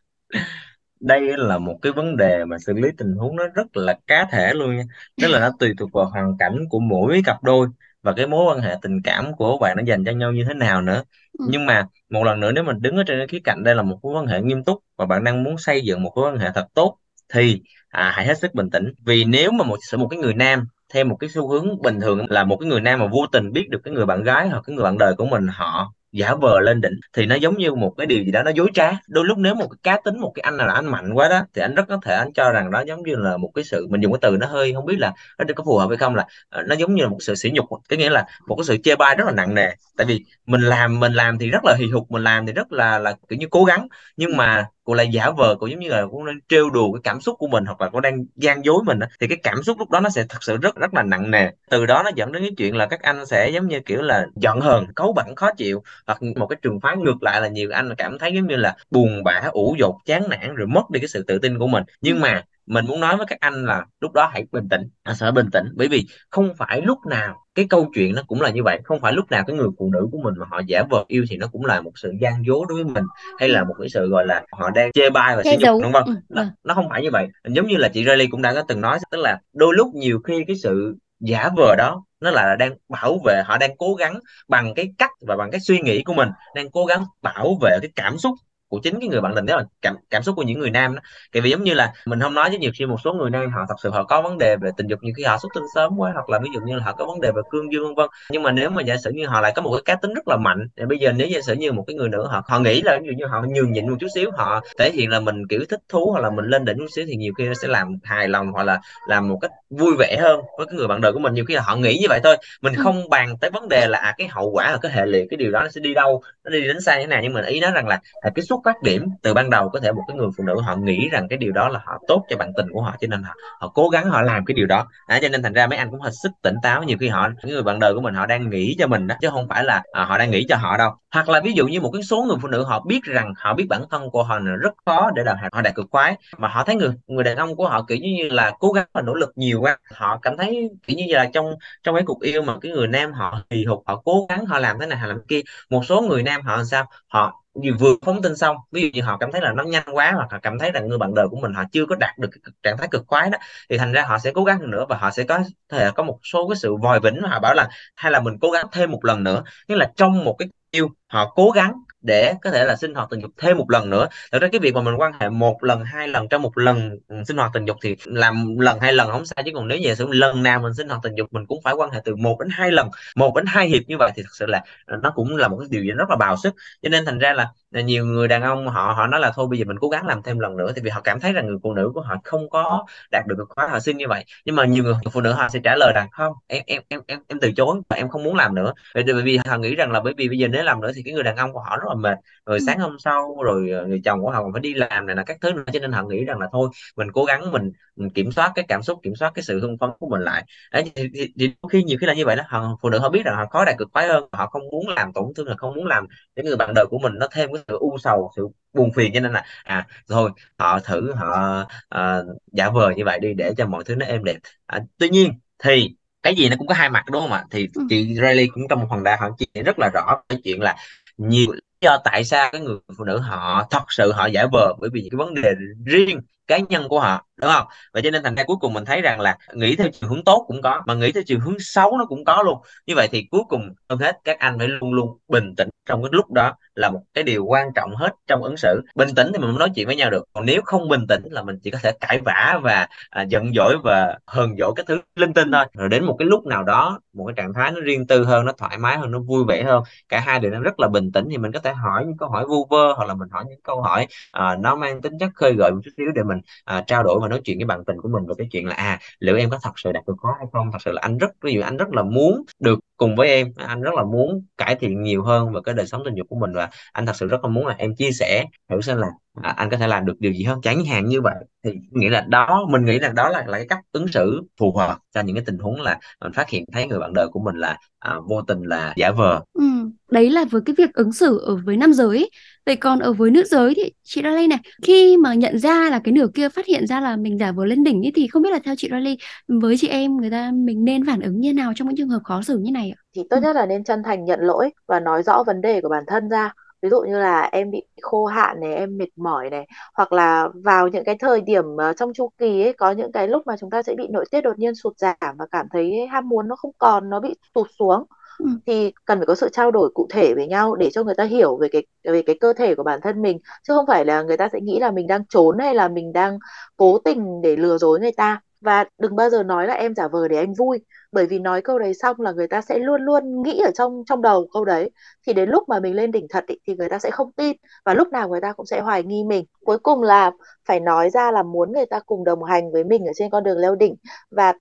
Đây 1.00 1.22
là 1.38 1.58
một 1.58 1.80
cái 1.82 1.92
vấn 1.92 2.18
đề 2.18 2.46
mà 2.46 2.58
xử 2.60 2.74
lý 2.74 2.90
tình 2.98 3.14
huống 3.14 3.36
nó 3.36 3.44
rất 3.56 3.78
là 3.78 4.00
cá 4.08 4.28
thể 4.32 4.54
luôn 4.54 4.78
nha. 4.78 4.84
Tức 5.20 5.28
là 5.28 5.40
nó 5.40 5.52
tùy 5.60 5.74
thuộc 5.78 5.92
vào 5.94 6.06
hoàn 6.10 6.38
cảnh 6.40 6.58
của 6.70 6.80
mỗi 6.80 7.22
cặp 7.26 7.44
đôi 7.44 7.68
và 8.02 8.14
cái 8.18 8.28
mối 8.28 8.46
quan 8.56 8.60
hệ 8.64 8.76
tình 8.82 9.02
cảm 9.04 9.34
của 9.38 9.58
bạn 9.62 9.78
nó 9.78 9.84
dành 9.88 10.04
cho 10.06 10.12
nhau 10.12 10.32
như 10.32 10.44
thế 10.48 10.54
nào 10.54 10.82
nữa. 10.82 11.04
Ừ. 11.40 11.46
nhưng 11.46 11.66
mà 11.66 11.88
một 12.10 12.24
lần 12.24 12.40
nữa 12.40 12.52
nếu 12.52 12.64
mình 12.64 12.82
đứng 12.82 12.96
ở 12.98 13.04
trên 13.08 13.20
cái 13.20 13.28
khía 13.28 13.40
cạnh 13.44 13.64
đây 13.64 13.76
là 13.76 13.82
một 13.84 14.00
mối 14.04 14.14
quan 14.16 14.28
hệ 14.28 14.42
nghiêm 14.42 14.64
túc 14.64 14.84
và 14.98 15.06
bạn 15.06 15.24
đang 15.24 15.44
muốn 15.44 15.58
xây 15.58 15.82
dựng 15.86 16.04
một 16.04 16.12
mối 16.16 16.26
quan 16.32 16.38
hệ 16.40 16.50
thật 16.56 16.68
tốt 16.74 16.98
thì 17.34 17.62
à, 17.90 18.12
hãy 18.16 18.26
hết 18.28 18.38
sức 18.38 18.54
bình 18.54 18.70
tĩnh. 18.70 18.94
Vì 19.06 19.24
nếu 19.26 19.52
mà 19.52 19.64
một 19.66 19.80
một 19.98 20.08
cái 20.08 20.20
người 20.20 20.34
nam 20.34 20.66
theo 20.94 21.06
một 21.06 21.16
cái 21.20 21.30
xu 21.30 21.48
hướng 21.48 21.82
bình 21.82 22.00
thường 22.02 22.26
là 22.30 22.44
một 22.44 22.58
cái 22.60 22.70
người 22.70 22.82
nam 22.82 23.00
mà 23.00 23.08
vô 23.08 23.26
tình 23.32 23.54
biết 23.54 23.70
được 23.70 23.80
cái 23.84 23.94
người 23.94 24.06
bạn 24.06 24.24
gái 24.24 24.50
hoặc 24.50 24.64
cái 24.68 24.76
người 24.76 24.84
bạn 24.84 24.98
đời 24.98 25.16
của 25.18 25.26
mình, 25.26 25.48
họ 25.48 25.94
giả 26.12 26.36
vờ 26.36 26.60
lên 26.60 26.82
đỉnh 26.82 26.94
thì 27.14 27.26
nó 27.26 27.36
giống 27.36 27.58
như 27.58 27.74
một 27.74 27.94
cái 27.98 28.08
điều 28.08 28.24
gì 28.24 28.32
đó 28.32 28.44
nó 28.44 28.52
dối 28.52 28.68
trá. 28.74 28.92
Đôi 29.08 29.26
lúc 29.26 29.38
nếu 29.38 29.56
một 29.56 29.68
cái 29.70 29.78
cá 29.84 30.02
tính, 30.02 30.20
một 30.20 30.32
cái 30.36 30.42
anh 30.44 30.58
nào 30.58 30.68
là 30.68 30.74
anh 30.74 30.86
mạnh 30.86 31.14
quá 31.14 31.30
đó, 31.30 31.42
thì 31.54 31.62
anh 31.62 31.76
rất 31.76 31.84
có 31.88 31.98
thể 32.04 32.16
anh 32.16 32.34
cho 32.34 32.52
rằng 32.52 32.72
đó 32.72 32.84
giống 32.88 33.04
như 33.04 33.16
là 33.16 33.38
một 33.38 33.52
cái 33.54 33.64
sự, 33.64 33.88
mình 33.90 34.02
dùng 34.02 34.12
cái 34.14 34.20
từ 34.22 34.38
nó 34.40 34.48
hơi 34.48 34.74
không 34.74 34.86
biết 34.86 34.96
là 35.00 35.14
nó 35.38 35.46
có 35.56 35.64
phù 35.64 35.78
hợp 35.78 35.88
hay 35.88 35.98
không 35.98 36.16
là 36.16 36.26
ờ, 36.50 36.64
nó 36.64 36.76
giống 36.76 36.96
như 36.96 37.04
là 37.04 37.10
một 37.10 37.18
sự 37.20 37.36
sỉ 37.36 37.52
nhục 37.52 37.66
cái 37.90 38.00
nghĩa 38.00 38.10
là 38.10 38.26
một 38.48 38.56
cái 38.56 38.64
sự 38.66 38.78
chê 38.84 38.96
bai 38.96 39.16
rất 39.16 39.26
là 39.28 39.32
nặng 39.32 39.54
nề. 39.56 39.70
Tại 39.98 40.08
vì 40.08 40.26
mình 40.46 40.62
làm 40.62 41.00
mình 41.00 41.14
làm 41.14 41.38
thì 41.38 41.50
rất 41.50 41.60
là 41.66 41.76
hì 41.80 41.86
hục, 41.88 42.12
mình 42.12 42.24
làm 42.24 42.46
thì 42.46 42.54
rất 42.54 42.72
là 42.72 43.00
là, 43.00 43.16
kiểu 43.30 43.40
như, 43.40 43.48
cố 43.52 43.64
gắng. 43.64 43.88
Nhưng 44.18 44.38
mà 44.38 44.66
cô 44.88 44.94
lại 44.94 45.10
giả 45.12 45.30
vờ 45.30 45.56
cô 45.60 45.68
giống 45.68 45.80
như 45.80 45.90
là 45.90 46.04
cô 46.12 46.26
đang 46.26 46.40
trêu 46.50 46.70
đùa 46.70 46.94
cái 46.94 47.02
cảm 47.04 47.22
xúc 47.22 47.36
của 47.40 47.48
mình 47.48 47.66
hoặc 47.66 47.82
là 47.82 47.90
cô 47.94 48.00
đang 48.00 48.26
gian 48.36 48.66
dối 48.66 48.84
mình 48.86 49.00
thì 49.20 49.28
cái 49.28 49.38
cảm 49.44 49.64
xúc 49.64 49.80
lúc 49.80 49.90
đó 49.90 50.00
nó 50.00 50.10
sẽ 50.10 50.26
thật 50.30 50.44
sự 50.44 50.58
rất 50.58 50.76
rất 50.76 50.94
là 50.94 51.04
nặng 51.04 51.32
nề. 51.32 51.50
Từ 51.70 51.86
đó 51.86 52.02
nó 52.04 52.12
dẫn 52.16 52.32
đến 52.32 52.44
cái 52.44 52.52
chuyện 52.58 52.76
là 52.76 52.86
các 52.86 53.02
anh 53.02 53.26
sẽ 53.26 53.50
giống 53.50 53.68
như 53.68 53.80
kiểu 53.80 54.02
là 54.02 54.28
giận 54.36 54.60
hờn 54.60 54.86
cấu 54.96 55.14
bẩn 55.14 55.36
khó 55.36 55.52
chịu 55.58 55.84
hoặc 56.08 56.24
một 56.36 56.48
cái 56.48 56.58
trường 56.62 56.80
phái 56.80 56.98
ngược 56.98 57.24
lại 57.24 57.42
là 57.42 57.48
nhiều 57.48 57.70
anh 57.74 57.96
cảm 57.98 58.18
thấy 58.20 58.34
giống 58.34 58.48
như 58.48 58.56
là 58.56 58.76
buồn 58.92 59.24
bã 59.24 59.42
ủ 59.52 59.76
dột 59.80 59.96
chán 60.06 60.24
nản 60.30 60.56
rồi 60.56 60.68
mất 60.68 60.90
đi 60.90 61.00
cái 61.00 61.08
sự 61.08 61.24
tự 61.24 61.40
tin 61.40 61.60
của 61.60 61.68
mình. 61.68 61.84
Nhưng 62.02 62.20
mà 62.20 62.44
mình 62.68 62.86
muốn 62.86 63.00
nói 63.00 63.18
với 63.18 63.26
các 63.26 63.40
anh 63.40 63.66
là 63.66 63.86
lúc 64.02 64.14
đó 64.14 64.30
hãy 64.34 64.46
bình 64.52 64.70
tĩnh 64.70 64.90
à, 65.04 65.14
phải 65.20 65.32
bình 65.32 65.50
tĩnh. 65.52 65.66
Bởi 65.76 65.88
vì 65.88 66.06
không 66.30 66.54
phải 66.58 66.82
lúc 66.82 67.00
nào 67.10 67.36
cái 67.56 67.66
câu 67.70 67.92
chuyện 67.94 68.16
nó 68.16 68.22
cũng 68.28 68.42
là 68.42 68.50
như 68.50 68.64
vậy. 68.64 68.80
Không 68.84 69.00
phải 69.00 69.14
lúc 69.14 69.32
nào 69.32 69.44
cái 69.48 69.56
người 69.56 69.68
phụ 69.78 69.90
nữ 69.94 70.08
của 70.12 70.18
mình 70.24 70.34
mà 70.38 70.46
họ 70.50 70.62
giả 70.68 70.84
vờ 70.90 71.04
yêu 71.08 71.26
thì 71.30 71.38
nó 71.38 71.48
cũng 71.48 71.66
là 71.66 71.82
một 71.82 71.92
sự 71.96 72.14
gian 72.22 72.46
dối 72.46 72.66
đối 72.70 72.84
với 72.84 72.94
mình 72.94 73.04
hay 73.40 73.50
là 73.50 73.64
một 73.64 73.74
cái 73.80 73.90
sự 73.90 74.08
gọi 74.10 74.26
là 74.28 74.44
họ 74.52 74.70
đang 74.70 74.92
chê 74.92 75.10
bai 75.10 75.36
và 75.36 75.44
sỉ 75.44 75.58
nhục 75.60 75.82
đúng 75.84 75.94
không? 75.94 76.04
Ừ, 76.06 76.16
nó, 76.30 76.42
ừ. 76.42 76.48
nó 76.64 76.74
không 76.74 76.90
phải 76.90 77.02
như 77.02 77.10
vậy. 77.12 77.28
Giống 77.48 77.68
như 77.68 77.76
là 77.78 77.88
chị 77.88 78.06
Riley 78.06 78.28
cũng 78.28 78.42
đã 78.42 78.54
có 78.54 78.64
từng 78.68 78.82
nói 78.82 79.00
tức 79.12 79.18
là 79.18 79.40
đôi 79.54 79.76
lúc 79.76 79.96
nhiều 79.96 80.20
khi 80.20 80.44
cái 80.48 80.56
sự 80.56 80.96
giả 81.20 81.50
vờ 81.56 81.76
đó 81.76 82.04
nó 82.22 82.32
là 82.32 82.56
đang 82.56 82.72
bảo 82.90 83.20
vệ 83.26 83.42
họ 83.46 83.58
đang 83.58 83.78
cố 83.78 83.94
gắng 83.94 84.20
bằng 84.48 84.74
cái 84.76 84.90
cách 84.98 85.12
và 85.22 85.36
bằng 85.36 85.52
cái 85.52 85.60
suy 85.60 85.80
nghĩ 85.80 86.04
của 86.04 86.14
mình 86.14 86.30
đang 86.56 86.72
cố 86.72 86.86
gắng 86.86 87.04
bảo 87.22 87.58
vệ 87.62 87.78
cái 87.82 87.92
cảm 87.96 88.18
xúc 88.18 88.36
của 88.70 88.80
chính 88.84 89.00
cái 89.00 89.10
người 89.10 89.22
bạn 89.22 89.36
tình 89.36 89.46
đó 89.46 89.58
là 89.58 89.64
cảm 89.82 89.96
cảm 90.10 90.24
xúc 90.24 90.36
của 90.36 90.44
những 90.44 90.60
người 90.60 90.70
nam 90.70 90.96
đó. 90.96 91.02
Tại 91.34 91.42
vì 91.42 91.50
giống 91.50 91.64
như 91.64 91.74
là 91.74 91.94
mình 92.06 92.20
không 92.20 92.34
nói 92.34 92.50
với 92.50 92.60
nhiều 92.60 92.72
khi 92.76 92.86
một 92.86 92.98
số 93.04 93.14
người 93.14 93.30
nam 93.30 93.52
họ 93.52 93.66
thật 93.70 93.76
sự 93.84 93.90
họ 93.90 94.04
có 94.04 94.22
vấn 94.22 94.38
đề 94.38 94.56
về 94.62 94.70
tình 94.78 94.88
dục 94.88 95.00
như 95.02 95.12
khi 95.18 95.24
họ 95.24 95.38
xuất 95.38 95.50
tinh 95.56 95.64
sớm 95.76 95.98
quá 95.98 96.12
hoặc 96.14 96.30
là 96.30 96.40
ví 96.40 96.50
dụ 96.54 96.60
như 96.66 96.76
là 96.76 96.84
họ 96.84 96.92
có 96.92 97.06
vấn 97.06 97.22
đề 97.22 97.32
về 97.32 97.42
cương 97.50 97.74
dương 97.74 97.84
vân 97.86 97.96
vân. 97.96 98.08
Nhưng 98.32 98.44
mà 98.44 98.52
nếu 98.52 98.70
mà 98.70 98.82
giả 98.82 98.98
sử 98.98 99.12
như 99.12 99.28
họ 99.28 99.42
lại 99.42 99.54
có 99.56 99.62
một 99.62 99.72
cái 99.72 99.82
cá 99.86 99.96
tính 100.02 100.14
rất 100.14 100.28
là 100.28 100.38
mạnh 100.38 100.68
thì 100.78 100.86
bây 100.86 100.98
giờ 100.98 101.12
nếu 101.16 101.28
giả 101.28 101.42
sử 101.42 101.54
như 101.54 101.72
một 101.72 101.84
cái 101.88 101.96
người 101.96 102.10
nữa 102.10 102.28
họ 102.32 102.44
họ 102.48 102.60
nghĩ 102.60 102.82
là 102.82 102.98
ví 103.02 103.08
dụ 103.08 103.14
như 103.18 103.26
họ 103.26 103.46
nhường 103.50 103.72
nhịn 103.72 103.90
một 103.90 103.98
chút 104.00 104.08
xíu 104.16 104.32
họ 104.32 104.62
thể 104.80 104.92
hiện 104.92 105.10
là 105.10 105.20
mình 105.20 105.48
kiểu 105.48 105.60
thích 105.70 105.80
thú 105.90 106.12
hoặc 106.12 106.22
là 106.22 106.30
mình 106.30 106.46
lên 106.46 106.66
đỉnh 106.66 106.78
chút 106.78 106.88
xíu 106.96 107.06
thì 107.08 107.16
nhiều 107.16 107.34
khi 107.38 107.46
nó 107.46 107.54
sẽ 107.54 107.68
làm 107.68 107.98
hài 108.04 108.28
lòng 108.28 108.52
hoặc 108.52 108.64
là 108.64 108.80
làm 109.08 109.30
một 109.30 109.38
cách 109.42 109.52
vui 109.70 109.96
vẻ 110.00 110.18
hơn 110.22 110.40
với 110.58 110.66
cái 110.66 110.76
người 110.76 110.88
bạn 110.88 111.02
đời 111.02 111.14
của 111.14 111.20
mình. 111.20 111.34
Nhiều 111.34 111.46
khi 111.46 111.54
là 111.54 111.62
họ 111.62 111.76
nghĩ 111.76 111.98
như 112.02 112.08
vậy 112.10 112.20
thôi. 112.24 112.38
Mình 112.62 112.74
ừ. 112.74 112.82
không 112.84 113.10
bàn 113.10 113.38
tới 113.42 113.50
vấn 113.50 113.70
đề 113.70 113.88
là 113.88 114.00
à, 114.00 114.14
cái 114.18 114.28
hậu 114.28 114.52
quả 114.52 114.72
là 114.72 114.78
cái 114.82 114.92
hệ 114.92 115.06
lụy 115.06 115.28
cái 115.30 115.38
điều 115.38 115.52
đó 115.52 115.62
nó 115.62 115.70
sẽ 115.70 115.82
đi 115.82 115.94
đâu 115.94 116.22
nó 116.44 116.52
đi 116.52 116.62
đến 116.62 116.82
xa 116.82 116.96
như 116.96 117.02
thế 117.02 117.08
nào. 117.08 117.20
Nhưng 117.24 117.34
mà 117.34 117.42
ý 117.46 117.60
nói 117.60 117.72
rằng 117.72 117.88
là, 117.88 118.00
là 118.24 118.32
cái 118.36 118.44
xuất 118.46 118.57
phát 118.66 118.82
điểm 118.82 119.06
từ 119.24 119.34
ban 119.34 119.50
đầu 119.50 119.70
có 119.70 119.80
thể 119.80 119.92
một 119.92 120.04
cái 120.08 120.18
người 120.18 120.28
phụ 120.38 120.44
nữ 120.44 120.62
họ 120.62 120.76
nghĩ 120.76 121.10
rằng 121.12 121.28
cái 121.30 121.38
điều 121.38 121.52
đó 121.52 121.70
là 121.70 121.80
họ 121.86 122.00
tốt 122.08 122.26
cho 122.30 122.38
bạn 122.38 122.52
tình 122.58 122.68
của 122.72 122.82
họ 122.82 122.96
cho 123.00 123.08
nên 123.08 123.24
họ 123.24 123.34
họ 123.60 123.68
cố 123.74 123.90
gắng 123.90 124.10
họ 124.10 124.22
làm 124.22 124.46
cái 124.46 124.56
điều 124.56 124.66
đó. 124.66 124.88
À, 125.08 125.20
cho 125.22 125.30
nên 125.30 125.44
thành 125.44 125.54
ra 125.54 125.68
mấy 125.68 125.78
anh 125.78 125.92
cũng 125.92 126.02
hết 126.02 126.12
sức 126.24 126.32
tỉnh 126.42 126.56
táo 126.64 126.84
nhiều 126.84 126.98
khi 127.00 127.08
họ 127.08 127.30
những 127.44 127.54
người 127.54 127.64
bạn 127.64 127.80
đời 127.80 127.94
của 127.94 128.02
mình 128.02 128.14
họ 128.14 128.26
đang 128.26 128.50
nghĩ 128.50 128.76
cho 128.80 128.88
mình 128.88 129.08
đó 129.08 129.16
chứ 129.22 129.30
không 129.30 129.48
phải 129.50 129.64
là 129.64 129.84
à, 129.92 130.06
họ 130.06 130.18
đang 130.18 130.32
nghĩ 130.32 130.46
cho 130.50 130.56
họ 130.56 130.78
đâu. 130.78 130.92
Hoặc 131.14 131.30
là 131.30 131.42
ví 131.44 131.52
dụ 131.54 131.68
như 131.68 131.82
một 131.82 131.92
cái 131.94 132.04
số 132.04 132.24
người 132.24 132.38
phụ 132.42 132.48
nữ 132.48 132.64
họ 132.64 132.84
biết 132.88 133.04
rằng 133.04 133.34
họ 133.38 133.54
biết 133.54 133.66
bản 133.70 133.82
thân 133.92 134.10
của 134.10 134.24
họ 134.24 134.40
là 134.40 134.56
rất 134.56 134.74
khó 134.86 135.12
để 135.16 135.24
đạt 135.24 135.38
họ 135.54 135.62
đạt 135.62 135.76
cực 135.76 135.86
khoái 135.92 136.16
mà 136.38 136.48
họ 136.48 136.64
thấy 136.64 136.76
người 136.76 136.92
người 137.08 137.24
đàn 137.24 137.38
ông 137.38 137.56
của 137.56 137.68
họ 137.70 137.84
kiểu 137.88 137.98
như 137.98 138.30
là 138.30 138.52
cố 138.60 138.72
gắng 138.72 138.88
và 138.94 139.02
nỗ 139.02 139.14
lực 139.14 139.32
nhiều 139.36 139.62
quá 139.62 139.78
họ 139.96 140.20
cảm 140.22 140.38
thấy 140.38 140.70
kiểu 140.88 140.98
như 140.98 141.06
là 141.10 141.30
trong 141.34 141.54
trong 141.84 141.96
cái 141.96 142.04
cuộc 142.06 142.22
yêu 142.22 142.42
mà 142.42 142.54
cái 142.62 142.72
người 142.72 142.88
nam 142.88 143.14
họ 143.14 143.42
hì 143.52 143.66
hục 143.66 143.84
họ 143.88 144.02
cố 144.06 144.26
gắng 144.30 144.46
họ 144.46 144.60
làm 144.60 144.80
thế 144.80 144.86
này 144.88 144.98
họ 145.00 145.08
làm 145.08 145.20
kia 145.28 145.42
một 145.70 145.86
số 145.86 146.02
người 146.02 146.24
nam 146.24 146.42
họ 146.42 146.56
làm 146.58 146.66
sao? 146.66 146.86
Họ 147.08 147.44
như 147.62 147.74
vừa 147.80 147.94
phóng 148.06 148.22
tin 148.22 148.36
xong. 148.36 148.58
Ví 148.72 148.82
dụ 148.82 148.90
như 148.94 149.02
họ 149.02 149.18
cảm 149.18 149.32
thấy 149.32 149.42
là 149.42 149.54
nó 149.54 149.64
nhanh 149.64 149.84
quá 149.94 150.12
hoặc 150.16 150.34
là 150.34 150.40
cảm 150.40 150.60
thấy 150.60 150.72
là 150.74 150.80
người 150.80 150.98
bạn 150.98 151.14
đời 151.16 151.28
của 151.32 151.38
mình 151.42 151.54
họ 151.54 151.64
chưa 151.72 151.86
có 151.86 151.96
đạt 152.00 152.18
được 152.18 152.30
cái 152.32 152.52
trạng 152.64 152.78
thái 152.78 152.88
cực 152.92 153.04
khoái 153.08 153.30
đó, 153.30 153.38
thì 153.70 153.78
thành 153.78 153.92
ra 153.94 154.02
họ 154.08 154.18
sẽ 154.20 154.32
cố 154.34 154.44
gắng 154.44 154.60
hơn 154.60 154.72
nữa 154.72 154.86
và 154.90 154.98
họ 154.98 155.12
sẽ 155.12 155.24
có 155.24 155.40
thể 155.70 155.92
có 155.96 156.04
một 156.04 156.20
số 156.24 156.48
cái 156.50 156.56
sự 156.56 156.76
vòi 156.76 157.00
vĩnh 157.00 157.22
họ 157.22 157.40
bảo 157.40 157.54
là 157.54 157.70
hay 157.96 158.12
là 158.12 158.20
mình 158.20 158.38
cố 158.42 158.52
gắng 158.52 158.66
thêm 158.72 158.92
một 158.92 159.06
lần 159.06 159.24
nữa. 159.24 159.44
Nghĩa 159.68 159.76
là 159.76 159.92
trong 159.96 160.24
một 160.26 160.36
cái 160.40 160.48
yêu, 160.72 160.90
họ 161.08 161.34
cố 161.36 161.50
gắng 161.50 161.74
để 162.08 162.34
có 162.42 162.52
thể 162.52 162.64
là 162.66 162.76
sinh 162.76 162.94
hoạt 162.94 163.10
tình 163.10 163.20
dục 163.22 163.32
thêm 163.38 163.58
một 163.58 163.70
lần 163.72 163.90
nữa. 163.90 164.08
Thật 164.32 164.40
ra 164.42 164.48
cái 164.52 164.60
việc 164.60 164.76
mà 164.76 164.82
mình 164.82 164.96
quan 164.98 165.12
hệ 165.20 165.30
một 165.30 165.64
lần, 165.64 165.84
hai 165.84 166.08
lần 166.08 166.28
trong 166.30 166.42
một 166.42 166.58
lần 166.58 167.00
ừ, 167.08 167.16
sinh 167.28 167.38
hoạt 167.38 167.52
tình 167.54 167.66
dục 167.66 167.78
thì 167.82 167.96
làm 168.06 168.58
lần, 168.60 168.80
hai 168.80 168.94
lần 168.94 169.12
không 169.12 169.26
sao, 169.26 169.44
chứ 169.46 169.52
còn 169.56 169.68
nếu 169.68 169.78
như 169.80 169.96
sự 169.96 170.08
lần 170.12 170.44
nào 170.44 170.60
mình 170.60 170.74
sinh 170.74 170.90
hoạt 170.90 171.00
tình 171.04 171.16
dục, 171.16 171.34
mình 171.34 171.46
cũng 171.46 171.62
phải 171.64 171.74
quan 171.74 171.92
hệ 171.92 172.02
từ 172.06 172.16
một 172.16 172.38
đến 172.40 172.50
hai 172.52 172.72
lần. 172.72 172.90
Một 173.16 173.36
đến 173.36 173.46
hai 173.48 173.68
hiệp 173.68 173.82
như 173.88 173.96
vậy 174.00 174.12
thì 174.16 174.24
thật 174.24 174.30
sự 174.34 174.46
là 174.46 174.64
nó 175.04 175.12
cũng 175.16 175.36
là 175.38 175.48
một 175.48 175.58
cái 175.60 175.68
điều 175.72 175.82
gì 175.84 175.92
rất 175.92 176.10
là 176.10 176.16
bào 176.16 176.38
sức. 176.38 176.56
Cho 176.82 176.90
nên 176.90 177.06
thành 177.06 177.20
ra 177.20 177.34
là 177.34 177.48
nhiều 177.72 178.06
người 178.06 178.28
đàn 178.28 178.42
ông 178.42 178.68
họ 178.68 178.94
họ 178.98 179.08
nói 179.08 179.20
là 179.20 179.32
thôi 179.36 179.48
bây 179.50 179.60
giờ 179.60 179.66
mình 179.66 179.78
cố 179.82 179.90
gắng 179.90 180.08
làm 180.08 180.24
thêm 180.24 180.40
lần 180.40 180.58
nữa 180.58 180.72
thì 180.76 180.82
vì 180.82 180.90
họ 180.90 181.02
cảm 181.04 181.20
thấy 181.20 181.34
rằng 181.34 181.46
người 181.48 181.58
phụ 181.64 181.74
nữ 181.74 181.92
của 181.94 182.02
họ 182.02 182.16
không 182.24 182.50
có 182.50 182.86
đạt 183.12 183.24
được 183.28 183.36
khóa 183.50 183.68
họ 183.68 183.80
sinh 183.80 183.98
như 183.98 184.08
vậy. 184.08 184.26
Nhưng 184.46 184.56
mà 184.56 184.66
nhiều 184.66 184.84
người 184.84 184.94
phụ 185.14 185.22
nữ 185.22 185.32
họ 185.34 185.50
sẽ 185.50 185.60
trả 185.64 185.76
lời 185.76 185.92
rằng 185.96 186.08
không 186.12 186.34
em 186.48 186.64
em 186.68 186.82
em 186.88 187.02
em 187.08 187.20
em 187.28 187.40
từ 187.42 187.52
chối 187.52 187.82
và 187.90 187.96
em 187.96 188.10
không 188.10 188.24
muốn 188.24 188.36
làm 188.36 188.56
nữa. 188.56 188.74
Bởi 188.96 189.04
vì 189.26 189.38
họ 189.46 189.58
nghĩ 189.58 189.76
rằng 189.76 189.92
là 189.92 190.00
bởi 190.00 190.14
vì 190.18 190.30
bây 190.30 190.38
giờ 190.38 190.48
nếu 190.48 190.64
làm 190.64 190.82
nữa 190.82 190.92
thì 190.96 191.02
cái 191.06 191.14
người 191.14 191.24
đàn 191.24 191.36
ông 191.36 191.54
của 191.54 191.60
họ 191.60 191.78
rất 191.78 191.86
là 191.88 191.96
mệt. 191.96 192.18
Rồi 192.46 192.58
ừ. 192.60 192.64
sáng 192.66 192.80
hôm 192.80 193.00
sau 193.00 193.38
rồi 193.44 193.70
ờ, 193.70 193.86
người 193.86 194.02
chồng 194.06 194.22
của 194.22 194.32
họ 194.32 194.42
còn 194.44 194.54
phải 194.54 194.62
đi 194.62 194.74
làm 194.74 195.06
này 195.06 195.16
là 195.16 195.24
các 195.24 195.38
thứ 195.42 195.54
nữa 195.54 195.64
cho 195.74 195.80
nên 195.80 195.92
họ 195.92 196.04
nghĩ 196.04 196.24
rằng 196.26 196.40
là 196.40 196.48
thôi 196.52 196.70
mình 196.96 197.12
cố 197.12 197.26
gắng 197.26 197.52
mình, 197.52 197.72
mình 197.96 198.10
kiểm 198.10 198.32
soát 198.32 198.52
cái 198.56 198.66
cảm 198.68 198.84
xúc 198.84 199.00
kiểm 199.04 199.16
soát 199.16 199.32
cái 199.36 199.44
sự 199.44 199.60
hưng 199.62 199.78
phấn 199.78 199.90
của 200.00 200.08
mình 200.10 200.22
lại. 200.22 200.44
Đấy 200.72 200.92
thì, 200.96 201.10
thì, 201.14 201.34
thì 201.40 201.52
khi 201.72 201.84
nhiều 201.84 201.98
khi 202.02 202.08
là 202.08 202.14
như 202.14 202.26
vậy 202.26 202.36
đó 202.36 202.44
họ, 202.48 202.78
phụ 202.82 202.90
nữ 202.90 203.00
họ 203.00 203.10
biết 203.10 203.22
rằng 203.26 203.36
họ 203.36 203.46
có 203.46 203.66
đạt 203.66 203.76
cực 203.78 203.88
khoái 203.94 204.08
hơn 204.08 204.24
họ 204.32 204.48
không 204.48 204.62
muốn 204.72 204.88
làm 204.90 205.14
tổn 205.14 205.26
thương 205.36 205.48
là 205.48 205.56
không 205.58 205.74
muốn 205.76 205.86
làm 205.86 206.08
cái 206.36 206.46
người 206.46 206.56
bạn 206.58 206.72
đời 206.76 206.86
của 206.90 207.00
mình 207.00 207.14
nó 207.20 207.28
thêm 207.32 207.50
cái 207.58 207.64
sự 207.68 207.78
u 207.80 207.98
sầu 207.98 208.32
sự 208.36 208.48
buồn 208.74 208.92
phiền 208.96 209.12
cho 209.14 209.20
nên 209.20 209.32
là 209.32 209.44
à 209.64 209.88
thôi 210.10 210.32
họ 210.58 210.80
thử 210.80 211.14
họ 211.14 211.64
à, 211.90 212.18
giả 212.52 212.70
vờ 212.70 212.92
như 212.98 213.06
vậy 213.06 213.20
đi 213.20 213.34
để 213.34 213.54
cho 213.58 213.66
mọi 213.68 213.84
thứ 213.84 213.96
nó 213.96 214.06
êm 214.06 214.24
đẹp 214.24 214.38
à, 214.66 214.80
tuy 214.98 215.10
nhiên 215.10 215.34
thì 215.64 215.96
cái 216.24 216.36
gì 216.36 216.50
nó 216.50 216.56
cũng 216.58 216.68
có 216.68 216.74
hai 216.74 216.90
mặt 216.90 217.04
đúng 217.12 217.22
không 217.22 217.32
ạ 217.32 217.46
thì 217.52 217.68
ừ. 217.74 217.82
chị 217.90 218.06
Riley 218.16 218.48
cũng 218.48 218.64
trong 218.70 218.80
một 218.80 218.88
phần 218.90 219.04
đa 219.04 219.18
họ 219.20 219.30
chỉ 219.38 219.48
rất 219.66 219.80
là 219.80 219.90
rõ 219.94 220.22
cái 220.30 220.40
chuyện 220.44 220.62
là 220.62 220.76
nhiều 221.18 221.52
lý 221.52 221.62
do 221.82 221.98
tại 222.04 222.24
sao 222.24 222.50
cái 222.52 222.62
người 222.62 222.78
phụ 222.98 223.04
nữ 223.04 223.20
họ 223.20 223.68
thật 223.72 223.84
sự 223.90 224.12
họ 224.12 224.26
giả 224.26 224.46
vờ 224.52 224.74
bởi 224.80 224.90
vì 224.94 225.02
những 225.02 225.12
cái 225.12 225.18
vấn 225.18 225.34
đề 225.34 225.54
riêng 225.86 226.22
cá 226.48 226.58
nhân 226.70 226.88
của 226.90 227.00
họ 227.00 227.26
đúng 227.38 227.52
không? 227.52 227.68
Và 227.94 228.02
cho 228.04 228.12
nên 228.12 228.24
thành 228.24 228.36
ra 228.36 228.44
cuối 228.44 228.58
cùng 228.62 228.74
mình 228.74 228.86
thấy 228.86 229.02
rằng 229.02 229.20
là 229.20 229.38
nghĩ 229.54 229.76
theo 229.76 229.88
chiều 229.94 230.10
hướng 230.10 230.24
tốt 230.24 230.46
cũng 230.48 230.62
có 230.62 230.82
mà 230.86 230.94
nghĩ 230.94 231.12
theo 231.12 231.24
chiều 231.26 231.40
hướng 231.40 231.56
xấu 231.60 231.98
nó 231.98 232.06
cũng 232.06 232.26
có 232.26 232.44
luôn. 232.46 232.58
Như 232.88 232.96
vậy 232.96 233.08
thì 233.12 233.28
cuối 233.32 233.42
cùng 233.50 233.74
hơn 233.90 234.00
hết 234.00 234.18
các 234.24 234.40
anh 234.40 234.58
phải 234.60 234.68
luôn 234.68 234.94
luôn 234.94 235.18
bình 235.28 235.56
tĩnh 235.58 235.70
trong 235.86 236.04
cái 236.04 236.10
lúc 236.14 236.32
đó 236.32 236.56
là 236.76 236.90
một 236.90 237.02
cái 237.14 237.24
điều 237.24 237.46
quan 237.46 237.68
trọng 237.76 237.96
hết 237.96 238.12
trong 238.28 238.44
ứng 238.44 238.58
xử. 238.58 238.82
Bình 238.96 239.10
tĩnh 239.16 239.28
thì 239.34 239.40
mình 239.40 239.50
mới 239.50 239.60
nói 239.60 239.70
chuyện 239.76 239.88
với 239.88 239.96
nhau 239.96 240.10
được 240.10 240.26
còn 240.34 240.46
nếu 240.46 240.62
không 240.66 240.90
bình 240.90 241.08
tĩnh 241.08 241.24
là 241.32 241.44
mình 241.44 241.60
chỉ 241.64 241.72
có 241.72 241.78
thể 241.84 241.92
cãi 242.00 242.20
vã 242.26 242.60
và 242.64 242.88
à, 243.10 243.22
giận 243.30 243.52
dỗi 243.56 243.78
và 243.84 244.18
hờn 244.28 244.56
dỗi 244.60 244.74
cái 244.76 244.86
thứ 244.88 245.02
linh 245.16 245.34
tinh 245.34 245.52
thôi. 245.52 245.66
Rồi 245.74 245.90
đến 245.90 246.04
một 246.06 246.16
cái 246.20 246.26
lúc 246.28 246.46
nào 246.46 246.64
đó 246.64 247.00
một 247.14 247.26
cái 247.28 247.34
trạng 247.38 247.54
thái 247.54 247.72
nó 247.72 247.80
riêng 247.82 248.08
tư 248.08 248.24
hơn 248.26 248.46
nó 248.46 248.52
thoải 248.58 248.78
mái 248.78 248.98
hơn 248.98 249.12
nó 249.12 249.20
vui 249.20 249.44
vẻ 249.48 249.64
hơn 249.64 249.84
cả 250.10 250.20
hai 250.20 250.40
đều 250.40 250.52
đang 250.52 250.62
rất 250.62 250.80
là 250.80 250.88
bình 250.88 251.12
tĩnh 251.12 251.26
thì 251.32 251.38
mình 251.38 251.52
có 251.52 251.60
thể 251.60 251.74
hỏi 251.74 252.06
những 252.06 252.18
câu 252.18 252.30
hỏi 252.30 252.46
vu 252.48 252.66
vơ 252.70 252.94
hoặc 252.94 253.06
là 253.06 253.14
mình 253.14 253.30
hỏi 253.32 253.44
những 253.50 253.62
câu 253.64 253.82
hỏi 253.82 254.08
à, 254.32 254.56
nó 254.60 254.76
mang 254.76 255.02
tính 255.02 255.14
chất 255.20 255.30
khơi 255.36 255.54
gợi 255.58 255.72
một 255.72 255.80
chút 255.86 255.92
xíu 255.98 256.06
để 256.16 256.24
mình 256.24 256.37
mình 256.38 256.42
à, 256.66 256.84
trao 256.88 257.04
đổi 257.04 257.20
và 257.22 257.28
nói 257.28 257.42
chuyện 257.44 257.58
với 257.58 257.66
bạn 257.66 257.84
tình 257.88 257.98
của 258.02 258.10
mình 258.10 258.26
về 258.28 258.34
cái 258.38 258.48
chuyện 258.52 258.66
là 258.68 258.76
à 258.76 259.00
liệu 259.20 259.36
em 259.36 259.50
có 259.50 259.60
thật 259.64 259.72
sự 259.76 259.92
đạt 259.92 260.04
được 260.08 260.16
khó 260.22 260.30
hay 260.38 260.48
không? 260.54 260.70
Thật 260.72 260.80
sự 260.86 260.92
là 260.92 261.02
anh 261.02 261.18
rất 261.18 261.30
ví 261.42 261.54
dụ 261.54 261.62
anh 261.62 261.78
rất 261.78 261.90
là 261.92 262.04
muốn 262.04 262.44
được 262.60 262.80
cùng 262.98 263.16
với 263.16 263.28
em 263.28 263.48
anh 263.56 263.82
rất 263.82 263.94
là 263.94 264.04
muốn 264.04 264.46
cải 264.58 264.76
thiện 264.76 265.02
nhiều 265.04 265.24
hơn 265.24 265.54
về 265.54 265.60
cái 265.66 265.76
đời 265.76 265.88
sống 265.88 266.02
tình 266.06 266.16
dục 266.16 266.28
của 266.30 266.36
mình 266.40 266.54
và 266.54 266.70
anh 266.92 267.06
thật 267.06 267.16
sự 267.16 267.28
rất 267.28 267.44
là 267.44 267.50
muốn 267.50 267.68
là 267.68 267.76
em 267.78 267.96
chia 267.96 268.12
sẻ 268.12 268.46
thử 268.70 268.82
xem 268.82 268.98
là 268.98 269.08
à, 269.42 269.50
anh 269.58 269.70
có 269.70 269.78
thể 269.78 269.88
làm 269.88 270.06
được 270.06 270.20
điều 270.20 270.34
gì 270.34 270.44
hơn. 270.44 270.62
Chẳng 270.62 270.86
hạn 270.86 271.06
như 271.06 271.22
vậy 271.22 271.36
thì 271.64 271.72
nghĩa 271.92 272.10
là 272.10 272.22
đó 272.22 272.68
mình 272.70 272.86
nghĩ 272.86 273.00
rằng 273.00 273.16
đó 273.16 273.30
là, 273.30 273.44
là 273.48 273.58
cái 273.58 273.68
cách 273.70 273.80
ứng 273.92 274.08
xử 274.08 274.42
phù 274.60 274.78
hợp 274.78 274.98
cho 275.14 275.22
những 275.22 275.36
cái 275.36 275.44
tình 275.46 275.58
huống 275.58 275.82
là 275.82 276.00
mình 276.22 276.34
phát 276.34 276.50
hiện 276.50 276.66
thấy 276.74 276.88
người 276.88 277.00
bạn 277.00 277.14
đời 277.16 277.28
của 277.32 277.40
mình 277.40 277.56
là 277.56 277.78
à, 278.00 278.16
vô 278.28 278.42
tình 278.42 278.62
là 278.64 278.94
giả 278.98 279.12
vờ. 279.12 279.42
Ừ, 279.54 279.64
đấy 280.12 280.30
là 280.30 280.46
với 280.52 280.62
cái 280.66 280.76
việc 280.78 280.94
ứng 280.94 281.12
xử 281.12 281.40
ở 281.40 281.56
với 281.66 281.78
nam 281.78 281.94
giới. 281.94 282.30
Vậy 282.66 282.76
còn 282.76 283.00
ở 283.00 283.14
với 283.14 283.32
nữ 283.32 283.44
giới 283.46 283.74
thì 283.76 283.92
chị 284.04 284.22
Riley 284.24 284.48
này 284.48 284.60
khi 284.84 285.18
mà 285.18 285.34
nhận 285.34 285.60
ra 285.60 285.90
là 285.90 286.00
cái 286.04 286.12
nửa 286.12 286.28
kia 286.34 286.50
phát 286.50 286.66
hiện 286.66 286.88
ra 286.88 287.00
là 287.00 287.16
mình 287.16 287.38
giả 287.38 287.52
vờ 287.52 287.66
lên 287.66 287.84
đỉnh 287.84 288.06
ấy, 288.06 288.12
thì 288.16 288.28
không 288.28 288.42
biết 288.42 288.52
là 288.52 288.60
theo 288.64 288.76
chị 288.78 288.90
Riley 288.92 289.18
với 289.48 289.78
chị 289.78 289.88
em 289.88 290.18
người 290.18 290.30
ta 290.30 290.52
mình 290.54 290.86
nên 290.86 291.06
phản 291.06 291.22
ứng 291.22 291.40
như 291.40 291.54
nào 291.54 291.72
trong 291.76 291.88
những 291.88 291.98
trường 291.98 292.10
hợp 292.10 292.22
khó 292.24 292.42
xử 292.42 292.58
như 292.58 292.72
này 292.72 292.94
ạ? 292.96 293.00
Thì 293.16 293.22
tốt 293.30 293.38
nhất 293.42 293.56
là 293.56 293.66
nên 293.66 293.84
chân 293.84 294.04
thành 294.04 294.26
nhận 294.26 294.40
lỗi 294.42 294.70
và 294.88 295.00
nói 295.00 295.24
rõ 295.24 295.44
vấn 295.48 295.62
đề 295.62 295.82
của 295.82 295.90
bản 295.90 296.04
thân 296.08 296.30
ra. 296.30 296.54
Ví 296.82 296.90
dụ 296.90 297.02
như 297.02 297.20
là 297.20 297.42
em 297.42 297.72
bị 297.72 297.84
khô 298.02 298.26
hạn 298.26 298.60
này 298.62 298.74
em 298.74 298.98
mệt 298.98 299.10
mỏi 299.16 299.50
này 299.50 299.68
hoặc 299.94 300.14
là 300.14 300.50
vào 300.64 300.88
những 300.88 301.04
cái 301.04 301.16
thời 301.20 301.42
điểm 301.42 301.66
uh, 301.66 301.98
trong 301.98 302.14
chu 302.14 302.30
kỳ 302.38 302.62
ấy 302.62 302.74
có 302.74 302.92
những 302.92 303.12
cái 303.12 303.28
lúc 303.28 303.48
mà 303.48 303.58
chúng 303.60 303.70
ta 303.70 303.84
sẽ 303.84 303.96
bị 303.98 304.08
nội 304.10 304.26
tiết 304.32 304.42
đột 304.42 304.60
nhiên 304.60 304.76
sụt 304.76 304.98
giảm 304.98 305.16
và 305.38 305.46
cảm 305.52 305.66
thấy 305.72 306.08
ham 306.12 306.30
muốn 306.30 306.48
nó 306.48 306.56
không 306.56 306.72
còn 306.78 307.10
nó 307.10 307.20
bị 307.20 307.34
tụt 307.54 307.68
xuống 307.80 308.04
ừ. 308.40 308.46
thì 308.66 308.92
cần 309.06 309.20
phải 309.20 309.26
có 309.26 309.36
sự 309.36 309.50
trao 309.50 309.72
đổi 309.72 309.92
cụ 309.94 310.08
thể 310.10 310.34
với 310.36 310.48
nhau 310.48 310.76
để 310.76 310.90
cho 310.94 311.04
người 311.04 311.16
ta 311.16 311.24
hiểu 311.24 311.58
về 311.58 311.68
cái 311.72 311.86
về 312.04 312.22
cái 312.22 312.38
cơ 312.42 312.54
thể 312.54 312.76
của 312.76 312.84
bản 312.84 313.00
thân 313.02 313.22
mình 313.22 313.40
chứ 313.64 313.74
không 313.74 313.86
phải 313.88 314.06
là 314.06 314.22
người 314.24 314.38
ta 314.38 314.50
sẽ 314.54 314.60
nghĩ 314.62 314.80
là 314.80 314.92
mình 314.92 315.08
đang 315.08 315.26
trốn 315.30 315.58
hay 315.60 315.76
là 315.76 315.88
mình 315.88 316.14
đang 316.14 316.40
cố 316.78 316.98
tình 317.06 317.42
để 317.42 317.56
lừa 317.56 317.78
dối 317.78 318.00
người 318.00 318.12
ta. 318.18 318.42
Và 318.62 318.86
đừng 318.98 319.16
bao 319.16 319.30
giờ 319.30 319.44
nói 319.44 319.68
là 319.68 319.74
em 319.74 319.96
giả 319.96 320.08
vờ 320.08 320.28
để 320.28 320.38
anh 320.38 320.54
vui 320.54 320.80
bởi 321.12 321.26
vì 321.26 321.40
nói 321.40 321.62
câu 321.62 321.80
đấy 321.80 321.94
xong 321.94 322.22
là 322.22 322.32
người 322.32 322.48
ta 322.48 322.62
sẽ 322.62 322.80
luôn 322.80 323.02
luôn 323.02 323.42
nghĩ 323.42 323.60
ở 323.66 323.72
trong 323.72 324.04
trong 324.06 324.22
đầu 324.22 324.48
câu 324.54 324.66
đấy. 324.66 324.92
Thì 325.28 325.34
đến 325.34 325.50
lúc 325.50 325.70
mà 325.70 325.80
mình 325.80 325.96
lên 325.96 326.12
đỉnh 326.12 326.28
thật 326.30 326.44
ý, 326.48 326.56
thì 326.68 326.76
người 326.76 326.90
ta 326.90 327.00
sẽ 327.00 327.12
không 327.12 327.32
tin 327.32 327.58
và 327.86 327.94
lúc 327.94 328.08
nào 328.08 328.30
người 328.30 328.42
ta 328.42 328.54
cũng 328.54 328.66
sẽ 328.66 328.80
hoài 328.82 329.04
nghi 329.04 329.24
mình. 329.24 329.46
Cuối 329.66 329.78
cùng 329.80 330.02
là 330.02 330.32
phải 330.66 330.80
nói 330.80 331.10
ra 331.10 331.32
là 331.32 331.44
muốn 331.44 331.72
người 331.72 331.86
ta 331.86 332.00
cùng 332.06 332.24
đồng 332.24 332.44
hành 332.44 332.72
với 332.72 332.84
mình 332.84 333.06
ở 333.06 333.12
trên 333.16 333.30
con 333.30 333.44
đường 333.44 333.58
leo 333.58 333.76
đỉnh. 333.76 333.96
Và 334.32 334.54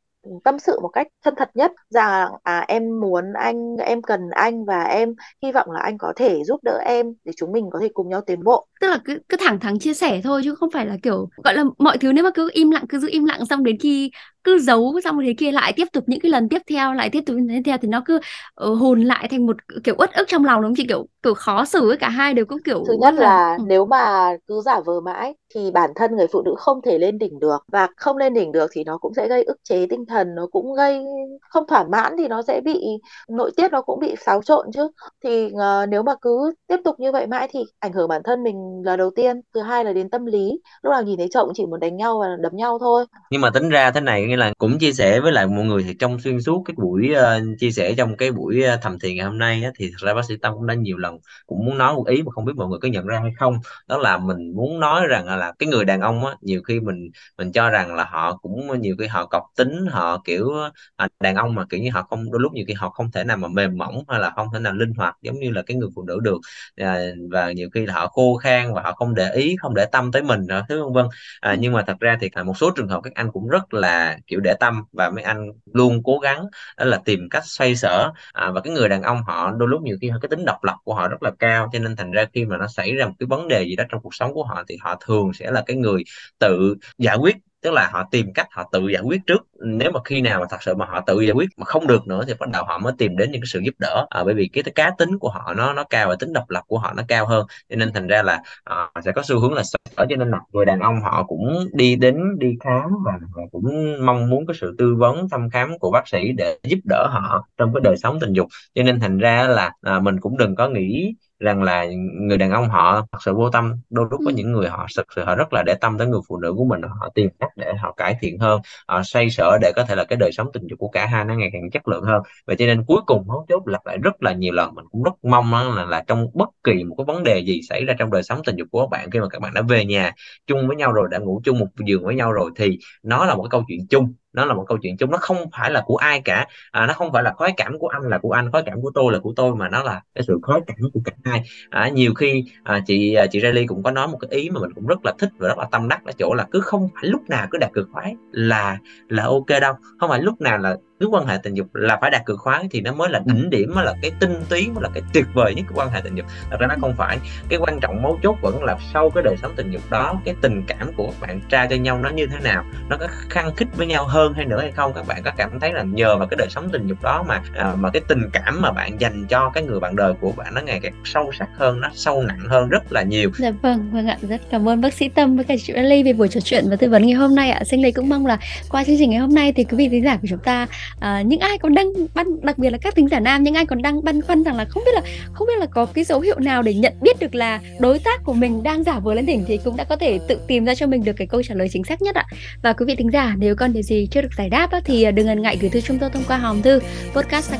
tâm 0.44 0.58
sự 0.58 0.80
một 0.82 0.88
cách 0.88 1.06
chân 1.24 1.34
thật 1.36 1.50
nhất, 1.54 1.72
rằng 1.90 2.32
à 2.42 2.64
em 2.68 3.00
muốn 3.00 3.32
anh, 3.32 3.76
em 3.76 4.02
cần 4.02 4.20
anh 4.30 4.64
và 4.64 4.82
em 4.82 5.14
hy 5.42 5.52
vọng 5.52 5.70
là 5.70 5.80
anh 5.80 5.98
có 5.98 6.12
thể 6.16 6.44
giúp 6.44 6.60
đỡ 6.64 6.78
em 6.86 7.14
để 7.24 7.32
chúng 7.36 7.52
mình 7.52 7.68
có 7.72 7.78
thể 7.82 7.88
cùng 7.94 8.08
nhau 8.08 8.20
tiến 8.26 8.44
bộ 8.44 8.66
tức 8.80 8.88
là 8.88 8.98
cứ 9.04 9.18
cứ 9.28 9.36
thẳng 9.40 9.60
thắn 9.60 9.78
chia 9.78 9.94
sẻ 9.94 10.20
thôi 10.24 10.40
chứ 10.44 10.54
không 10.54 10.70
phải 10.70 10.86
là 10.86 10.96
kiểu 11.02 11.28
gọi 11.44 11.54
là 11.54 11.64
mọi 11.78 11.98
thứ 11.98 12.12
nếu 12.12 12.24
mà 12.24 12.30
cứ 12.34 12.50
im 12.52 12.70
lặng 12.70 12.84
cứ 12.88 12.98
giữ 12.98 13.08
im 13.10 13.24
lặng 13.24 13.46
xong 13.46 13.64
đến 13.64 13.78
khi 13.78 14.10
cứ 14.46 14.58
giấu 14.58 15.00
xong 15.04 15.18
thế 15.26 15.34
kia 15.38 15.52
lại 15.52 15.72
tiếp 15.76 15.88
tục 15.92 16.04
những 16.06 16.20
cái 16.20 16.30
lần 16.30 16.48
tiếp 16.48 16.62
theo 16.70 16.92
lại 16.92 17.10
tiếp 17.10 17.20
tục 17.26 17.36
tiếp 17.48 17.62
theo 17.64 17.76
thì 17.82 17.88
nó 17.88 18.02
cứ 18.06 18.16
uh, 18.16 18.78
hồn 18.78 19.00
lại 19.00 19.28
thành 19.30 19.46
một 19.46 19.56
kiểu 19.84 19.94
uất 19.98 20.12
ức 20.12 20.28
trong 20.28 20.44
lòng 20.44 20.62
đúng 20.62 20.68
không 20.68 20.76
chị 20.76 20.86
kiểu 20.88 21.06
kiểu 21.22 21.34
khó 21.34 21.64
xử 21.64 21.90
ấy 21.90 21.96
cả 21.96 22.08
hai 22.08 22.34
đều 22.34 22.44
cũng 22.46 22.62
kiểu 22.62 22.84
thứ 22.86 22.94
nhất 23.00 23.14
là, 23.14 23.20
là 23.20 23.56
ừ. 23.58 23.64
nếu 23.66 23.86
mà 23.86 24.30
cứ 24.46 24.60
giả 24.64 24.80
vờ 24.80 25.00
mãi 25.00 25.34
thì 25.54 25.70
bản 25.70 25.90
thân 25.96 26.16
người 26.16 26.26
phụ 26.32 26.42
nữ 26.42 26.54
không 26.58 26.82
thể 26.82 26.98
lên 26.98 27.18
đỉnh 27.18 27.38
được 27.38 27.64
và 27.72 27.88
không 27.96 28.16
lên 28.16 28.34
đỉnh 28.34 28.52
được 28.52 28.70
thì 28.72 28.84
nó 28.84 28.98
cũng 28.98 29.14
sẽ 29.14 29.28
gây 29.28 29.42
ức 29.42 29.56
chế 29.62 29.86
tinh 29.90 30.06
thần 30.06 30.34
nó 30.34 30.46
cũng 30.46 30.74
gây 30.74 31.04
không 31.40 31.66
thỏa 31.66 31.84
mãn 31.84 32.12
thì 32.18 32.28
nó 32.28 32.42
sẽ 32.42 32.60
bị 32.60 32.84
nội 33.28 33.50
tiết 33.56 33.72
nó 33.72 33.82
cũng 33.82 34.00
bị 34.00 34.14
xáo 34.26 34.42
trộn 34.42 34.72
chứ 34.72 34.88
thì 35.24 35.46
uh, 35.46 35.88
nếu 35.88 36.02
mà 36.02 36.12
cứ 36.22 36.54
tiếp 36.66 36.76
tục 36.84 37.00
như 37.00 37.12
vậy 37.12 37.26
mãi 37.26 37.48
thì 37.52 37.64
ảnh 37.78 37.92
hưởng 37.92 38.08
bản 38.08 38.22
thân 38.24 38.42
mình 38.42 38.65
là 38.84 38.96
đầu 38.96 39.10
tiên 39.16 39.40
thứ 39.54 39.60
hai 39.60 39.84
là 39.84 39.92
đến 39.92 40.10
tâm 40.10 40.26
lý. 40.26 40.60
Lúc 40.82 40.90
nào 40.90 41.02
nhìn 41.02 41.18
thấy 41.18 41.28
chồng 41.30 41.48
chỉ 41.54 41.66
muốn 41.66 41.80
đánh 41.80 41.96
nhau 41.96 42.18
và 42.20 42.26
đấm 42.40 42.52
nhau 42.56 42.78
thôi. 42.80 43.04
Nhưng 43.30 43.40
mà 43.40 43.50
tính 43.50 43.68
ra 43.68 43.90
thế 43.90 44.00
này 44.00 44.22
nghĩa 44.26 44.36
là 44.36 44.52
cũng 44.58 44.78
chia 44.78 44.92
sẻ 44.92 45.20
với 45.20 45.32
lại 45.32 45.46
mọi 45.46 45.64
người 45.64 45.82
thì 45.82 45.94
trong 45.98 46.20
xuyên 46.20 46.40
suốt 46.40 46.62
cái 46.64 46.74
buổi 46.78 47.10
uh, 47.12 47.58
chia 47.58 47.70
sẻ 47.70 47.94
trong 47.98 48.16
cái 48.16 48.32
buổi 48.32 48.62
uh, 48.74 48.80
thầm 48.82 48.98
thiền 48.98 49.16
ngày 49.16 49.26
hôm 49.26 49.38
nay 49.38 49.62
á, 49.64 49.70
thì 49.78 49.90
thật 49.90 50.06
ra 50.06 50.14
bác 50.14 50.24
sĩ 50.24 50.34
tâm 50.42 50.54
cũng 50.54 50.66
đã 50.66 50.74
nhiều 50.74 50.96
lần 50.96 51.18
cũng 51.46 51.66
muốn 51.66 51.78
nói 51.78 51.94
một 51.94 52.06
ý 52.06 52.22
mà 52.22 52.32
không 52.32 52.44
biết 52.44 52.52
mọi 52.56 52.68
người 52.68 52.78
có 52.82 52.88
nhận 52.88 53.06
ra 53.06 53.18
hay 53.20 53.32
không. 53.38 53.58
Đó 53.88 53.98
là 53.98 54.18
mình 54.18 54.52
muốn 54.56 54.80
nói 54.80 55.06
rằng 55.08 55.26
là 55.26 55.52
cái 55.58 55.68
người 55.68 55.84
đàn 55.84 56.00
ông 56.00 56.26
á 56.26 56.36
nhiều 56.40 56.62
khi 56.62 56.80
mình 56.80 57.10
mình 57.38 57.52
cho 57.52 57.70
rằng 57.70 57.94
là 57.94 58.04
họ 58.04 58.36
cũng 58.36 58.80
nhiều 58.80 58.96
khi 58.98 59.06
họ 59.06 59.26
cọc 59.26 59.42
tính 59.56 59.86
họ 59.90 60.22
kiểu 60.24 60.50
à, 60.96 61.08
đàn 61.20 61.34
ông 61.36 61.54
mà 61.54 61.64
kiểu 61.70 61.80
như 61.80 61.90
họ 61.92 62.02
không 62.02 62.32
đôi 62.32 62.40
lúc 62.40 62.52
nhiều 62.52 62.64
khi 62.68 62.74
họ 62.74 62.90
không 62.90 63.10
thể 63.12 63.24
nào 63.24 63.36
mà 63.36 63.48
mềm 63.48 63.78
mỏng 63.78 64.04
hay 64.08 64.20
là 64.20 64.30
không 64.36 64.46
thể 64.52 64.58
nào 64.60 64.72
linh 64.72 64.94
hoạt 64.96 65.16
giống 65.22 65.38
như 65.38 65.50
là 65.50 65.62
cái 65.62 65.76
người 65.76 65.88
phụ 65.94 66.02
nữ 66.02 66.20
được. 66.22 66.38
À, 66.76 66.98
và 67.30 67.52
nhiều 67.52 67.68
khi 67.74 67.86
là 67.86 67.94
họ 67.94 68.06
khô 68.06 68.36
khan 68.36 68.55
và 68.74 68.82
họ 68.82 68.92
không 68.92 69.14
để 69.14 69.30
ý 69.34 69.56
không 69.60 69.74
để 69.74 69.86
tâm 69.92 70.12
tới 70.12 70.22
mình 70.22 70.46
rồi 70.46 70.62
thứ 70.68 70.84
vân 70.84 70.92
vân. 70.92 71.06
À, 71.40 71.56
nhưng 71.58 71.72
mà 71.72 71.82
thật 71.86 71.96
ra 72.00 72.18
thì 72.20 72.30
một 72.44 72.56
số 72.56 72.70
trường 72.70 72.88
hợp 72.88 73.00
các 73.04 73.14
anh 73.14 73.30
cũng 73.32 73.48
rất 73.48 73.74
là 73.74 74.18
kiểu 74.26 74.40
để 74.40 74.54
tâm 74.60 74.82
và 74.92 75.10
mấy 75.10 75.24
anh 75.24 75.48
luôn 75.72 76.02
cố 76.04 76.18
gắng 76.18 76.44
đó 76.78 76.84
là 76.84 77.00
tìm 77.04 77.28
cách 77.30 77.42
xoay 77.46 77.76
sở. 77.76 78.10
À, 78.32 78.50
và 78.54 78.60
cái 78.60 78.72
người 78.72 78.88
đàn 78.88 79.02
ông 79.02 79.22
họ 79.26 79.50
đôi 79.58 79.68
lúc 79.68 79.82
nhiều 79.82 79.96
khi 80.00 80.10
cái 80.22 80.28
tính 80.28 80.44
độc 80.46 80.64
lập 80.64 80.76
của 80.84 80.94
họ 80.94 81.08
rất 81.08 81.22
là 81.22 81.30
cao 81.38 81.68
cho 81.72 81.78
nên 81.78 81.96
thành 81.96 82.10
ra 82.10 82.24
khi 82.32 82.44
mà 82.44 82.56
nó 82.56 82.66
xảy 82.66 82.92
ra 82.94 83.06
một 83.06 83.12
cái 83.18 83.26
vấn 83.26 83.48
đề 83.48 83.62
gì 83.64 83.76
đó 83.76 83.84
trong 83.88 84.02
cuộc 84.02 84.14
sống 84.14 84.34
của 84.34 84.44
họ 84.44 84.62
thì 84.68 84.76
họ 84.80 84.96
thường 85.06 85.32
sẽ 85.32 85.50
là 85.50 85.62
cái 85.66 85.76
người 85.76 86.02
tự 86.38 86.74
giải 86.98 87.16
quyết 87.16 87.36
tức 87.66 87.72
là 87.72 87.90
họ 87.92 88.08
tìm 88.10 88.32
cách 88.32 88.46
họ 88.50 88.68
tự 88.72 88.88
giải 88.88 89.02
quyết 89.02 89.20
trước. 89.26 89.46
Nếu 89.60 89.90
mà 89.90 90.00
khi 90.04 90.20
nào 90.20 90.40
mà 90.40 90.46
thật 90.50 90.62
sự 90.62 90.74
mà 90.74 90.86
họ 90.86 91.00
tự 91.06 91.20
giải 91.20 91.32
quyết 91.32 91.48
mà 91.56 91.64
không 91.64 91.86
được 91.86 92.06
nữa 92.06 92.24
thì 92.26 92.34
bắt 92.40 92.48
đầu 92.50 92.64
họ 92.64 92.78
mới 92.78 92.92
tìm 92.98 93.16
đến 93.16 93.30
những 93.30 93.40
cái 93.40 93.46
sự 93.46 93.60
giúp 93.64 93.74
đỡ. 93.78 94.06
À, 94.10 94.24
bởi 94.24 94.34
vì 94.34 94.48
cái 94.52 94.64
cá 94.74 94.90
tính 94.98 95.18
của 95.18 95.28
họ 95.28 95.54
nó 95.56 95.72
nó 95.72 95.84
cao 95.90 96.08
và 96.08 96.16
tính 96.16 96.32
độc 96.32 96.50
lập 96.50 96.62
của 96.66 96.78
họ 96.78 96.92
nó 96.96 97.02
cao 97.08 97.26
hơn. 97.26 97.46
Cho 97.70 97.76
nên 97.76 97.92
thành 97.92 98.06
ra 98.06 98.22
là 98.22 98.42
à, 98.64 98.90
sẽ 99.04 99.12
có 99.12 99.22
xu 99.22 99.38
hướng 99.40 99.54
là 99.54 99.62
sợ. 99.62 99.78
Cho 99.96 100.16
nên 100.16 100.30
là 100.30 100.38
người 100.52 100.64
đàn 100.64 100.80
ông 100.80 101.00
họ 101.00 101.24
cũng 101.28 101.68
đi 101.72 101.96
đến 101.96 102.38
đi 102.38 102.54
khám 102.64 102.90
và, 103.04 103.12
và 103.36 103.42
cũng 103.52 103.96
mong 104.06 104.30
muốn 104.30 104.46
cái 104.46 104.54
sự 104.60 104.74
tư 104.78 104.94
vấn 104.98 105.28
thăm 105.28 105.50
khám 105.50 105.78
của 105.78 105.90
bác 105.90 106.08
sĩ 106.08 106.32
để 106.32 106.58
giúp 106.62 106.78
đỡ 106.84 107.08
họ 107.10 107.48
trong 107.56 107.74
cái 107.74 107.80
đời 107.84 107.96
sống 107.96 108.18
tình 108.20 108.32
dục. 108.32 108.46
Cho 108.74 108.82
nên 108.82 109.00
thành 109.00 109.18
ra 109.18 109.46
là 109.48 109.72
à, 109.82 110.00
mình 110.00 110.20
cũng 110.20 110.36
đừng 110.36 110.56
có 110.56 110.68
nghĩ 110.68 111.14
rằng 111.38 111.62
là 111.62 111.86
người 112.20 112.38
đàn 112.38 112.50
ông 112.50 112.68
họ 112.68 113.06
thật 113.12 113.18
sự 113.24 113.34
vô 113.34 113.50
tâm. 113.50 113.74
Đôi 113.90 114.06
lúc 114.10 114.20
có 114.24 114.30
những 114.30 114.52
người 114.52 114.68
họ 114.68 114.86
thực 114.96 115.06
sự 115.16 115.24
họ 115.24 115.36
rất 115.36 115.52
là 115.52 115.62
để 115.66 115.74
tâm 115.80 115.98
tới 115.98 116.06
người 116.06 116.20
phụ 116.28 116.36
nữ 116.38 116.54
của 116.56 116.64
mình 116.64 116.82
họ 116.82 117.08
tìm 117.14 117.28
cách 117.40 117.50
để 117.56 117.72
họ 117.82 117.92
cải 117.92 118.16
thiện 118.20 118.38
hơn 118.38 118.60
họ 118.88 119.02
xoay 119.02 119.30
sở 119.30 119.58
để 119.60 119.72
có 119.76 119.84
thể 119.84 119.94
là 119.94 120.04
cái 120.04 120.16
đời 120.16 120.32
sống 120.32 120.50
tình 120.52 120.66
dục 120.66 120.78
của 120.78 120.88
cả 120.88 121.06
hai 121.06 121.24
nó 121.24 121.34
ngày 121.34 121.50
càng 121.52 121.70
chất 121.70 121.88
lượng 121.88 122.04
hơn. 122.04 122.22
Và 122.46 122.54
cho 122.58 122.66
nên 122.66 122.84
cuối 122.86 123.00
cùng 123.06 123.24
mấu 123.26 123.46
chốt 123.48 123.62
lặp 123.66 123.86
lại 123.86 123.98
rất 123.98 124.22
là 124.22 124.32
nhiều 124.32 124.54
lần 124.54 124.74
mình 124.74 124.84
cũng 124.90 125.02
rất 125.02 125.12
mong 125.22 125.52
là, 125.76 125.84
là 125.84 126.04
trong 126.06 126.26
bất 126.34 126.48
kỳ 126.64 126.84
một 126.84 126.94
cái 126.98 127.04
vấn 127.04 127.22
đề 127.24 127.38
gì 127.46 127.60
xảy 127.68 127.84
ra 127.84 127.94
trong 127.98 128.10
đời 128.10 128.22
sống 128.22 128.40
tình 128.46 128.56
dục 128.56 128.68
của 128.70 128.80
các 128.80 128.90
bạn 128.90 129.10
khi 129.10 129.20
mà 129.20 129.28
các 129.28 129.42
bạn 129.42 129.54
đã 129.54 129.62
về 129.62 129.84
nhà 129.84 130.12
chung 130.46 130.68
với 130.68 130.76
nhau 130.76 130.92
rồi 130.92 131.08
đã 131.10 131.18
ngủ 131.18 131.40
chung 131.44 131.58
một 131.58 131.66
giường 131.86 132.04
với 132.04 132.14
nhau 132.14 132.32
rồi 132.32 132.50
thì 132.56 132.78
nó 133.02 133.24
là 133.26 133.34
một 133.34 133.42
cái 133.42 133.48
câu 133.50 133.64
chuyện 133.68 133.86
chung 133.90 134.14
nó 134.36 134.44
là 134.44 134.54
một 134.54 134.64
câu 134.68 134.78
chuyện 134.82 134.96
chung. 134.96 135.10
Nó 135.10 135.18
không 135.18 135.36
phải 135.52 135.70
là 135.70 135.82
của 135.86 135.96
ai 135.96 136.20
cả. 136.24 136.46
À, 136.70 136.86
nó 136.86 136.92
không 136.94 137.12
phải 137.12 137.22
là 137.22 137.32
khoái 137.36 137.52
cảm 137.56 137.78
của 137.78 137.88
anh 137.88 138.02
là 138.02 138.18
của 138.18 138.32
anh 138.32 138.50
khoái 138.50 138.62
cảm 138.66 138.82
của 138.82 138.90
tôi 138.94 139.12
là 139.12 139.18
của 139.18 139.32
tôi 139.36 139.56
mà 139.56 139.68
nó 139.68 139.82
là 139.82 140.00
cái 140.14 140.24
sự 140.26 140.38
khoái 140.42 140.60
cảm 140.66 140.76
của 140.94 141.00
cả 141.04 141.12
hai. 141.24 141.42
À, 141.70 141.88
nhiều 141.88 142.14
khi 142.14 142.44
à, 142.64 142.80
chị 142.86 143.14
à, 143.14 143.26
chị 143.26 143.40
Riley 143.40 143.66
cũng 143.66 143.82
có 143.82 143.90
nói 143.90 144.08
một 144.08 144.18
cái 144.20 144.30
ý 144.30 144.50
mà 144.50 144.60
mình 144.60 144.72
cũng 144.74 144.86
rất 144.86 144.98
là 145.04 145.12
thích 145.18 145.30
và 145.38 145.48
rất 145.48 145.58
là 145.58 145.66
tâm 145.72 145.88
đắc 145.88 146.00
ở 146.04 146.12
chỗ 146.18 146.34
là 146.34 146.46
cứ 146.50 146.60
không 146.60 146.88
phải 146.94 147.04
lúc 147.06 147.20
nào 147.28 147.46
cứ 147.50 147.58
đạt 147.58 147.70
cực 147.72 147.88
khoái 147.92 148.14
là 148.32 148.78
là 149.08 149.24
ok 149.24 149.60
đâu. 149.60 149.74
Không 149.98 150.10
phải 150.10 150.22
lúc 150.22 150.40
nào 150.40 150.58
là 150.58 150.76
cứ 151.00 151.06
quan 151.06 151.26
hệ 151.26 151.38
tình 151.42 151.54
dục 151.54 151.74
là 151.74 151.98
phải 152.00 152.10
đạt 152.10 152.26
cực 152.26 152.38
khoái 152.38 152.64
thì 152.70 152.80
nó 152.80 152.92
mới 152.92 153.10
là 153.10 153.20
đỉnh 153.24 153.50
điểm 153.50 153.72
mới 153.74 153.84
là 153.84 153.94
cái 154.02 154.10
tinh 154.20 154.40
túy 154.48 154.68
mới 154.74 154.82
là 154.82 154.88
cái 154.94 155.02
tuyệt 155.12 155.24
vời 155.34 155.54
nhất 155.54 155.64
của 155.68 155.74
quan 155.80 155.90
hệ 155.90 156.00
tình 156.00 156.14
dục. 156.14 156.26
Thật 156.50 156.56
ra 156.60 156.66
nó 156.66 156.74
không 156.80 156.94
phải. 156.96 157.18
Cái 157.48 157.58
quan 157.58 157.80
trọng 157.80 158.02
mấu 158.02 158.18
chốt 158.22 158.36
vẫn 158.42 158.64
là 158.64 158.76
sau 158.92 159.10
cái 159.10 159.22
đời 159.22 159.36
sống 159.42 159.52
tình 159.56 159.70
dục 159.70 159.82
đó 159.90 160.20
cái 160.24 160.34
tình 160.40 160.62
cảm 160.66 160.92
của 160.96 161.06
các 161.06 161.20
bạn 161.20 161.40
tra 161.48 161.66
cho 161.66 161.76
nhau 161.76 161.98
nó 161.98 162.10
như 162.10 162.26
thế 162.26 162.36
nào 162.42 162.64
nó 162.88 162.96
có 162.96 163.06
khăng 163.28 163.54
khít 163.54 163.68
với 163.76 163.86
nhau 163.86 164.06
hơn 164.06 164.32
hay 164.34 164.44
nữa 164.44 164.60
hay 164.60 164.72
không 164.72 164.92
các 164.92 165.06
bạn 165.06 165.22
có 165.24 165.30
cảm 165.36 165.60
thấy 165.60 165.72
là 165.72 165.82
nhờ 165.82 166.16
vào 166.16 166.28
cái 166.28 166.36
đời 166.36 166.48
sống 166.50 166.68
tình 166.72 166.86
dục 166.86 167.02
đó 167.02 167.24
mà 167.28 167.42
à, 167.54 167.74
mà 167.78 167.90
cái 167.90 168.02
tình 168.08 168.22
cảm 168.32 168.62
mà 168.62 168.70
bạn 168.70 169.00
dành 169.00 169.26
cho 169.28 169.50
cái 169.50 169.62
người 169.62 169.80
bạn 169.80 169.96
đời 169.96 170.14
của 170.20 170.32
bạn 170.32 170.54
nó 170.54 170.60
ngày 170.60 170.80
càng 170.82 170.92
sâu 171.04 171.30
sắc 171.38 171.48
hơn 171.56 171.80
nó 171.80 171.90
sâu 171.94 172.22
nặng 172.22 172.40
hơn 172.48 172.68
rất 172.68 172.92
là 172.92 173.02
nhiều. 173.02 173.30
Dạ 173.38 173.50
vâng 173.62 173.90
vâng 173.92 174.06
ạ. 174.06 174.16
Rất 174.22 174.40
cảm 174.50 174.68
ơn 174.68 174.80
bác 174.80 174.94
sĩ 174.94 175.08
tâm 175.08 175.36
với 175.36 175.44
cả 175.44 175.54
chị 175.62 175.72
Ly 175.72 176.02
về 176.02 176.12
buổi 176.12 176.28
trò 176.28 176.40
chuyện 176.40 176.64
và 176.70 176.76
tư 176.76 176.90
vấn 176.90 177.06
ngày 177.06 177.14
hôm 177.14 177.34
nay 177.34 177.50
ạ. 177.50 177.64
Sinh 177.64 177.82
lý 177.82 177.92
cũng 177.92 178.08
mong 178.08 178.26
là 178.26 178.38
qua 178.68 178.84
chương 178.84 178.96
trình 178.98 179.10
ngày 179.10 179.20
hôm 179.20 179.34
nay 179.34 179.52
thì 179.52 179.64
quý 179.64 179.88
vị 179.88 180.00
khán 180.00 180.04
giả 180.04 180.16
của 180.16 180.28
chúng 180.30 180.38
ta 180.38 180.66
à, 181.00 181.22
những 181.22 181.40
ai 181.40 181.58
còn 181.58 181.74
đang 181.74 181.92
băn 182.14 182.26
đặc 182.42 182.58
biệt 182.58 182.70
là 182.70 182.78
các 182.78 182.94
tính 182.94 183.08
giả 183.08 183.20
nam 183.20 183.42
những 183.42 183.54
ai 183.54 183.66
còn 183.66 183.82
đang 183.82 184.04
băn 184.04 184.22
khoăn 184.22 184.42
rằng 184.42 184.56
là 184.56 184.64
không 184.64 184.82
biết 184.86 184.94
là 184.94 185.00
không 185.32 185.46
biết 185.46 185.58
là 185.58 185.66
có 185.66 185.86
cái 185.86 186.04
dấu 186.04 186.20
hiệu 186.20 186.38
nào 186.38 186.62
để 186.62 186.74
nhận 186.74 186.92
biết 187.00 187.20
được 187.20 187.34
là 187.34 187.60
đối 187.80 187.98
tác 187.98 188.24
của 188.24 188.32
mình 188.32 188.62
đang 188.62 188.84
giả 188.84 188.98
vờ 188.98 189.14
lên 189.14 189.26
đỉnh 189.26 189.44
thì 189.48 189.58
cũng 189.64 189.76
đã 189.76 189.84
có 189.84 189.96
thể 189.96 190.18
tự 190.28 190.38
tìm 190.46 190.64
ra 190.64 190.74
cho 190.74 190.86
mình 190.86 191.04
được 191.04 191.12
cái 191.16 191.26
câu 191.26 191.42
trả 191.42 191.54
lời 191.54 191.68
chính 191.72 191.84
xác 191.84 192.02
nhất 192.02 192.14
ạ. 192.14 192.24
Và 192.62 192.72
quý 192.72 192.84
vị 192.86 192.94
thính 192.96 193.10
giả 193.12 193.34
nếu 193.38 193.56
còn 193.56 193.72
điều 193.72 193.82
gì 193.82 194.08
chưa 194.10 194.22
được 194.22 194.34
giải 194.38 194.48
đáp 194.48 194.70
á, 194.70 194.80
thì 194.84 195.12
đừng 195.12 195.26
ngần 195.26 195.42
ngại 195.42 195.58
gửi 195.60 195.70
thư 195.70 195.80
chúng 195.80 195.98
tôi 195.98 196.10
thông 196.10 196.24
qua 196.28 196.36
hòm 196.36 196.62
thư 196.62 196.80
podcast 197.14 197.52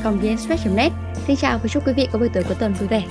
net. 0.74 0.92
Xin 1.26 1.36
chào 1.36 1.58
và 1.62 1.68
chúc 1.68 1.86
quý 1.86 1.92
vị 1.92 2.08
có 2.12 2.18
buổi 2.18 2.28
tối 2.28 2.44
cuối 2.44 2.56
tuần 2.60 2.74
vui 2.74 2.88
vẻ. 2.88 3.02